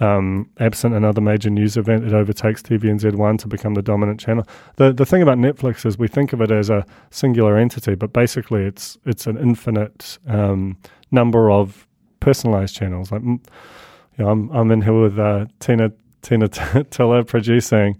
um, 0.00 0.50
absent 0.58 0.94
another 0.94 1.20
major 1.20 1.50
news 1.50 1.76
event, 1.76 2.04
it 2.04 2.12
overtakes 2.12 2.62
TVNZ1 2.62 3.38
to 3.38 3.48
become 3.48 3.74
the 3.74 3.82
dominant 3.82 4.18
channel. 4.18 4.46
The 4.76 4.92
the 4.92 5.06
thing 5.06 5.22
about 5.22 5.38
Netflix 5.38 5.86
is 5.86 5.98
we 5.98 6.08
think 6.08 6.32
of 6.32 6.40
it 6.40 6.50
as 6.50 6.68
a 6.68 6.84
singular 7.10 7.56
entity, 7.56 7.94
but 7.94 8.12
basically 8.12 8.64
it's 8.64 8.98
it's 9.04 9.26
an 9.26 9.38
infinite 9.38 10.18
um, 10.26 10.78
number 11.10 11.50
of 11.50 11.86
personalized 12.20 12.74
channels. 12.74 13.12
Like, 13.12 13.22
you 13.22 13.40
know, 14.18 14.28
I'm 14.28 14.50
I'm 14.50 14.70
in 14.72 14.82
here 14.82 15.00
with 15.00 15.18
uh, 15.18 15.46
Tina 15.60 15.92
Tina 16.22 16.48
Tiller 16.90 17.22
producing. 17.22 17.98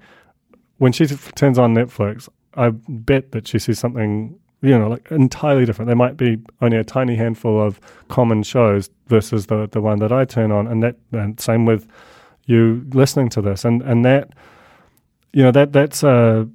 When 0.79 0.91
she 0.91 1.07
turns 1.07 1.59
on 1.59 1.75
Netflix, 1.75 2.29
I 2.55 2.71
bet 2.71 3.31
that 3.31 3.47
she 3.47 3.61
sees 3.61 3.79
something 3.79 4.37
you 4.65 4.79
know, 4.79 4.89
like 4.89 5.11
entirely 5.11 5.67
different. 5.67 5.89
There 5.89 5.97
might 5.97 6.17
be 6.17 6.39
only 6.63 6.79
a 6.79 6.85
tiny 6.85 7.17
handful 7.17 7.61
of 7.61 7.79
common 8.09 8.43
shows 8.43 8.89
versus 9.09 9.47
the 9.47 9.69
the 9.71 9.81
one 9.81 9.99
that 9.99 10.11
I 10.11 10.25
turn 10.25 10.51
on, 10.51 10.67
and 10.67 10.83
that 10.83 10.97
and 11.13 11.39
same 11.39 11.67
with 11.67 11.87
you 12.47 12.85
listening 12.93 13.29
to 13.31 13.43
this, 13.43 13.65
and 13.65 13.83
and 13.83 14.05
that 14.05 14.31
you 15.35 15.43
know 15.43 15.51
that 15.51 15.73
that's 15.73 16.03
uh 16.03 16.47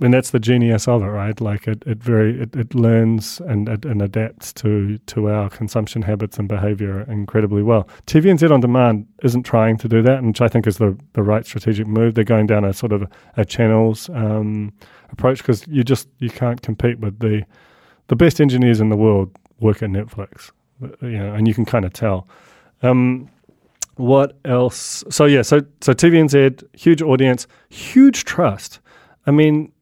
and 0.00 0.12
that's 0.12 0.30
the 0.30 0.38
genius 0.38 0.86
of 0.88 1.02
it, 1.02 1.06
right? 1.06 1.40
Like 1.40 1.66
it, 1.66 1.82
it 1.86 2.02
very 2.02 2.42
it, 2.42 2.54
it 2.54 2.74
learns 2.74 3.40
and 3.40 3.68
and 3.84 4.02
adapts 4.02 4.52
to 4.54 4.98
to 4.98 5.30
our 5.30 5.48
consumption 5.48 6.02
habits 6.02 6.38
and 6.38 6.48
behavior 6.48 7.02
incredibly 7.02 7.62
well. 7.62 7.88
TVNZ 8.06 8.50
on 8.50 8.60
demand 8.60 9.06
isn't 9.22 9.44
trying 9.44 9.78
to 9.78 9.88
do 9.88 10.02
that, 10.02 10.22
which 10.22 10.40
I 10.40 10.48
think 10.48 10.66
is 10.66 10.78
the 10.78 10.98
the 11.14 11.22
right 11.22 11.46
strategic 11.46 11.86
move. 11.86 12.14
They're 12.14 12.24
going 12.24 12.46
down 12.46 12.64
a 12.64 12.72
sort 12.72 12.92
of 12.92 13.10
a 13.36 13.44
channels 13.44 14.10
um, 14.10 14.72
approach 15.10 15.38
because 15.38 15.66
you 15.66 15.82
just 15.82 16.08
you 16.18 16.30
can't 16.30 16.60
compete 16.60 16.98
with 16.98 17.18
the 17.20 17.44
the 18.08 18.16
best 18.16 18.40
engineers 18.40 18.80
in 18.80 18.90
the 18.90 18.96
world 18.96 19.30
work 19.60 19.82
at 19.82 19.90
Netflix, 19.90 20.50
you 21.00 21.18
know, 21.18 21.34
and 21.34 21.48
you 21.48 21.54
can 21.54 21.64
kind 21.64 21.84
of 21.84 21.92
tell. 21.92 22.28
Um, 22.82 23.30
what 23.94 24.38
else? 24.44 25.02
So 25.08 25.24
yeah, 25.24 25.40
so 25.40 25.62
so 25.80 25.94
TVNZ, 25.94 26.64
huge 26.78 27.00
audience, 27.00 27.46
huge 27.70 28.24
trust. 28.24 28.80
I 29.26 29.30
mean, 29.30 29.72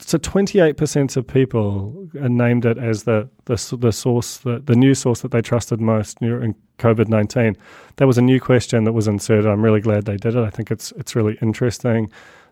so 0.00 0.18
28% 0.18 1.16
of 1.16 1.26
people 1.26 2.08
named 2.14 2.64
it 2.64 2.78
as 2.78 3.04
the 3.04 3.28
the, 3.46 3.76
the 3.78 3.92
source, 3.92 4.38
the, 4.38 4.60
the 4.60 4.76
news 4.76 4.98
source 4.98 5.20
that 5.22 5.30
they 5.30 5.40
trusted 5.40 5.80
most 5.80 6.20
in 6.20 6.54
COVID 6.78 7.08
19. 7.08 7.56
That 7.96 8.06
was 8.06 8.18
a 8.18 8.22
new 8.22 8.40
question 8.40 8.84
that 8.84 8.92
was 8.92 9.08
inserted. 9.08 9.46
I'm 9.46 9.62
really 9.62 9.80
glad 9.80 10.04
they 10.04 10.16
did 10.16 10.34
it. 10.36 10.44
I 10.44 10.50
think 10.50 10.70
it's 10.70 10.92
it's 10.92 11.16
really 11.16 11.38
interesting. 11.40 12.10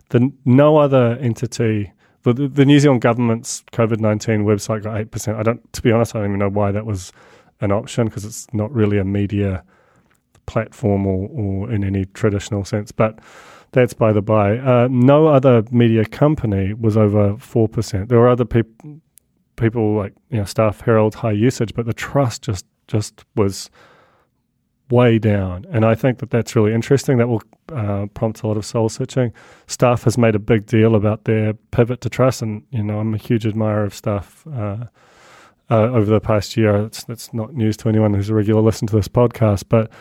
The 0.09 0.31
no 0.45 0.77
other 0.77 1.17
entity, 1.19 1.91
the, 2.23 2.33
the 2.33 2.65
New 2.65 2.79
Zealand 2.79 3.01
government's 3.01 3.63
COVID 3.73 3.99
19 3.99 4.43
website 4.45 4.83
got 4.83 4.95
8%. 4.95 5.35
I 5.35 5.43
don't, 5.43 5.73
to 5.73 5.81
be 5.81 5.91
honest, 5.91 6.15
I 6.15 6.19
don't 6.19 6.29
even 6.29 6.39
know 6.39 6.49
why 6.49 6.71
that 6.71 6.85
was 6.85 7.11
an 7.61 7.71
option 7.71 8.05
because 8.05 8.23
it's 8.23 8.47
not 8.53 8.71
really 8.71 8.97
a 8.97 9.03
media 9.03 9.63
platform 10.45 11.05
or, 11.05 11.29
or 11.29 11.71
in 11.71 11.83
any 11.83 12.05
traditional 12.05 12.63
sense. 12.63 12.91
But 12.91 13.19
that's 13.71 13.93
by 13.93 14.13
the 14.13 14.21
by. 14.21 14.57
Uh, 14.57 14.87
no 14.89 15.27
other 15.27 15.63
media 15.71 16.05
company 16.05 16.73
was 16.73 16.97
over 16.97 17.33
4%. 17.33 18.07
There 18.07 18.19
were 18.19 18.29
other 18.29 18.45
people, 18.45 18.99
people 19.55 19.95
like 19.95 20.13
you 20.29 20.37
know, 20.37 20.45
Stuff 20.45 20.81
Herald, 20.81 21.15
high 21.15 21.31
usage, 21.31 21.73
but 21.73 21.85
the 21.85 21.93
trust 21.93 22.43
just 22.43 22.65
just 22.87 23.25
was 23.35 23.69
way 24.89 25.19
down. 25.19 25.65
And 25.69 25.85
I 25.85 25.95
think 25.95 26.19
that 26.19 26.29
that's 26.29 26.55
really 26.55 26.73
interesting. 26.73 27.17
That 27.17 27.27
will 27.27 27.43
uh, 27.73 28.05
prompt 28.13 28.43
a 28.43 28.47
lot 28.47 28.57
of 28.57 28.65
soul 28.65 28.89
searching. 28.89 29.33
Stuff 29.67 30.03
has 30.03 30.17
made 30.17 30.35
a 30.35 30.39
big 30.39 30.65
deal 30.65 30.95
about 30.95 31.25
their 31.25 31.53
pivot 31.71 32.01
to 32.01 32.09
trust, 32.09 32.41
and 32.41 32.63
you 32.71 32.83
know 32.83 32.99
I'm 32.99 33.13
a 33.13 33.17
huge 33.17 33.45
admirer 33.45 33.83
of 33.83 33.93
Stuff. 33.93 34.45
Uh, 34.47 34.85
uh, 35.69 35.89
over 35.89 36.05
the 36.05 36.21
past 36.21 36.55
year, 36.55 36.85
it's, 36.85 37.03
that's 37.03 37.33
not 37.33 37.53
news 37.53 37.75
to 37.75 37.89
anyone 37.89 38.13
who's 38.13 38.29
a 38.29 38.33
regular 38.33 38.61
listener 38.61 38.87
to 38.87 38.95
this 38.95 39.09
podcast, 39.09 39.65
but 39.67 39.91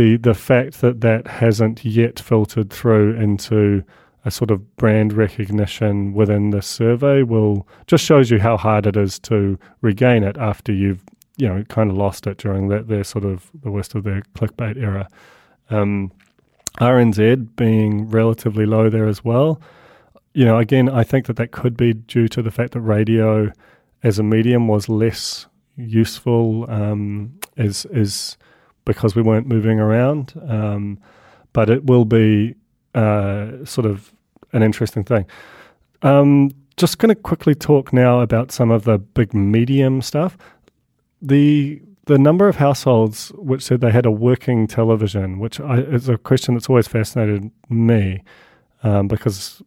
the 0.00 0.16
the 0.16 0.32
fact 0.32 0.80
that 0.80 1.02
that 1.02 1.26
hasn't 1.26 1.84
yet 1.84 2.18
filtered 2.18 2.70
through 2.70 3.14
into 3.16 3.84
a 4.24 4.30
sort 4.30 4.50
of 4.50 4.76
brand 4.76 5.12
recognition 5.12 6.14
within 6.14 6.50
the 6.50 6.62
survey 6.62 7.22
will 7.22 7.68
just 7.86 8.02
shows 8.02 8.30
you 8.30 8.38
how 8.40 8.56
hard 8.56 8.86
it 8.86 8.96
is 8.96 9.18
to 9.18 9.58
regain 9.82 10.22
it 10.22 10.38
after 10.38 10.72
you've 10.72 11.04
you 11.36 11.46
know 11.46 11.62
kind 11.64 11.90
of 11.90 11.98
lost 11.98 12.26
it 12.26 12.38
during 12.38 12.68
that 12.68 12.88
their 12.88 13.04
sort 13.04 13.26
of 13.26 13.50
the 13.62 13.70
worst 13.70 13.94
of 13.94 14.04
their 14.04 14.22
clickbait 14.34 14.78
era. 14.78 15.06
Um, 15.68 16.10
RNZ 16.78 17.56
being 17.56 18.08
relatively 18.08 18.64
low 18.64 18.88
there 18.88 19.06
as 19.06 19.22
well. 19.22 19.60
You 20.32 20.46
know, 20.46 20.56
again, 20.58 20.88
I 20.88 21.04
think 21.04 21.26
that 21.26 21.36
that 21.36 21.50
could 21.50 21.76
be 21.76 21.92
due 21.92 22.28
to 22.28 22.40
the 22.40 22.50
fact 22.50 22.72
that 22.72 22.80
radio 22.80 23.52
as 24.02 24.18
a 24.18 24.22
medium 24.22 24.66
was 24.66 24.88
less 24.88 25.46
useful 25.76 26.64
um, 26.70 27.38
as 27.58 27.84
as 27.92 28.38
because 28.94 29.14
we 29.14 29.22
weren't 29.22 29.46
moving 29.46 29.78
around. 29.78 30.34
Um, 30.48 30.98
but 31.52 31.70
it 31.70 31.84
will 31.86 32.04
be 32.04 32.54
uh, 32.94 33.64
sort 33.64 33.86
of 33.86 34.12
an 34.52 34.62
interesting 34.62 35.04
thing. 35.04 35.26
Um, 36.02 36.50
just 36.76 36.98
going 36.98 37.14
to 37.14 37.14
quickly 37.14 37.54
talk 37.54 37.92
now 37.92 38.20
about 38.20 38.50
some 38.50 38.70
of 38.70 38.84
the 38.84 38.98
big 38.98 39.34
medium 39.34 40.02
stuff. 40.02 40.36
The 41.22 41.80
the 42.06 42.18
number 42.18 42.48
of 42.48 42.56
households 42.56 43.28
which 43.36 43.62
said 43.62 43.80
they 43.80 43.92
had 43.92 44.06
a 44.06 44.10
working 44.10 44.66
television, 44.66 45.38
which 45.38 45.60
I, 45.60 45.78
is 45.78 46.08
a 46.08 46.18
question 46.18 46.54
that's 46.54 46.68
always 46.68 46.88
fascinated 46.88 47.50
me, 47.68 48.24
um, 48.82 49.06
because 49.06 49.62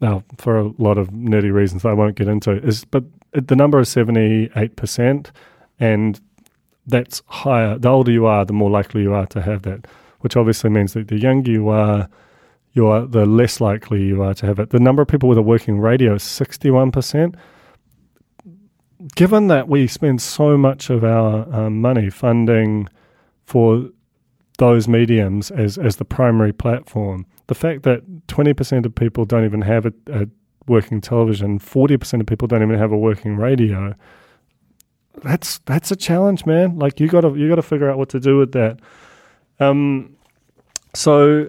now 0.00 0.24
for 0.38 0.56
a 0.58 0.72
lot 0.78 0.96
of 0.96 1.10
nerdy 1.10 1.52
reasons 1.52 1.84
I 1.84 1.92
won't 1.92 2.16
get 2.16 2.28
into, 2.28 2.52
is 2.52 2.84
but 2.84 3.04
the 3.32 3.56
number 3.56 3.80
is 3.80 3.88
78%, 3.88 5.30
and 5.80 6.20
that's 6.86 7.22
higher. 7.26 7.78
The 7.78 7.88
older 7.88 8.10
you 8.10 8.26
are, 8.26 8.44
the 8.44 8.52
more 8.52 8.70
likely 8.70 9.02
you 9.02 9.12
are 9.14 9.26
to 9.26 9.42
have 9.42 9.62
that, 9.62 9.86
which 10.20 10.36
obviously 10.36 10.70
means 10.70 10.94
that 10.94 11.08
the 11.08 11.18
younger 11.18 11.50
you 11.50 11.68
are, 11.68 12.08
you 12.72 12.86
are 12.86 13.06
the 13.06 13.26
less 13.26 13.60
likely 13.60 14.02
you 14.04 14.22
are 14.22 14.34
to 14.34 14.46
have 14.46 14.58
it. 14.58 14.70
The 14.70 14.80
number 14.80 15.02
of 15.02 15.08
people 15.08 15.28
with 15.28 15.38
a 15.38 15.42
working 15.42 15.78
radio 15.80 16.14
is 16.14 16.22
61%. 16.22 17.34
Given 19.14 19.48
that 19.48 19.68
we 19.68 19.86
spend 19.86 20.22
so 20.22 20.56
much 20.56 20.88
of 20.90 21.04
our 21.04 21.52
um, 21.52 21.80
money 21.80 22.08
funding 22.08 22.88
for 23.44 23.88
those 24.58 24.86
mediums 24.86 25.50
as, 25.50 25.76
as 25.76 25.96
the 25.96 26.04
primary 26.04 26.52
platform, 26.52 27.26
the 27.48 27.54
fact 27.54 27.82
that 27.82 28.26
20% 28.28 28.86
of 28.86 28.94
people 28.94 29.24
don't 29.24 29.44
even 29.44 29.62
have 29.62 29.86
a, 29.86 29.92
a 30.12 30.26
working 30.68 31.00
television, 31.00 31.58
40% 31.58 32.20
of 32.20 32.26
people 32.26 32.46
don't 32.46 32.62
even 32.62 32.78
have 32.78 32.92
a 32.92 32.96
working 32.96 33.36
radio, 33.36 33.94
that's 35.22 35.58
that's 35.60 35.90
a 35.90 35.96
challenge, 35.96 36.46
man. 36.46 36.78
Like 36.78 37.00
you 37.00 37.08
gotta 37.08 37.30
you 37.30 37.48
gotta 37.48 37.62
figure 37.62 37.90
out 37.90 37.98
what 37.98 38.08
to 38.10 38.20
do 38.20 38.38
with 38.38 38.52
that. 38.52 38.78
Um, 39.60 40.16
so 40.94 41.48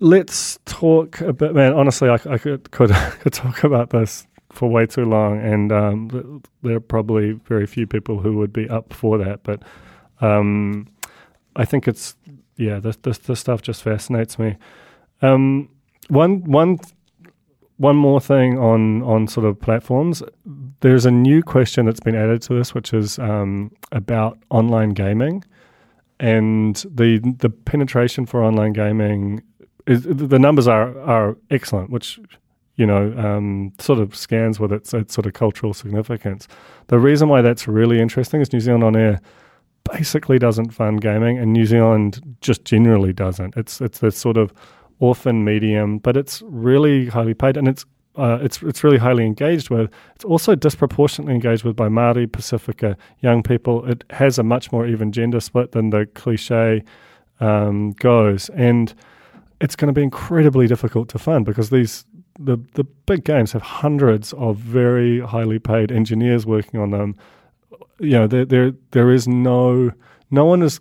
let's 0.00 0.58
talk 0.64 1.20
a 1.20 1.32
bit, 1.32 1.54
man. 1.54 1.72
Honestly, 1.72 2.08
I, 2.08 2.14
I 2.14 2.38
could, 2.38 2.70
could 2.70 2.90
could 3.20 3.32
talk 3.32 3.64
about 3.64 3.90
this 3.90 4.26
for 4.50 4.68
way 4.68 4.86
too 4.86 5.04
long, 5.04 5.40
and 5.40 5.70
um, 5.70 6.42
there 6.62 6.76
are 6.76 6.80
probably 6.80 7.32
very 7.32 7.66
few 7.66 7.86
people 7.86 8.20
who 8.20 8.36
would 8.38 8.52
be 8.52 8.68
up 8.68 8.92
for 8.92 9.16
that. 9.18 9.42
But 9.44 9.62
um, 10.20 10.88
I 11.56 11.64
think 11.64 11.86
it's 11.86 12.16
yeah, 12.56 12.80
this 12.80 12.96
this, 12.96 13.18
this 13.18 13.40
stuff 13.40 13.62
just 13.62 13.82
fascinates 13.82 14.38
me. 14.38 14.56
Um, 15.22 15.68
one 16.08 16.42
one 16.44 16.78
one 17.80 17.96
more 17.96 18.20
thing 18.20 18.58
on 18.58 19.02
on 19.02 19.26
sort 19.26 19.46
of 19.46 19.58
platforms. 19.58 20.22
There's 20.80 21.06
a 21.06 21.10
new 21.10 21.42
question 21.42 21.86
that's 21.86 22.00
been 22.00 22.14
added 22.14 22.42
to 22.42 22.54
this, 22.54 22.74
which 22.74 22.92
is 22.92 23.18
um, 23.18 23.72
about 23.90 24.38
online 24.50 24.90
gaming, 24.90 25.42
and 26.20 26.76
the 26.94 27.20
the 27.38 27.48
penetration 27.48 28.26
for 28.26 28.44
online 28.44 28.74
gaming 28.74 29.42
is 29.86 30.02
the 30.02 30.38
numbers 30.38 30.68
are 30.68 30.98
are 31.00 31.38
excellent, 31.50 31.88
which 31.88 32.20
you 32.76 32.84
know 32.84 33.14
um, 33.16 33.72
sort 33.78 33.98
of 33.98 34.14
scans 34.14 34.60
with 34.60 34.72
its, 34.72 34.92
its 34.92 35.14
sort 35.14 35.24
of 35.24 35.32
cultural 35.32 35.72
significance. 35.72 36.48
The 36.88 36.98
reason 36.98 37.30
why 37.30 37.40
that's 37.40 37.66
really 37.66 37.98
interesting 37.98 38.42
is 38.42 38.52
New 38.52 38.60
Zealand 38.60 38.84
on 38.84 38.94
Air 38.94 39.20
basically 39.90 40.38
doesn't 40.38 40.74
fund 40.74 41.00
gaming, 41.00 41.38
and 41.38 41.54
New 41.54 41.64
Zealand 41.64 42.36
just 42.42 42.66
generally 42.66 43.14
doesn't. 43.14 43.56
It's 43.56 43.80
it's 43.80 44.00
this 44.00 44.18
sort 44.18 44.36
of 44.36 44.52
orphan 45.00 45.44
medium, 45.44 45.98
but 45.98 46.16
it's 46.16 46.42
really 46.46 47.06
highly 47.06 47.34
paid 47.34 47.56
and 47.56 47.66
it's 47.66 47.84
uh, 48.16 48.38
it's 48.42 48.62
it's 48.62 48.82
really 48.84 48.98
highly 48.98 49.24
engaged 49.24 49.70
with. 49.70 49.90
It's 50.14 50.24
also 50.24 50.54
disproportionately 50.54 51.34
engaged 51.34 51.64
with 51.64 51.76
by 51.76 51.88
Maori 51.88 52.26
Pasifika 52.26 52.96
young 53.20 53.42
people. 53.42 53.84
It 53.86 54.04
has 54.10 54.38
a 54.38 54.42
much 54.42 54.72
more 54.72 54.86
even 54.86 55.12
gender 55.12 55.40
split 55.40 55.72
than 55.72 55.90
the 55.90 56.06
cliche 56.14 56.84
um, 57.38 57.92
goes, 57.92 58.50
and 58.50 58.92
it's 59.60 59.76
going 59.76 59.86
to 59.86 59.92
be 59.92 60.02
incredibly 60.02 60.66
difficult 60.66 61.08
to 61.10 61.18
fund 61.18 61.46
because 61.46 61.70
these 61.70 62.04
the 62.38 62.58
the 62.74 62.84
big 63.06 63.24
games 63.24 63.52
have 63.52 63.62
hundreds 63.62 64.32
of 64.34 64.56
very 64.56 65.20
highly 65.20 65.58
paid 65.58 65.92
engineers 65.92 66.44
working 66.44 66.80
on 66.80 66.90
them. 66.90 67.16
You 68.00 68.10
know, 68.10 68.26
there 68.26 68.44
there 68.44 68.72
there 68.90 69.10
is 69.10 69.28
no 69.28 69.92
no 70.30 70.44
one 70.44 70.62
is 70.62 70.80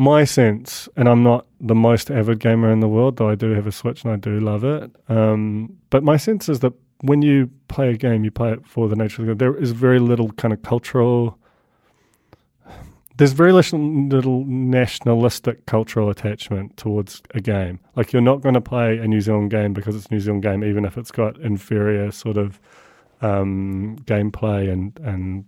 my 0.00 0.24
sense, 0.24 0.88
and 0.96 1.06
I'm 1.10 1.22
not 1.22 1.44
the 1.60 1.74
most 1.74 2.10
avid 2.10 2.40
gamer 2.40 2.72
in 2.72 2.80
the 2.80 2.88
world, 2.88 3.18
though 3.18 3.28
I 3.28 3.34
do 3.34 3.50
have 3.50 3.66
a 3.66 3.72
Switch 3.72 4.02
and 4.02 4.10
I 4.10 4.16
do 4.16 4.40
love 4.40 4.64
it. 4.64 4.90
Um, 5.10 5.76
but 5.90 6.02
my 6.02 6.16
sense 6.16 6.48
is 6.48 6.60
that 6.60 6.72
when 7.02 7.20
you 7.20 7.50
play 7.68 7.90
a 7.90 7.96
game, 7.98 8.24
you 8.24 8.30
play 8.30 8.50
it 8.50 8.66
for 8.66 8.88
the 8.88 8.96
nature 8.96 9.20
of 9.20 9.26
the 9.26 9.34
game. 9.34 9.38
There 9.38 9.62
is 9.62 9.72
very 9.72 9.98
little 9.98 10.32
kind 10.32 10.54
of 10.54 10.62
cultural. 10.62 11.38
There's 13.18 13.32
very 13.32 13.52
little, 13.52 14.46
nationalistic 14.46 15.66
cultural 15.66 16.08
attachment 16.08 16.78
towards 16.78 17.20
a 17.34 17.42
game. 17.42 17.78
Like 17.94 18.14
you're 18.14 18.22
not 18.22 18.40
going 18.40 18.54
to 18.54 18.60
play 18.62 18.96
a 18.96 19.06
New 19.06 19.20
Zealand 19.20 19.50
game 19.50 19.74
because 19.74 19.94
it's 19.94 20.06
a 20.06 20.14
New 20.14 20.20
Zealand 20.20 20.42
game, 20.42 20.64
even 20.64 20.86
if 20.86 20.96
it's 20.96 21.10
got 21.10 21.38
inferior 21.40 22.10
sort 22.10 22.38
of 22.38 22.58
um, 23.20 23.98
gameplay 24.06 24.72
and 24.72 24.98
and 25.00 25.44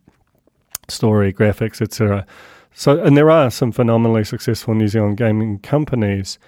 story, 0.88 1.32
graphics, 1.32 1.80
etc. 1.80 2.26
So, 2.74 3.02
and 3.02 3.16
there 3.16 3.30
are 3.30 3.50
some 3.50 3.72
phenomenally 3.72 4.24
successful 4.24 4.74
New 4.74 4.88
Zealand 4.88 5.16
gaming 5.16 5.58
companies, 5.58 6.38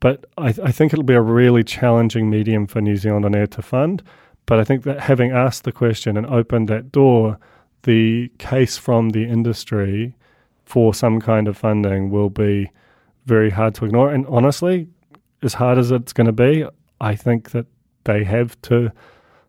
but 0.00 0.24
I, 0.38 0.48
I, 0.48 0.72
think 0.72 0.92
it'll 0.92 1.04
be 1.04 1.14
a 1.14 1.20
really 1.20 1.62
challenging 1.62 2.30
medium 2.30 2.66
for 2.66 2.80
New 2.80 2.96
Zealand 2.96 3.24
on 3.24 3.34
air 3.34 3.46
to 3.48 3.62
fund. 3.62 4.02
But 4.46 4.60
I 4.60 4.64
think 4.64 4.84
that 4.84 5.00
having 5.00 5.30
asked 5.30 5.64
the 5.64 5.72
question 5.72 6.16
and 6.16 6.26
opened 6.26 6.68
that 6.68 6.92
door, 6.92 7.38
the 7.82 8.30
case 8.38 8.76
from 8.76 9.10
the 9.10 9.24
industry 9.24 10.14
for 10.64 10.94
some 10.94 11.20
kind 11.20 11.48
of 11.48 11.56
funding 11.56 12.10
will 12.10 12.30
be 12.30 12.70
very 13.26 13.50
hard 13.50 13.74
to 13.76 13.84
ignore. 13.84 14.10
And 14.10 14.26
honestly, 14.26 14.88
as 15.42 15.54
hard 15.54 15.78
as 15.78 15.90
it's 15.90 16.12
going 16.12 16.26
to 16.26 16.32
be, 16.32 16.66
I 17.00 17.14
think 17.14 17.50
that 17.50 17.66
they 18.04 18.24
have 18.24 18.60
to 18.62 18.92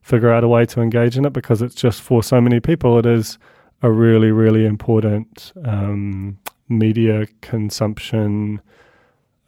figure 0.02 0.32
out 0.32 0.44
a 0.44 0.48
way 0.48 0.66
to 0.66 0.82
engage 0.82 1.18
in 1.18 1.26
it 1.26 1.34
because 1.34 1.62
it's 1.62 1.76
just 1.76 2.02
for 2.02 2.22
so 2.22 2.40
many 2.40 2.60
people, 2.60 3.00
it 3.00 3.06
is 3.06 3.38
a 3.86 3.92
really, 3.92 4.32
really 4.32 4.66
important 4.66 5.54
um, 5.64 6.40
media 6.68 7.28
consumption 7.42 8.60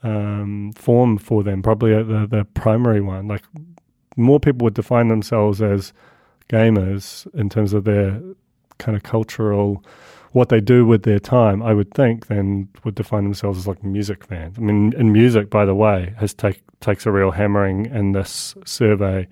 um, 0.03 0.71
form 0.75 1.17
for 1.17 1.41
them, 1.43 1.63
probably 1.63 1.91
the, 2.03 2.27
the 2.29 2.45
primary 2.53 3.01
one. 3.01 3.27
Like 3.27 3.43
more 4.15 4.39
people 4.39 4.65
would 4.65 4.75
define 4.75 5.07
themselves 5.07 5.59
as 5.59 5.91
gamers 6.49 7.25
in 7.33 7.49
terms 7.49 7.73
of 7.73 7.83
their 7.83 8.21
kind 8.77 8.95
of 8.95 9.01
cultural 9.01 9.83
what 10.33 10.49
they 10.49 10.61
do 10.61 10.85
with 10.85 11.01
their 11.01 11.17
time, 11.17 11.63
I 11.63 11.73
would 11.73 11.91
think, 11.95 12.27
then 12.27 12.69
would 12.83 12.93
define 12.93 13.23
themselves 13.23 13.57
as 13.57 13.67
like 13.67 13.83
music 13.83 14.23
fans. 14.23 14.57
I 14.59 14.61
mean, 14.61 14.93
and 14.95 15.11
music, 15.11 15.49
by 15.49 15.65
the 15.65 15.73
way, 15.73 16.13
has 16.17 16.35
take 16.35 16.61
takes 16.79 17.07
a 17.07 17.11
real 17.11 17.31
hammering 17.31 17.87
in 17.87 18.11
this 18.11 18.53
survey 18.65 19.27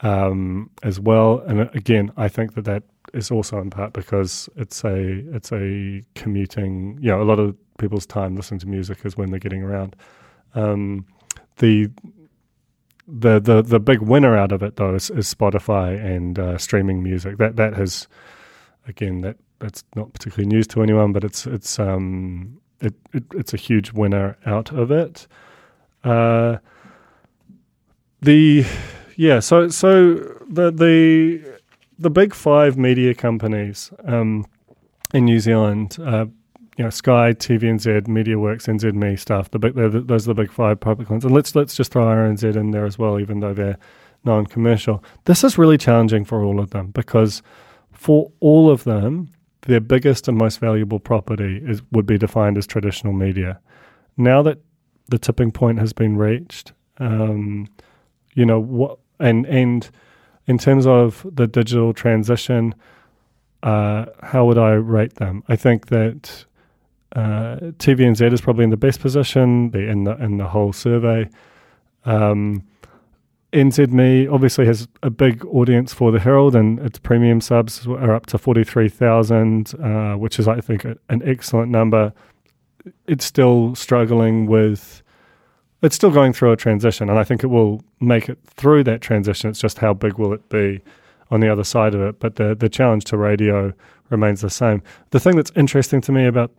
um, 0.00 0.70
as 0.82 0.98
well. 0.98 1.40
And 1.40 1.68
again, 1.74 2.10
I 2.16 2.28
think 2.28 2.54
that 2.54 2.64
that 2.64 2.84
is 3.14 3.30
also 3.30 3.60
in 3.60 3.70
part 3.70 3.92
because 3.92 4.48
it's 4.56 4.84
a 4.84 5.24
it's 5.34 5.52
a 5.52 6.02
commuting. 6.14 6.98
You 7.00 7.10
know, 7.10 7.22
a 7.22 7.24
lot 7.24 7.38
of 7.38 7.56
people's 7.78 8.06
time 8.06 8.36
listening 8.36 8.60
to 8.60 8.66
music 8.66 9.04
is 9.04 9.16
when 9.16 9.30
they're 9.30 9.40
getting 9.40 9.62
around. 9.62 9.96
Um, 10.54 11.06
the 11.56 11.90
the 13.06 13.40
the 13.40 13.62
the 13.62 13.80
big 13.80 14.00
winner 14.00 14.36
out 14.36 14.52
of 14.52 14.62
it 14.62 14.76
though 14.76 14.94
is, 14.94 15.10
is 15.10 15.32
Spotify 15.32 15.98
and 16.02 16.38
uh, 16.38 16.58
streaming 16.58 17.02
music. 17.02 17.38
That 17.38 17.56
that 17.56 17.74
has 17.74 18.08
again 18.86 19.22
that 19.22 19.36
that's 19.58 19.84
not 19.94 20.12
particularly 20.12 20.48
news 20.48 20.66
to 20.68 20.82
anyone, 20.82 21.12
but 21.12 21.24
it's 21.24 21.46
it's 21.46 21.78
um 21.78 22.60
it, 22.80 22.94
it 23.12 23.24
it's 23.34 23.54
a 23.54 23.58
huge 23.58 23.92
winner 23.92 24.36
out 24.46 24.72
of 24.72 24.90
it. 24.90 25.26
Uh, 26.04 26.58
the 28.22 28.64
yeah, 29.16 29.40
so 29.40 29.68
so 29.68 30.14
the 30.48 30.70
the 30.70 31.59
the 32.00 32.10
big 32.10 32.34
five 32.34 32.78
media 32.78 33.14
companies 33.14 33.92
um, 34.06 34.46
in 35.12 35.26
New 35.26 35.38
Zealand, 35.38 35.98
uh, 36.00 36.26
you 36.78 36.84
know, 36.84 36.90
Sky, 36.90 37.34
TVNZ, 37.34 38.06
MediaWorks, 38.06 38.66
NZME 38.66 39.18
Stuff. 39.18 39.50
The 39.50 39.58
big, 39.58 39.74
the, 39.74 39.88
those 39.88 40.26
are 40.26 40.32
the 40.32 40.42
big 40.42 40.50
five 40.50 40.80
public 40.80 41.10
ones, 41.10 41.24
and 41.24 41.34
let's 41.34 41.54
let's 41.54 41.74
just 41.74 41.92
throw 41.92 42.04
RNZ 42.04 42.56
in 42.56 42.70
there 42.70 42.86
as 42.86 42.98
well, 42.98 43.20
even 43.20 43.40
though 43.40 43.52
they're 43.52 43.78
non-commercial. 44.24 45.04
This 45.26 45.44
is 45.44 45.58
really 45.58 45.76
challenging 45.78 46.24
for 46.24 46.42
all 46.42 46.58
of 46.58 46.70
them 46.70 46.90
because 46.90 47.42
for 47.92 48.32
all 48.40 48.70
of 48.70 48.84
them, 48.84 49.30
their 49.62 49.80
biggest 49.80 50.26
and 50.26 50.38
most 50.38 50.58
valuable 50.58 50.98
property 50.98 51.60
is 51.64 51.82
would 51.92 52.06
be 52.06 52.16
defined 52.16 52.56
as 52.56 52.66
traditional 52.66 53.12
media. 53.12 53.60
Now 54.16 54.42
that 54.42 54.58
the 55.08 55.18
tipping 55.18 55.52
point 55.52 55.78
has 55.80 55.92
been 55.92 56.16
reached, 56.16 56.72
um, 56.96 57.66
you 58.34 58.46
know 58.46 58.58
what, 58.58 58.98
and 59.18 59.44
and 59.46 59.90
in 60.46 60.58
terms 60.58 60.86
of 60.86 61.26
the 61.30 61.46
digital 61.46 61.92
transition, 61.92 62.74
uh, 63.62 64.06
how 64.22 64.44
would 64.46 64.58
I 64.58 64.72
rate 64.72 65.16
them? 65.16 65.44
I 65.48 65.56
think 65.56 65.88
that 65.88 66.44
uh, 67.14 67.56
TVNZ 67.78 68.32
is 68.32 68.40
probably 68.40 68.64
in 68.64 68.70
the 68.70 68.76
best 68.76 69.00
position 69.00 69.70
in 69.74 70.04
the 70.04 70.16
in 70.22 70.38
the 70.38 70.48
whole 70.48 70.72
survey. 70.72 71.28
Um, 72.04 72.64
NZME 73.52 74.32
obviously 74.32 74.64
has 74.66 74.86
a 75.02 75.10
big 75.10 75.44
audience 75.46 75.92
for 75.92 76.12
the 76.12 76.20
Herald, 76.20 76.54
and 76.54 76.78
its 76.78 77.00
premium 77.00 77.40
subs 77.40 77.86
are 77.86 78.14
up 78.14 78.26
to 78.26 78.38
forty 78.38 78.62
three 78.62 78.88
thousand, 78.88 79.74
uh, 79.82 80.14
which 80.14 80.38
is 80.38 80.46
I 80.46 80.60
think 80.60 80.84
an 80.84 81.22
excellent 81.24 81.70
number. 81.70 82.12
It's 83.06 83.24
still 83.24 83.74
struggling 83.74 84.46
with 84.46 85.02
it's 85.82 85.96
still 85.96 86.10
going 86.10 86.32
through 86.32 86.52
a 86.52 86.56
transition, 86.56 87.08
and 87.08 87.18
I 87.18 87.24
think 87.24 87.42
it 87.42 87.48
will 87.48 87.82
make 88.00 88.28
it 88.28 88.38
through 88.44 88.84
that 88.84 89.00
transition. 89.00 89.50
It's 89.50 89.60
just 89.60 89.78
how 89.78 89.94
big 89.94 90.18
will 90.18 90.32
it 90.32 90.48
be 90.48 90.80
on 91.30 91.40
the 91.40 91.48
other 91.48 91.64
side 91.64 91.94
of 91.94 92.00
it. 92.02 92.20
But 92.20 92.36
the 92.36 92.54
the 92.54 92.68
challenge 92.68 93.04
to 93.06 93.16
radio 93.16 93.72
remains 94.10 94.40
the 94.40 94.50
same. 94.50 94.82
The 95.10 95.20
thing 95.20 95.36
that's 95.36 95.52
interesting 95.54 96.00
to 96.02 96.12
me 96.12 96.26
about 96.26 96.50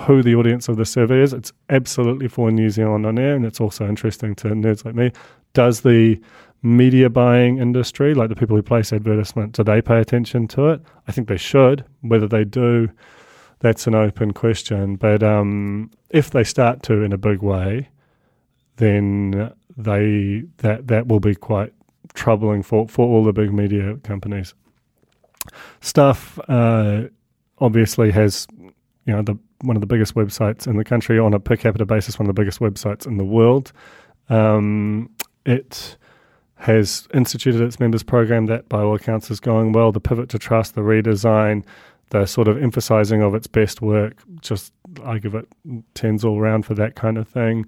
who 0.00 0.22
the 0.22 0.34
audience 0.34 0.68
of 0.68 0.76
the 0.76 0.86
survey 0.86 1.20
is, 1.20 1.32
it's 1.32 1.52
absolutely 1.68 2.28
for 2.28 2.50
New 2.50 2.70
Zealand 2.70 3.06
on 3.06 3.18
air, 3.18 3.36
and 3.36 3.44
it's 3.44 3.60
also 3.60 3.86
interesting 3.88 4.34
to 4.36 4.48
nerds 4.48 4.84
like 4.84 4.94
me. 4.94 5.12
does 5.52 5.82
the 5.82 6.20
media 6.62 7.10
buying 7.10 7.58
industry, 7.58 8.14
like 8.14 8.28
the 8.28 8.36
people 8.36 8.56
who 8.56 8.62
place 8.62 8.92
advertisement, 8.92 9.52
do 9.52 9.64
they 9.64 9.82
pay 9.82 10.00
attention 10.00 10.46
to 10.48 10.68
it? 10.68 10.80
I 11.08 11.12
think 11.12 11.28
they 11.28 11.36
should. 11.36 11.84
Whether 12.02 12.28
they 12.28 12.44
do, 12.44 12.88
that's 13.58 13.86
an 13.86 13.94
open 13.94 14.32
question. 14.32 14.96
But 14.96 15.22
um, 15.22 15.90
if 16.10 16.30
they 16.30 16.44
start 16.44 16.82
to 16.84 17.02
in 17.02 17.12
a 17.12 17.18
big 17.18 17.42
way, 17.42 17.88
then 18.82 19.52
they 19.76 20.42
that 20.58 20.88
that 20.88 21.06
will 21.06 21.20
be 21.20 21.36
quite 21.36 21.72
troubling 22.14 22.62
for, 22.64 22.88
for 22.88 23.06
all 23.06 23.22
the 23.22 23.32
big 23.32 23.52
media 23.52 23.96
companies. 24.02 24.54
Stuff 25.80 26.38
uh, 26.48 27.04
obviously 27.58 28.10
has 28.10 28.48
you 29.06 29.12
know 29.12 29.22
the 29.22 29.38
one 29.60 29.76
of 29.76 29.80
the 29.80 29.86
biggest 29.86 30.14
websites 30.14 30.66
in 30.66 30.76
the 30.76 30.84
country 30.84 31.16
on 31.16 31.32
a 31.32 31.38
per 31.38 31.56
capita 31.56 31.86
basis, 31.86 32.18
one 32.18 32.28
of 32.28 32.34
the 32.34 32.40
biggest 32.40 32.58
websites 32.58 33.06
in 33.06 33.18
the 33.18 33.24
world. 33.24 33.72
Um, 34.28 35.08
it 35.46 35.96
has 36.56 37.06
instituted 37.14 37.60
its 37.60 37.78
members 37.78 38.02
program 38.02 38.46
that, 38.46 38.68
by 38.68 38.80
all 38.80 38.96
accounts, 38.96 39.30
is 39.30 39.38
going 39.38 39.72
well. 39.72 39.92
The 39.92 40.00
pivot 40.00 40.28
to 40.30 40.38
trust, 40.38 40.74
the 40.74 40.80
redesign, 40.80 41.64
the 42.10 42.26
sort 42.26 42.48
of 42.48 42.60
emphasizing 42.60 43.22
of 43.22 43.36
its 43.36 43.46
best 43.46 43.80
work. 43.80 44.16
Just 44.40 44.72
I 45.04 45.18
give 45.18 45.36
it 45.36 45.46
tens 45.94 46.24
all 46.24 46.40
round 46.40 46.66
for 46.66 46.74
that 46.74 46.96
kind 46.96 47.16
of 47.16 47.28
thing. 47.28 47.66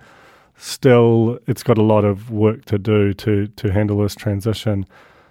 Still, 0.57 1.39
it's 1.47 1.63
got 1.63 1.79
a 1.79 1.83
lot 1.83 2.05
of 2.05 2.31
work 2.31 2.65
to 2.67 2.79
do 2.79 3.13
to 3.15 3.49
to 3.49 3.73
handle 3.73 3.99
this 3.99 4.15
transition. 4.15 4.87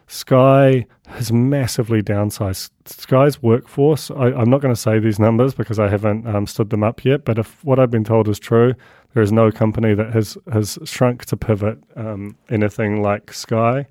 Sky 0.08 0.86
has 1.08 1.32
massively 1.32 2.02
downsized. 2.02 2.70
Sky's 2.86 3.42
workforce, 3.42 4.12
I, 4.12 4.28
am 4.28 4.50
not 4.50 4.62
going 4.62 4.74
to 4.74 4.80
say 4.80 5.00
these 5.00 5.20
numbers 5.20 5.54
because 5.54 5.80
I 5.80 5.88
haven't 5.88 6.28
um, 6.28 6.46
stood 6.46 6.70
them 6.70 6.84
up 6.84 7.06
yet, 7.06 7.26
but 7.26 7.40
if 7.40 7.64
what 7.64 7.80
I've 7.80 7.90
been 7.90 8.04
told 8.04 8.28
is 8.28 8.40
true, 8.40 8.74
there 9.14 9.24
is 9.24 9.32
no 9.32 9.52
company 9.52 9.94
that 9.94 10.12
has, 10.14 10.38
has 10.52 10.78
shrunk 10.84 11.26
to 11.26 11.38
pivot 11.38 11.80
um, 11.96 12.36
anything 12.50 13.02
like 13.02 13.34
Sky. 13.34 13.88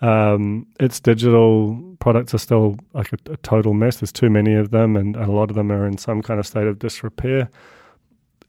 Um, 0.00 0.66
its 0.78 0.98
digital 0.98 1.78
products 1.98 2.34
are 2.34 2.38
still 2.38 2.76
like 2.94 3.12
a, 3.12 3.32
a, 3.32 3.36
total 3.38 3.74
mess. 3.74 3.98
There's 3.98 4.12
too 4.12 4.30
many 4.30 4.54
of 4.54 4.70
them, 4.70 4.96
and 4.96 5.14
a 5.14 5.30
lot 5.30 5.50
of 5.50 5.56
them 5.56 5.70
are 5.70 5.86
in 5.86 5.98
some 5.98 6.22
kind 6.22 6.40
of 6.40 6.46
state 6.46 6.66
of 6.66 6.78
disrepair. 6.78 7.50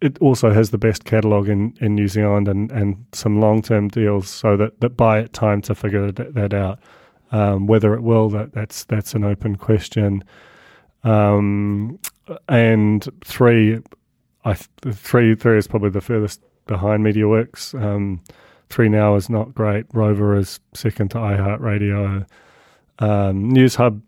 It 0.02 0.18
also 0.20 0.52
has 0.52 0.72
the 0.72 0.78
best 0.78 1.06
catalog 1.06 1.48
in, 1.48 1.78
in 1.80 1.94
New 1.96 2.08
Zealand 2.08 2.48
and, 2.48 2.72
and 2.72 3.06
some 3.14 3.40
long 3.40 3.62
term 3.62 3.88
deals, 3.88 4.30
so 4.30 4.58
that, 4.58 4.80
that 4.82 4.98
buy 4.98 5.20
it 5.20 5.32
time 5.34 5.62
to 5.62 5.76
figure 5.76 6.12
that, 6.12 6.34
that 6.34 6.54
out. 6.54 6.80
Um, 7.32 7.66
whether 7.66 7.94
it 7.94 8.02
will, 8.02 8.30
that 8.32 8.52
that's 8.52 8.84
that's 8.86 9.14
an 9.14 9.24
open 9.24 9.56
question. 9.56 10.24
Um, 11.04 11.98
and 12.50 13.08
three, 13.24 13.80
I 14.44 14.54
three 14.54 15.36
three 15.36 15.58
is 15.58 15.68
probably 15.68 15.92
the 15.92 16.02
furthest 16.02 16.42
behind 16.68 17.06
MediaWorks. 17.06 17.82
Um, 17.82 18.22
ThreeNow 18.70 19.18
is 19.18 19.30
not 19.30 19.54
great. 19.54 19.88
Rova 19.90 20.38
is 20.40 20.60
second 20.74 21.12
to 21.12 21.18
iHeartRadio. 21.18 22.26
Um, 23.00 23.52
Newshub 23.52 24.02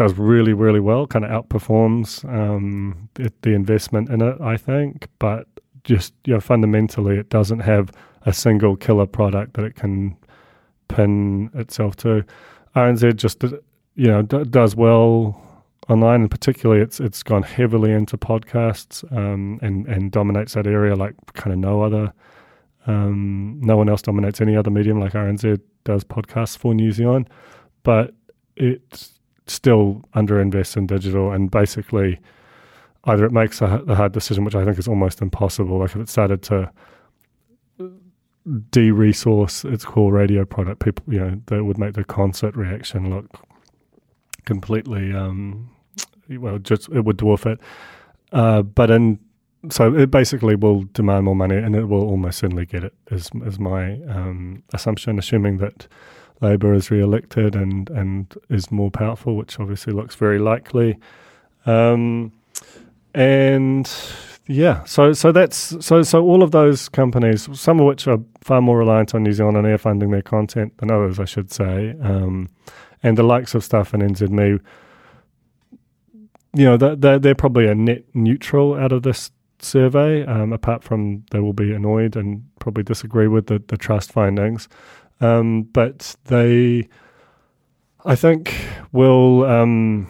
does 0.00 0.14
really 0.14 0.54
really 0.54 0.80
well, 0.80 1.06
kind 1.06 1.26
of 1.26 1.30
outperforms 1.30 2.24
um, 2.24 3.10
the, 3.16 3.30
the 3.42 3.50
investment 3.50 4.08
in 4.08 4.22
it, 4.22 4.40
I 4.40 4.56
think. 4.56 5.08
But 5.18 5.46
just 5.84 6.14
you 6.24 6.32
know, 6.32 6.40
fundamentally, 6.40 7.18
it 7.18 7.28
doesn't 7.28 7.60
have 7.60 7.90
a 8.22 8.32
single 8.32 8.76
killer 8.76 9.04
product 9.04 9.54
that 9.54 9.64
it 9.66 9.74
can 9.74 10.16
pin 10.88 11.50
itself 11.52 11.96
to. 11.96 12.24
RNZ 12.74 13.16
just 13.16 13.42
you 13.42 14.06
know 14.06 14.22
d- 14.22 14.44
does 14.44 14.74
well 14.74 15.38
online, 15.90 16.22
and 16.22 16.30
particularly 16.30 16.80
it's 16.80 16.98
it's 16.98 17.22
gone 17.22 17.42
heavily 17.42 17.92
into 17.92 18.16
podcasts 18.16 19.04
um, 19.14 19.58
and 19.60 19.86
and 19.86 20.12
dominates 20.12 20.54
that 20.54 20.66
area 20.66 20.96
like 20.96 21.14
kind 21.34 21.52
of 21.52 21.58
no 21.58 21.82
other. 21.82 22.10
Um, 22.86 23.60
no 23.60 23.76
one 23.76 23.90
else 23.90 24.00
dominates 24.00 24.40
any 24.40 24.56
other 24.56 24.70
medium 24.70 24.98
like 24.98 25.12
RNZ 25.12 25.60
does 25.84 26.04
podcasts 26.04 26.56
for 26.56 26.72
New 26.72 26.90
Zealand, 26.90 27.28
but 27.82 28.14
it 28.56 29.10
still 29.50 30.02
underinvests 30.14 30.76
in 30.76 30.86
digital 30.86 31.32
and 31.32 31.50
basically 31.50 32.18
either 33.04 33.24
it 33.24 33.32
makes 33.32 33.60
a, 33.60 33.82
a 33.88 33.94
hard 33.94 34.12
decision, 34.12 34.44
which 34.44 34.54
I 34.54 34.64
think 34.64 34.78
is 34.78 34.88
almost 34.88 35.22
impossible. 35.22 35.78
Like 35.78 35.90
if 35.90 35.96
it 35.96 36.08
started 36.08 36.42
to 36.44 36.70
de-resource 38.70 39.64
its 39.64 39.84
core 39.84 40.12
radio 40.12 40.44
product, 40.44 40.80
people, 40.80 41.04
you 41.12 41.20
know, 41.20 41.40
that 41.46 41.64
would 41.64 41.78
make 41.78 41.94
the 41.94 42.04
concert 42.04 42.56
reaction 42.56 43.10
look 43.10 43.26
completely, 44.44 45.12
um, 45.12 45.70
well, 46.28 46.58
just 46.58 46.88
it 46.90 47.04
would 47.04 47.18
dwarf 47.18 47.46
it. 47.46 47.58
Uh, 48.32 48.62
but 48.62 48.90
in 48.90 49.18
so 49.68 49.94
it 49.94 50.10
basically 50.10 50.54
will 50.54 50.84
demand 50.94 51.26
more 51.26 51.36
money, 51.36 51.56
and 51.56 51.76
it 51.76 51.84
will 51.84 52.02
almost 52.02 52.38
certainly 52.38 52.64
get 52.64 52.82
it. 52.82 52.94
Is 53.10 53.30
is 53.44 53.58
my 53.58 54.00
um, 54.08 54.62
assumption, 54.72 55.18
assuming 55.18 55.58
that 55.58 55.86
Labour 56.40 56.74
is 56.74 56.90
re-elected 56.90 57.54
and 57.54 57.90
and 57.90 58.34
is 58.48 58.70
more 58.70 58.90
powerful, 58.90 59.36
which 59.36 59.60
obviously 59.60 59.92
looks 59.92 60.14
very 60.14 60.38
likely. 60.38 60.98
Um, 61.66 62.32
and 63.14 63.90
yeah, 64.46 64.84
so 64.84 65.12
so 65.12 65.32
that's 65.32 65.76
so 65.84 66.02
so 66.02 66.24
all 66.24 66.42
of 66.42 66.50
those 66.50 66.88
companies, 66.88 67.48
some 67.58 67.78
of 67.78 67.86
which 67.86 68.06
are 68.08 68.18
far 68.40 68.60
more 68.60 68.78
reliant 68.78 69.14
on 69.14 69.22
New 69.22 69.32
Zealand 69.32 69.56
on 69.56 69.66
Air 69.66 69.78
funding 69.78 70.10
their 70.10 70.22
content 70.22 70.76
than 70.78 70.90
others, 70.90 71.18
I 71.20 71.24
should 71.24 71.52
say, 71.52 71.94
um, 72.02 72.48
and 73.02 73.16
the 73.16 73.22
likes 73.22 73.54
of 73.54 73.62
Stuff 73.62 73.94
and 73.94 74.02
NZME, 74.02 74.60
you 76.54 76.64
know, 76.64 76.76
they're, 76.76 77.18
they're 77.18 77.34
probably 77.34 77.68
a 77.68 77.74
net 77.74 78.04
neutral 78.14 78.74
out 78.74 78.92
of 78.92 79.02
this 79.02 79.30
survey. 79.60 80.24
Um, 80.24 80.52
apart 80.52 80.82
from 80.82 81.24
they 81.30 81.40
will 81.40 81.52
be 81.52 81.72
annoyed 81.72 82.16
and 82.16 82.44
probably 82.58 82.82
disagree 82.82 83.28
with 83.28 83.46
the, 83.46 83.62
the 83.68 83.76
trust 83.76 84.12
findings, 84.12 84.68
um, 85.20 85.62
but 85.62 86.16
they, 86.24 86.88
I 88.04 88.14
think, 88.14 88.54
will 88.92 89.44
um, 89.44 90.08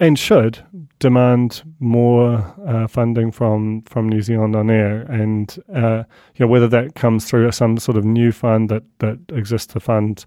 and 0.00 0.18
should 0.18 0.58
demand 0.98 1.62
more 1.80 2.54
uh, 2.66 2.86
funding 2.86 3.30
from 3.30 3.82
from 3.82 4.08
New 4.08 4.22
Zealand 4.22 4.56
on 4.56 4.70
air, 4.70 5.02
and 5.02 5.56
uh, 5.74 6.04
you 6.34 6.44
know 6.44 6.48
whether 6.48 6.68
that 6.68 6.94
comes 6.94 7.24
through 7.24 7.50
some 7.52 7.78
sort 7.78 7.96
of 7.96 8.04
new 8.04 8.32
fund 8.32 8.68
that 8.68 8.84
that 8.98 9.18
exists 9.28 9.72
to 9.74 9.80
fund 9.80 10.24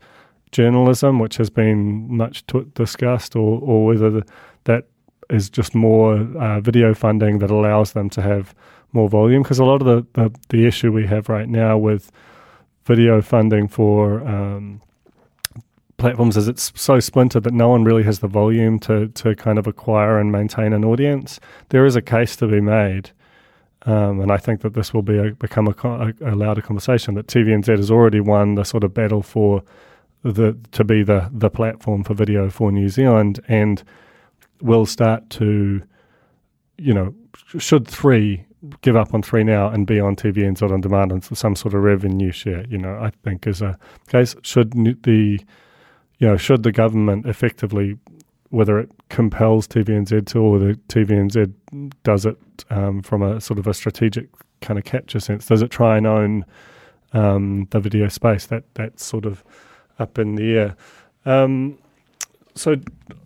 journalism, 0.52 1.20
which 1.20 1.38
has 1.38 1.50
been 1.50 2.08
much 2.16 2.46
t- 2.48 2.66
discussed, 2.74 3.36
or 3.36 3.60
or 3.62 3.86
whether 3.86 4.10
the, 4.10 4.24
that 4.64 4.86
is 5.30 5.50
just 5.50 5.76
more 5.76 6.14
uh, 6.40 6.62
video 6.62 6.94
funding 6.94 7.40
that 7.40 7.52
allows 7.52 7.94
them 7.94 8.10
to 8.10 8.22
have 8.22 8.56
more 8.94 9.10
volume. 9.10 9.44
Because 9.44 9.60
a 9.60 9.66
lot 9.66 9.82
of 9.82 9.88
the, 9.88 10.06
the, 10.14 10.40
the 10.50 10.66
issue 10.68 10.92
we 10.92 11.08
have 11.08 11.30
right 11.30 11.50
now 11.50 11.78
with 11.78 12.12
video 12.86 13.22
funding 13.22 13.68
for 13.68 14.26
um, 14.28 14.82
platforms 15.98 16.38
is 16.38 16.48
it's 16.48 16.72
so 16.76 17.00
splintered 17.00 17.44
that 17.44 17.54
no 17.54 17.70
one 17.70 17.84
really 17.84 18.04
has 18.04 18.20
the 18.20 18.28
volume 18.28 18.80
to 18.80 19.08
to 19.10 19.36
kind 19.36 19.58
of 19.58 19.68
acquire 19.68 20.20
and 20.20 20.32
maintain 20.32 20.72
an 20.74 20.86
audience. 20.86 21.40
There 21.70 21.86
is 21.86 21.96
a 21.96 22.02
case 22.02 22.36
to 22.38 22.48
be 22.48 22.62
made, 22.62 23.12
um, 23.84 24.22
and 24.22 24.32
I 24.32 24.38
think 24.38 24.62
that 24.62 24.74
this 24.74 24.94
will 24.94 25.02
be 25.02 25.18
a, 25.18 25.32
become 25.32 25.68
a, 25.68 26.14
a, 26.22 26.36
louder 26.36 26.62
conversation. 26.62 27.16
That 27.16 27.28
TVNZ 27.28 27.68
has 27.78 27.90
already 27.90 28.20
won 28.20 28.56
the 28.56 28.64
sort 28.64 28.84
of 28.84 28.94
battle 28.94 29.24
for 29.24 29.64
the 30.24 30.58
to 30.72 30.84
be 30.84 31.04
the 31.04 31.30
the 31.32 31.50
platform 31.50 32.04
for 32.04 32.14
video 32.14 32.50
for 32.50 32.72
New 32.72 32.90
Zealand, 32.90 33.40
and 33.48 33.84
will 34.62 34.86
start 34.86 35.30
to, 35.32 35.82
you 36.78 36.94
know, 36.94 37.16
should 37.58 37.88
three 37.88 38.46
give 38.82 38.96
up 38.96 39.14
on 39.14 39.22
ThreeNow 39.22 39.74
and 39.74 39.86
be 39.86 40.00
on 40.00 40.16
TVNZ 40.16 40.72
on 40.72 40.82
demand 40.82 41.12
and 41.12 41.24
some 41.24 41.56
sort 41.56 41.74
of 41.74 41.84
revenue 41.84 42.32
share. 42.32 42.66
You 42.68 42.78
know, 42.78 42.96
I 42.96 43.12
think 43.24 43.48
is 43.48 43.62
a 43.62 43.78
case. 44.08 44.36
Should 44.42 44.72
the 45.04 45.40
you 46.20 46.28
know, 46.28 46.38
should 46.38 46.64
the 46.64 46.72
government 46.72 47.26
effectively, 47.26 47.98
whether 48.50 48.80
it 48.80 48.90
compels 49.10 49.68
TVNZ 49.68 50.28
to 50.28 50.40
or 50.40 50.52
whether 50.54 50.74
TVNZ 50.74 51.54
does 52.04 52.26
it 52.26 52.38
um, 52.70 53.02
from 53.02 53.22
a 53.22 53.42
sort 53.42 53.60
of 53.60 53.68
a 53.68 53.74
strategic 53.74 54.30
kind 54.62 54.80
of 54.80 54.86
capture 54.86 55.20
sense, 55.20 55.46
does 55.48 55.62
it 55.62 55.72
try 55.72 55.98
and 55.98 56.08
own 56.08 56.46
um, 57.14 57.68
the 57.72 57.80
video 57.80 58.08
space? 58.08 58.46
That 58.48 58.64
that's 58.76 59.04
sort 59.04 59.26
of 59.26 59.44
up 60.00 60.18
in 60.18 60.36
the 60.36 60.58
air. 60.58 60.76
Um, 61.26 61.78
so 62.56 62.76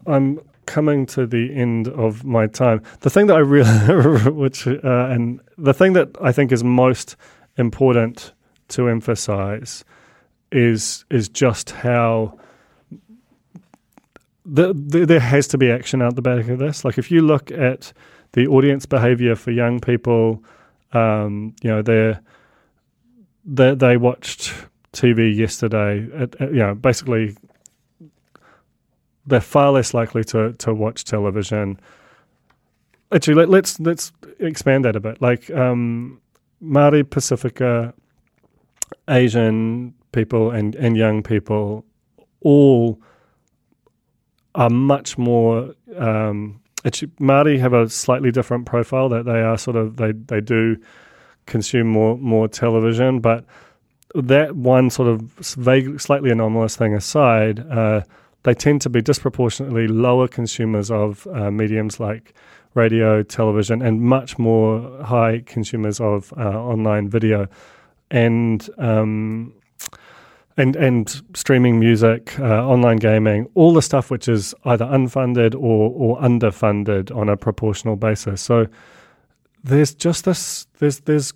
I'm 0.07 0.39
coming 0.70 1.07
to 1.07 1.26
the 1.26 1.51
end 1.53 1.88
of 1.88 2.24
my 2.24 2.45
time. 2.45 2.84
The 2.99 3.09
thing 3.09 3.26
that 3.28 3.36
I 3.36 3.39
really, 3.39 4.32
which 4.43 4.67
uh, 4.67 4.80
and 4.84 5.41
the 5.57 5.74
thing 5.74 5.93
that 5.93 6.09
I 6.22 6.32
think 6.32 6.51
is 6.51 6.63
most 6.63 7.15
important 7.57 8.34
to 8.70 8.88
emphasize 8.88 9.84
is 10.51 11.05
is 11.09 11.28
just 11.28 11.72
how 11.72 12.38
the, 14.45 14.74
the, 14.74 15.05
there 15.05 15.20
has 15.20 15.47
to 15.49 15.57
be 15.57 15.72
action 15.72 16.01
out 16.01 16.15
the 16.15 16.22
back 16.22 16.47
of 16.47 16.59
this. 16.59 16.86
Like 16.86 16.99
if 16.99 17.09
you 17.11 17.22
look 17.22 17.51
at 17.51 17.91
the 18.34 18.47
audience 18.47 18.86
behavior 18.86 19.36
for 19.36 19.49
young 19.49 19.80
people, 19.80 20.43
um, 20.93 21.55
you 21.63 21.70
know, 21.72 21.82
they 21.82 23.74
they 23.74 23.97
watched 23.97 24.53
TV 24.93 25.36
yesterday. 25.36 26.07
At, 26.13 26.39
at, 26.39 26.49
you 26.51 26.59
know, 26.59 26.76
basically, 26.76 27.36
they're 29.30 29.41
far 29.41 29.71
less 29.71 29.93
likely 29.93 30.23
to 30.25 30.53
to 30.53 30.73
watch 30.73 31.03
television. 31.05 31.80
Actually, 33.11 33.36
let, 33.36 33.49
let's 33.49 33.80
let's 33.80 34.11
expand 34.39 34.86
that 34.86 34.95
a 34.95 34.99
bit. 34.99 35.21
Like 35.21 35.49
um, 35.51 36.21
Maori 36.59 37.03
Pasifika, 37.03 37.93
Asian 39.07 39.93
people 40.11 40.51
and, 40.51 40.75
and 40.75 40.97
young 40.97 41.23
people 41.23 41.86
all 42.41 42.99
are 44.55 44.69
much 44.69 45.17
more. 45.17 45.73
Um, 45.95 46.61
Māori 46.84 47.59
have 47.59 47.73
a 47.73 47.89
slightly 47.89 48.32
different 48.32 48.65
profile 48.65 49.09
that 49.09 49.25
they 49.25 49.41
are 49.41 49.57
sort 49.57 49.75
of 49.75 49.97
they 49.97 50.11
they 50.13 50.41
do 50.41 50.77
consume 51.45 51.88
more 51.88 52.17
more 52.17 52.47
television, 52.47 53.19
but 53.19 53.45
that 54.15 54.55
one 54.55 54.89
sort 54.89 55.07
of 55.07 55.21
vague, 55.21 55.99
slightly 55.99 56.32
anomalous 56.32 56.75
thing 56.75 56.93
aside, 56.95 57.59
uh, 57.69 58.01
they 58.43 58.53
tend 58.53 58.81
to 58.81 58.89
be 58.89 59.01
disproportionately 59.01 59.87
lower 59.87 60.27
consumers 60.27 60.89
of 60.89 61.27
uh, 61.27 61.51
mediums 61.51 61.99
like 61.99 62.33
radio, 62.73 63.23
television, 63.23 63.81
and 63.81 64.01
much 64.01 64.37
more 64.37 65.03
high 65.03 65.43
consumers 65.45 65.99
of 65.99 66.33
uh, 66.37 66.41
online 66.41 67.09
video, 67.09 67.47
and 68.11 68.69
um, 68.77 69.53
and 70.55 70.75
and 70.75 71.21
streaming 71.33 71.79
music, 71.79 72.39
uh, 72.39 72.65
online 72.65 72.97
gaming, 72.97 73.47
all 73.55 73.73
the 73.73 73.81
stuff 73.81 74.09
which 74.11 74.27
is 74.27 74.53
either 74.65 74.85
unfunded 74.85 75.53
or 75.55 75.91
or 75.91 76.19
underfunded 76.21 77.15
on 77.15 77.29
a 77.29 77.35
proportional 77.35 77.95
basis. 77.95 78.41
So 78.41 78.67
there's 79.63 79.93
just 79.93 80.25
this 80.25 80.67
there's 80.79 81.01
there's 81.01 81.33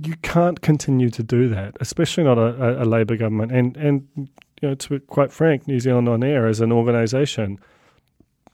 you 0.00 0.16
can't 0.22 0.60
continue 0.60 1.10
to 1.10 1.22
do 1.22 1.48
that, 1.48 1.76
especially 1.80 2.24
not 2.24 2.38
a, 2.38 2.80
a, 2.80 2.84
a 2.84 2.86
Labour 2.86 3.16
government. 3.16 3.52
And 3.52 3.76
and 3.76 4.28
you 4.64 4.70
know, 4.70 4.74
to 4.74 4.88
be 4.88 4.98
quite 4.98 5.30
frank, 5.30 5.68
New 5.68 5.78
Zealand 5.78 6.08
on 6.08 6.24
Air 6.24 6.46
as 6.46 6.62
an 6.62 6.72
organisation, 6.72 7.58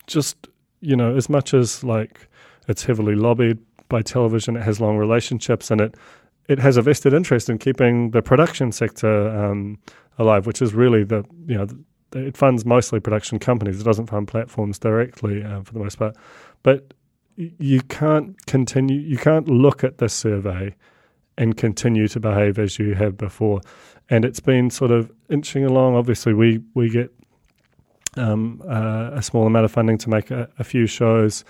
just 0.08 0.48
you 0.80 0.96
know, 0.96 1.14
as 1.14 1.28
much 1.28 1.54
as 1.54 1.84
like 1.84 2.26
it's 2.66 2.82
heavily 2.82 3.14
lobbied 3.14 3.58
by 3.88 4.02
television, 4.02 4.56
it 4.56 4.62
has 4.64 4.80
long 4.80 4.96
relationships, 4.96 5.70
and 5.70 5.80
it 5.80 5.94
it 6.48 6.58
has 6.58 6.76
a 6.76 6.82
vested 6.82 7.14
interest 7.14 7.48
in 7.48 7.58
keeping 7.58 8.10
the 8.10 8.22
production 8.22 8.72
sector 8.72 9.28
um, 9.28 9.78
alive, 10.18 10.46
which 10.46 10.60
is 10.60 10.74
really 10.74 11.04
the 11.04 11.24
you 11.46 11.56
know 11.56 11.68
it 12.12 12.36
funds 12.36 12.64
mostly 12.64 12.98
production 12.98 13.38
companies. 13.38 13.80
It 13.80 13.84
doesn't 13.84 14.08
fund 14.08 14.26
platforms 14.26 14.80
directly 14.80 15.44
uh, 15.44 15.62
for 15.62 15.74
the 15.74 15.78
most 15.78 15.96
part, 15.96 16.16
but 16.64 16.92
you 17.36 17.82
can't 17.82 18.34
continue. 18.46 18.98
You 18.98 19.16
can't 19.16 19.48
look 19.48 19.84
at 19.84 19.98
this 19.98 20.12
survey 20.12 20.74
and 21.38 21.56
continue 21.56 22.08
to 22.08 22.20
behave 22.20 22.58
as 22.58 22.78
you 22.78 22.94
have 22.94 23.16
before. 23.16 23.60
And 24.08 24.24
it's 24.24 24.40
been 24.40 24.70
sort 24.70 24.90
of 24.90 25.10
inching 25.28 25.64
along. 25.64 25.96
Obviously, 25.96 26.34
we 26.34 26.60
we 26.74 26.90
get 26.90 27.12
um, 28.16 28.62
uh, 28.68 29.10
a 29.12 29.22
small 29.22 29.46
amount 29.46 29.64
of 29.64 29.72
funding 29.72 29.98
to 29.98 30.10
make 30.10 30.30
a, 30.30 30.48
a, 30.58 30.64
few 30.64 30.86
shows. 30.86 31.44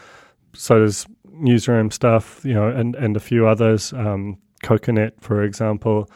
So 0.53 0.81
does 0.81 1.07
Newsroom 1.33 1.91
Stuff, 1.91 2.45
you 2.45 2.53
know, 2.53 2.69
and 2.69 2.95
and 2.97 3.17
a 3.17 3.21
few 3.21 3.47
others. 3.47 3.93
Um, 3.93 4.39
Coconet, 4.63 5.13
for 5.21 5.43
example. 5.43 6.11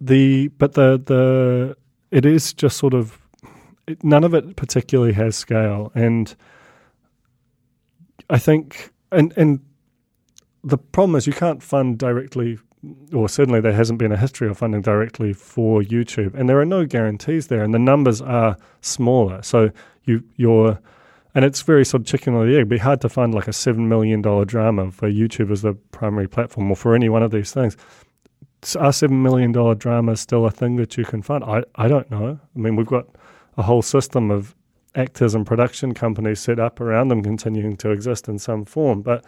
The 0.00 0.48
but 0.48 0.74
the 0.74 1.02
the 1.04 1.76
it 2.10 2.26
is 2.26 2.52
just 2.52 2.76
sort 2.76 2.94
of 2.94 3.18
it, 3.86 4.04
none 4.04 4.24
of 4.24 4.34
it 4.34 4.56
particularly 4.56 5.14
has 5.14 5.36
scale, 5.36 5.90
and 5.94 6.34
I 8.28 8.38
think 8.38 8.92
and 9.10 9.32
and 9.36 9.60
the 10.62 10.78
problem 10.78 11.16
is 11.16 11.26
you 11.26 11.32
can't 11.32 11.62
fund 11.62 11.98
directly 11.98 12.58
or 13.12 13.28
certainly 13.28 13.60
there 13.60 13.72
hasn't 13.72 13.98
been 13.98 14.12
a 14.12 14.16
history 14.16 14.48
of 14.48 14.58
funding 14.58 14.82
directly 14.82 15.32
for 15.32 15.82
YouTube, 15.82 16.34
and 16.34 16.48
there 16.48 16.60
are 16.60 16.64
no 16.64 16.84
guarantees 16.86 17.48
there, 17.48 17.62
and 17.62 17.72
the 17.74 17.78
numbers 17.78 18.20
are 18.20 18.56
smaller. 18.80 19.42
So 19.42 19.70
you 20.04 20.22
you're 20.36 20.78
and 21.34 21.44
it's 21.44 21.60
very 21.62 21.84
sort 21.84 22.00
of 22.00 22.06
chicken 22.06 22.34
or 22.34 22.46
the 22.46 22.52
egg. 22.52 22.56
It'd 22.56 22.68
be 22.68 22.78
hard 22.78 23.02
to 23.02 23.10
find 23.10 23.34
like 23.34 23.46
a 23.46 23.52
seven 23.52 23.88
million 23.88 24.22
dollar 24.22 24.44
drama 24.44 24.90
for 24.90 25.10
YouTube 25.10 25.50
as 25.50 25.62
the 25.62 25.74
primary 25.92 26.28
platform, 26.28 26.70
or 26.70 26.76
for 26.76 26.94
any 26.94 27.08
one 27.08 27.22
of 27.22 27.30
these 27.30 27.52
things. 27.52 27.76
Are 28.78 28.92
seven 28.92 29.22
million 29.22 29.52
dollar 29.52 29.74
dramas 29.74 30.20
still 30.20 30.46
a 30.46 30.50
thing 30.50 30.76
that 30.76 30.96
you 30.96 31.04
can 31.04 31.22
fund? 31.22 31.44
I 31.44 31.62
I 31.74 31.88
don't 31.88 32.10
know. 32.10 32.40
I 32.54 32.58
mean, 32.58 32.76
we've 32.76 32.86
got 32.86 33.06
a 33.56 33.62
whole 33.62 33.82
system 33.82 34.30
of 34.30 34.54
actors 34.94 35.34
and 35.34 35.46
production 35.46 35.92
companies 35.92 36.40
set 36.40 36.58
up 36.58 36.80
around 36.80 37.08
them 37.08 37.22
continuing 37.22 37.76
to 37.76 37.90
exist 37.90 38.28
in 38.28 38.38
some 38.38 38.64
form, 38.64 39.02
but 39.02 39.24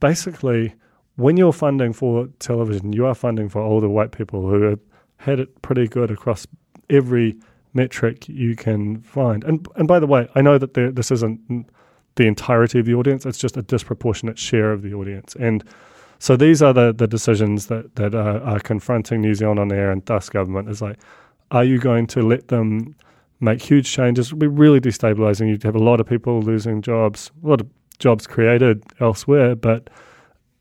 basically 0.00 0.74
when 1.16 1.36
you're 1.36 1.52
funding 1.52 1.92
for 1.92 2.28
television, 2.38 2.92
you 2.92 3.06
are 3.06 3.14
funding 3.14 3.48
for 3.48 3.60
older 3.60 3.88
white 3.88 4.12
people 4.12 4.48
who 4.48 4.62
have 4.62 4.80
had 5.18 5.40
it 5.40 5.62
pretty 5.62 5.86
good 5.86 6.10
across 6.10 6.46
every 6.88 7.36
metric 7.74 8.28
you 8.28 8.56
can 8.56 9.00
find. 9.02 9.44
And 9.44 9.66
and 9.76 9.86
by 9.86 9.98
the 9.98 10.06
way, 10.06 10.28
I 10.34 10.42
know 10.42 10.58
that 10.58 10.74
there, 10.74 10.90
this 10.90 11.10
isn't 11.10 11.66
the 12.16 12.26
entirety 12.26 12.80
of 12.80 12.86
the 12.86 12.94
audience; 12.94 13.26
it's 13.26 13.38
just 13.38 13.56
a 13.56 13.62
disproportionate 13.62 14.38
share 14.38 14.72
of 14.72 14.82
the 14.82 14.94
audience. 14.94 15.36
And 15.36 15.64
so 16.18 16.36
these 16.36 16.62
are 16.62 16.72
the, 16.72 16.92
the 16.92 17.06
decisions 17.06 17.66
that 17.66 17.96
that 17.96 18.14
are, 18.14 18.40
are 18.42 18.60
confronting 18.60 19.20
New 19.20 19.34
Zealand 19.34 19.58
on 19.58 19.72
air 19.72 19.90
and 19.90 20.04
thus 20.06 20.28
government 20.28 20.68
is 20.68 20.82
like, 20.82 20.98
are 21.50 21.64
you 21.64 21.78
going 21.78 22.06
to 22.08 22.22
let 22.22 22.48
them 22.48 22.94
make 23.40 23.62
huge 23.62 23.90
changes? 23.90 24.28
It 24.28 24.32
will 24.32 24.40
be 24.40 24.46
really 24.46 24.80
destabilizing. 24.80 25.48
You'd 25.48 25.62
have 25.62 25.74
a 25.74 25.78
lot 25.78 26.00
of 26.00 26.06
people 26.06 26.40
losing 26.42 26.82
jobs, 26.82 27.30
a 27.42 27.48
lot 27.48 27.60
of 27.60 27.68
jobs 27.98 28.26
created 28.26 28.84
elsewhere, 29.00 29.54
but 29.54 29.88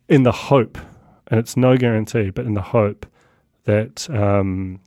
in 0.10 0.24
the 0.24 0.32
hope, 0.32 0.78
and 1.28 1.40
it's 1.40 1.56
no 1.56 1.78
guarantee, 1.78 2.32
but 2.32 2.46
in 2.46 2.56
the 2.56 2.62
hope 2.62 3.06
that 3.66 4.10
um, 4.10 4.82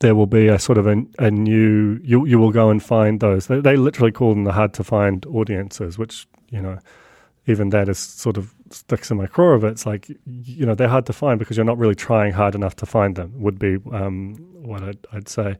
there 0.00 0.14
will 0.14 0.26
be 0.26 0.48
a 0.48 0.58
sort 0.58 0.78
of 0.78 0.86
a, 0.86 1.04
a, 1.18 1.30
new 1.30 2.00
you 2.02 2.24
you 2.24 2.38
will 2.38 2.50
go 2.50 2.70
and 2.70 2.82
find 2.82 3.20
those. 3.20 3.46
They, 3.46 3.60
they 3.60 3.76
literally 3.76 4.10
call 4.10 4.30
them 4.30 4.44
the 4.44 4.52
hard 4.52 4.72
to 4.74 4.84
find 4.84 5.24
audiences, 5.26 5.98
which 5.98 6.26
you 6.48 6.60
know 6.60 6.78
even 7.46 7.68
that 7.70 7.88
is 7.88 7.98
sort 7.98 8.36
of 8.36 8.54
sticks 8.70 9.10
in 9.10 9.18
my 9.18 9.26
craw 9.26 9.54
of 9.54 9.64
it. 9.64 9.72
It's 9.72 9.86
like 9.86 10.08
you 10.26 10.64
know 10.64 10.74
they're 10.74 10.88
hard 10.88 11.06
to 11.06 11.12
find 11.12 11.38
because 11.38 11.56
you're 11.56 11.66
not 11.66 11.78
really 11.78 11.94
trying 11.94 12.32
hard 12.32 12.54
enough 12.54 12.76
to 12.76 12.86
find 12.86 13.14
them. 13.16 13.32
Would 13.36 13.58
be 13.58 13.76
um, 13.92 14.36
what 14.62 14.82
I'd, 14.82 14.98
I'd, 15.12 15.28
say, 15.28 15.58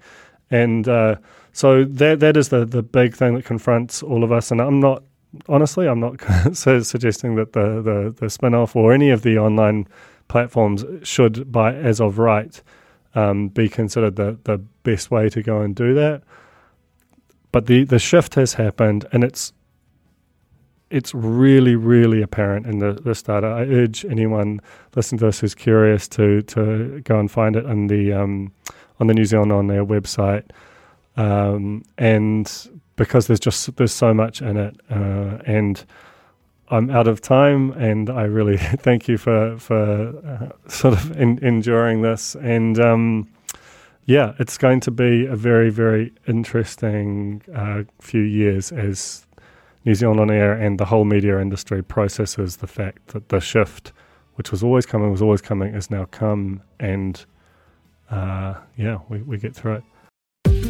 and 0.50 0.88
uh, 0.88 1.16
so 1.52 1.84
that 1.84 2.20
that 2.20 2.36
is 2.38 2.48
the 2.48 2.64
the 2.64 2.82
big 2.82 3.14
thing 3.14 3.34
that 3.34 3.44
confronts 3.44 4.02
all 4.02 4.24
of 4.24 4.32
us. 4.32 4.50
And 4.50 4.62
I'm 4.62 4.80
not 4.80 5.02
honestly, 5.48 5.86
I'm 5.86 6.00
not 6.00 6.20
suggesting 6.52 7.36
that 7.36 7.52
the, 7.52 7.82
the, 7.82 8.14
the 8.16 8.26
Spinoff 8.26 8.76
or 8.76 8.92
any 8.92 9.10
of 9.10 9.22
the 9.22 9.38
online 9.38 9.86
platforms 10.28 10.84
should, 11.02 11.50
by 11.50 11.74
as 11.74 12.00
of 12.00 12.18
right, 12.18 12.60
um, 13.14 13.48
be 13.48 13.68
considered 13.68 14.16
the, 14.16 14.38
the 14.44 14.58
best 14.82 15.10
way 15.10 15.28
to 15.28 15.42
go 15.42 15.60
and 15.60 15.74
do 15.74 15.94
that. 15.94 16.22
But 17.52 17.66
the, 17.66 17.84
the 17.84 17.98
shift 17.98 18.34
has 18.36 18.54
happened, 18.54 19.06
and 19.12 19.24
it's 19.24 19.52
it's 20.90 21.14
really, 21.14 21.76
really 21.76 22.20
apparent 22.20 22.66
in 22.66 22.80
the, 22.80 22.92
the 22.92 23.14
data. 23.14 23.46
I 23.46 23.62
urge 23.62 24.04
anyone 24.04 24.60
listening 24.96 25.20
to 25.20 25.26
this 25.26 25.38
who's 25.38 25.54
curious 25.54 26.08
to 26.08 26.42
to 26.42 27.00
go 27.02 27.18
and 27.18 27.30
find 27.30 27.56
it 27.56 27.64
on 27.64 27.86
the 27.86 28.12
um, 28.12 28.52
on 28.98 29.06
the 29.06 29.14
New 29.14 29.24
Zealand 29.24 29.52
on 29.52 29.68
their 29.68 29.84
website. 29.84 30.50
Um, 31.16 31.84
and 31.98 32.79
because 33.00 33.28
there's 33.28 33.40
just 33.40 33.74
there's 33.76 33.94
so 33.94 34.12
much 34.12 34.42
in 34.42 34.58
it, 34.58 34.78
uh, 34.90 35.38
and 35.46 35.86
I'm 36.68 36.90
out 36.90 37.08
of 37.08 37.22
time, 37.22 37.72
and 37.72 38.10
I 38.10 38.24
really 38.24 38.58
thank 38.86 39.08
you 39.08 39.16
for 39.16 39.56
for 39.56 40.12
uh, 40.18 40.68
sort 40.68 40.92
of 40.92 41.18
in, 41.18 41.42
enduring 41.42 42.02
this, 42.02 42.34
and 42.34 42.78
um, 42.78 43.26
yeah, 44.04 44.34
it's 44.38 44.58
going 44.58 44.80
to 44.80 44.90
be 44.90 45.24
a 45.24 45.34
very 45.34 45.70
very 45.70 46.12
interesting 46.28 47.40
uh, 47.54 47.84
few 48.02 48.20
years 48.20 48.70
as 48.70 49.26
New 49.86 49.94
Zealand 49.94 50.20
on 50.20 50.30
Air 50.30 50.52
and 50.52 50.78
the 50.78 50.84
whole 50.84 51.06
media 51.06 51.40
industry 51.40 51.82
processes 51.82 52.58
the 52.58 52.66
fact 52.66 53.06
that 53.14 53.30
the 53.30 53.40
shift, 53.40 53.94
which 54.34 54.50
was 54.50 54.62
always 54.62 54.84
coming, 54.84 55.10
was 55.10 55.22
always 55.22 55.40
coming, 55.40 55.72
has 55.72 55.90
now 55.90 56.04
come, 56.04 56.60
and 56.78 57.24
uh, 58.10 58.56
yeah, 58.76 58.98
we, 59.08 59.22
we 59.22 59.38
get 59.38 59.56
through 59.56 59.76
it. 59.76 60.69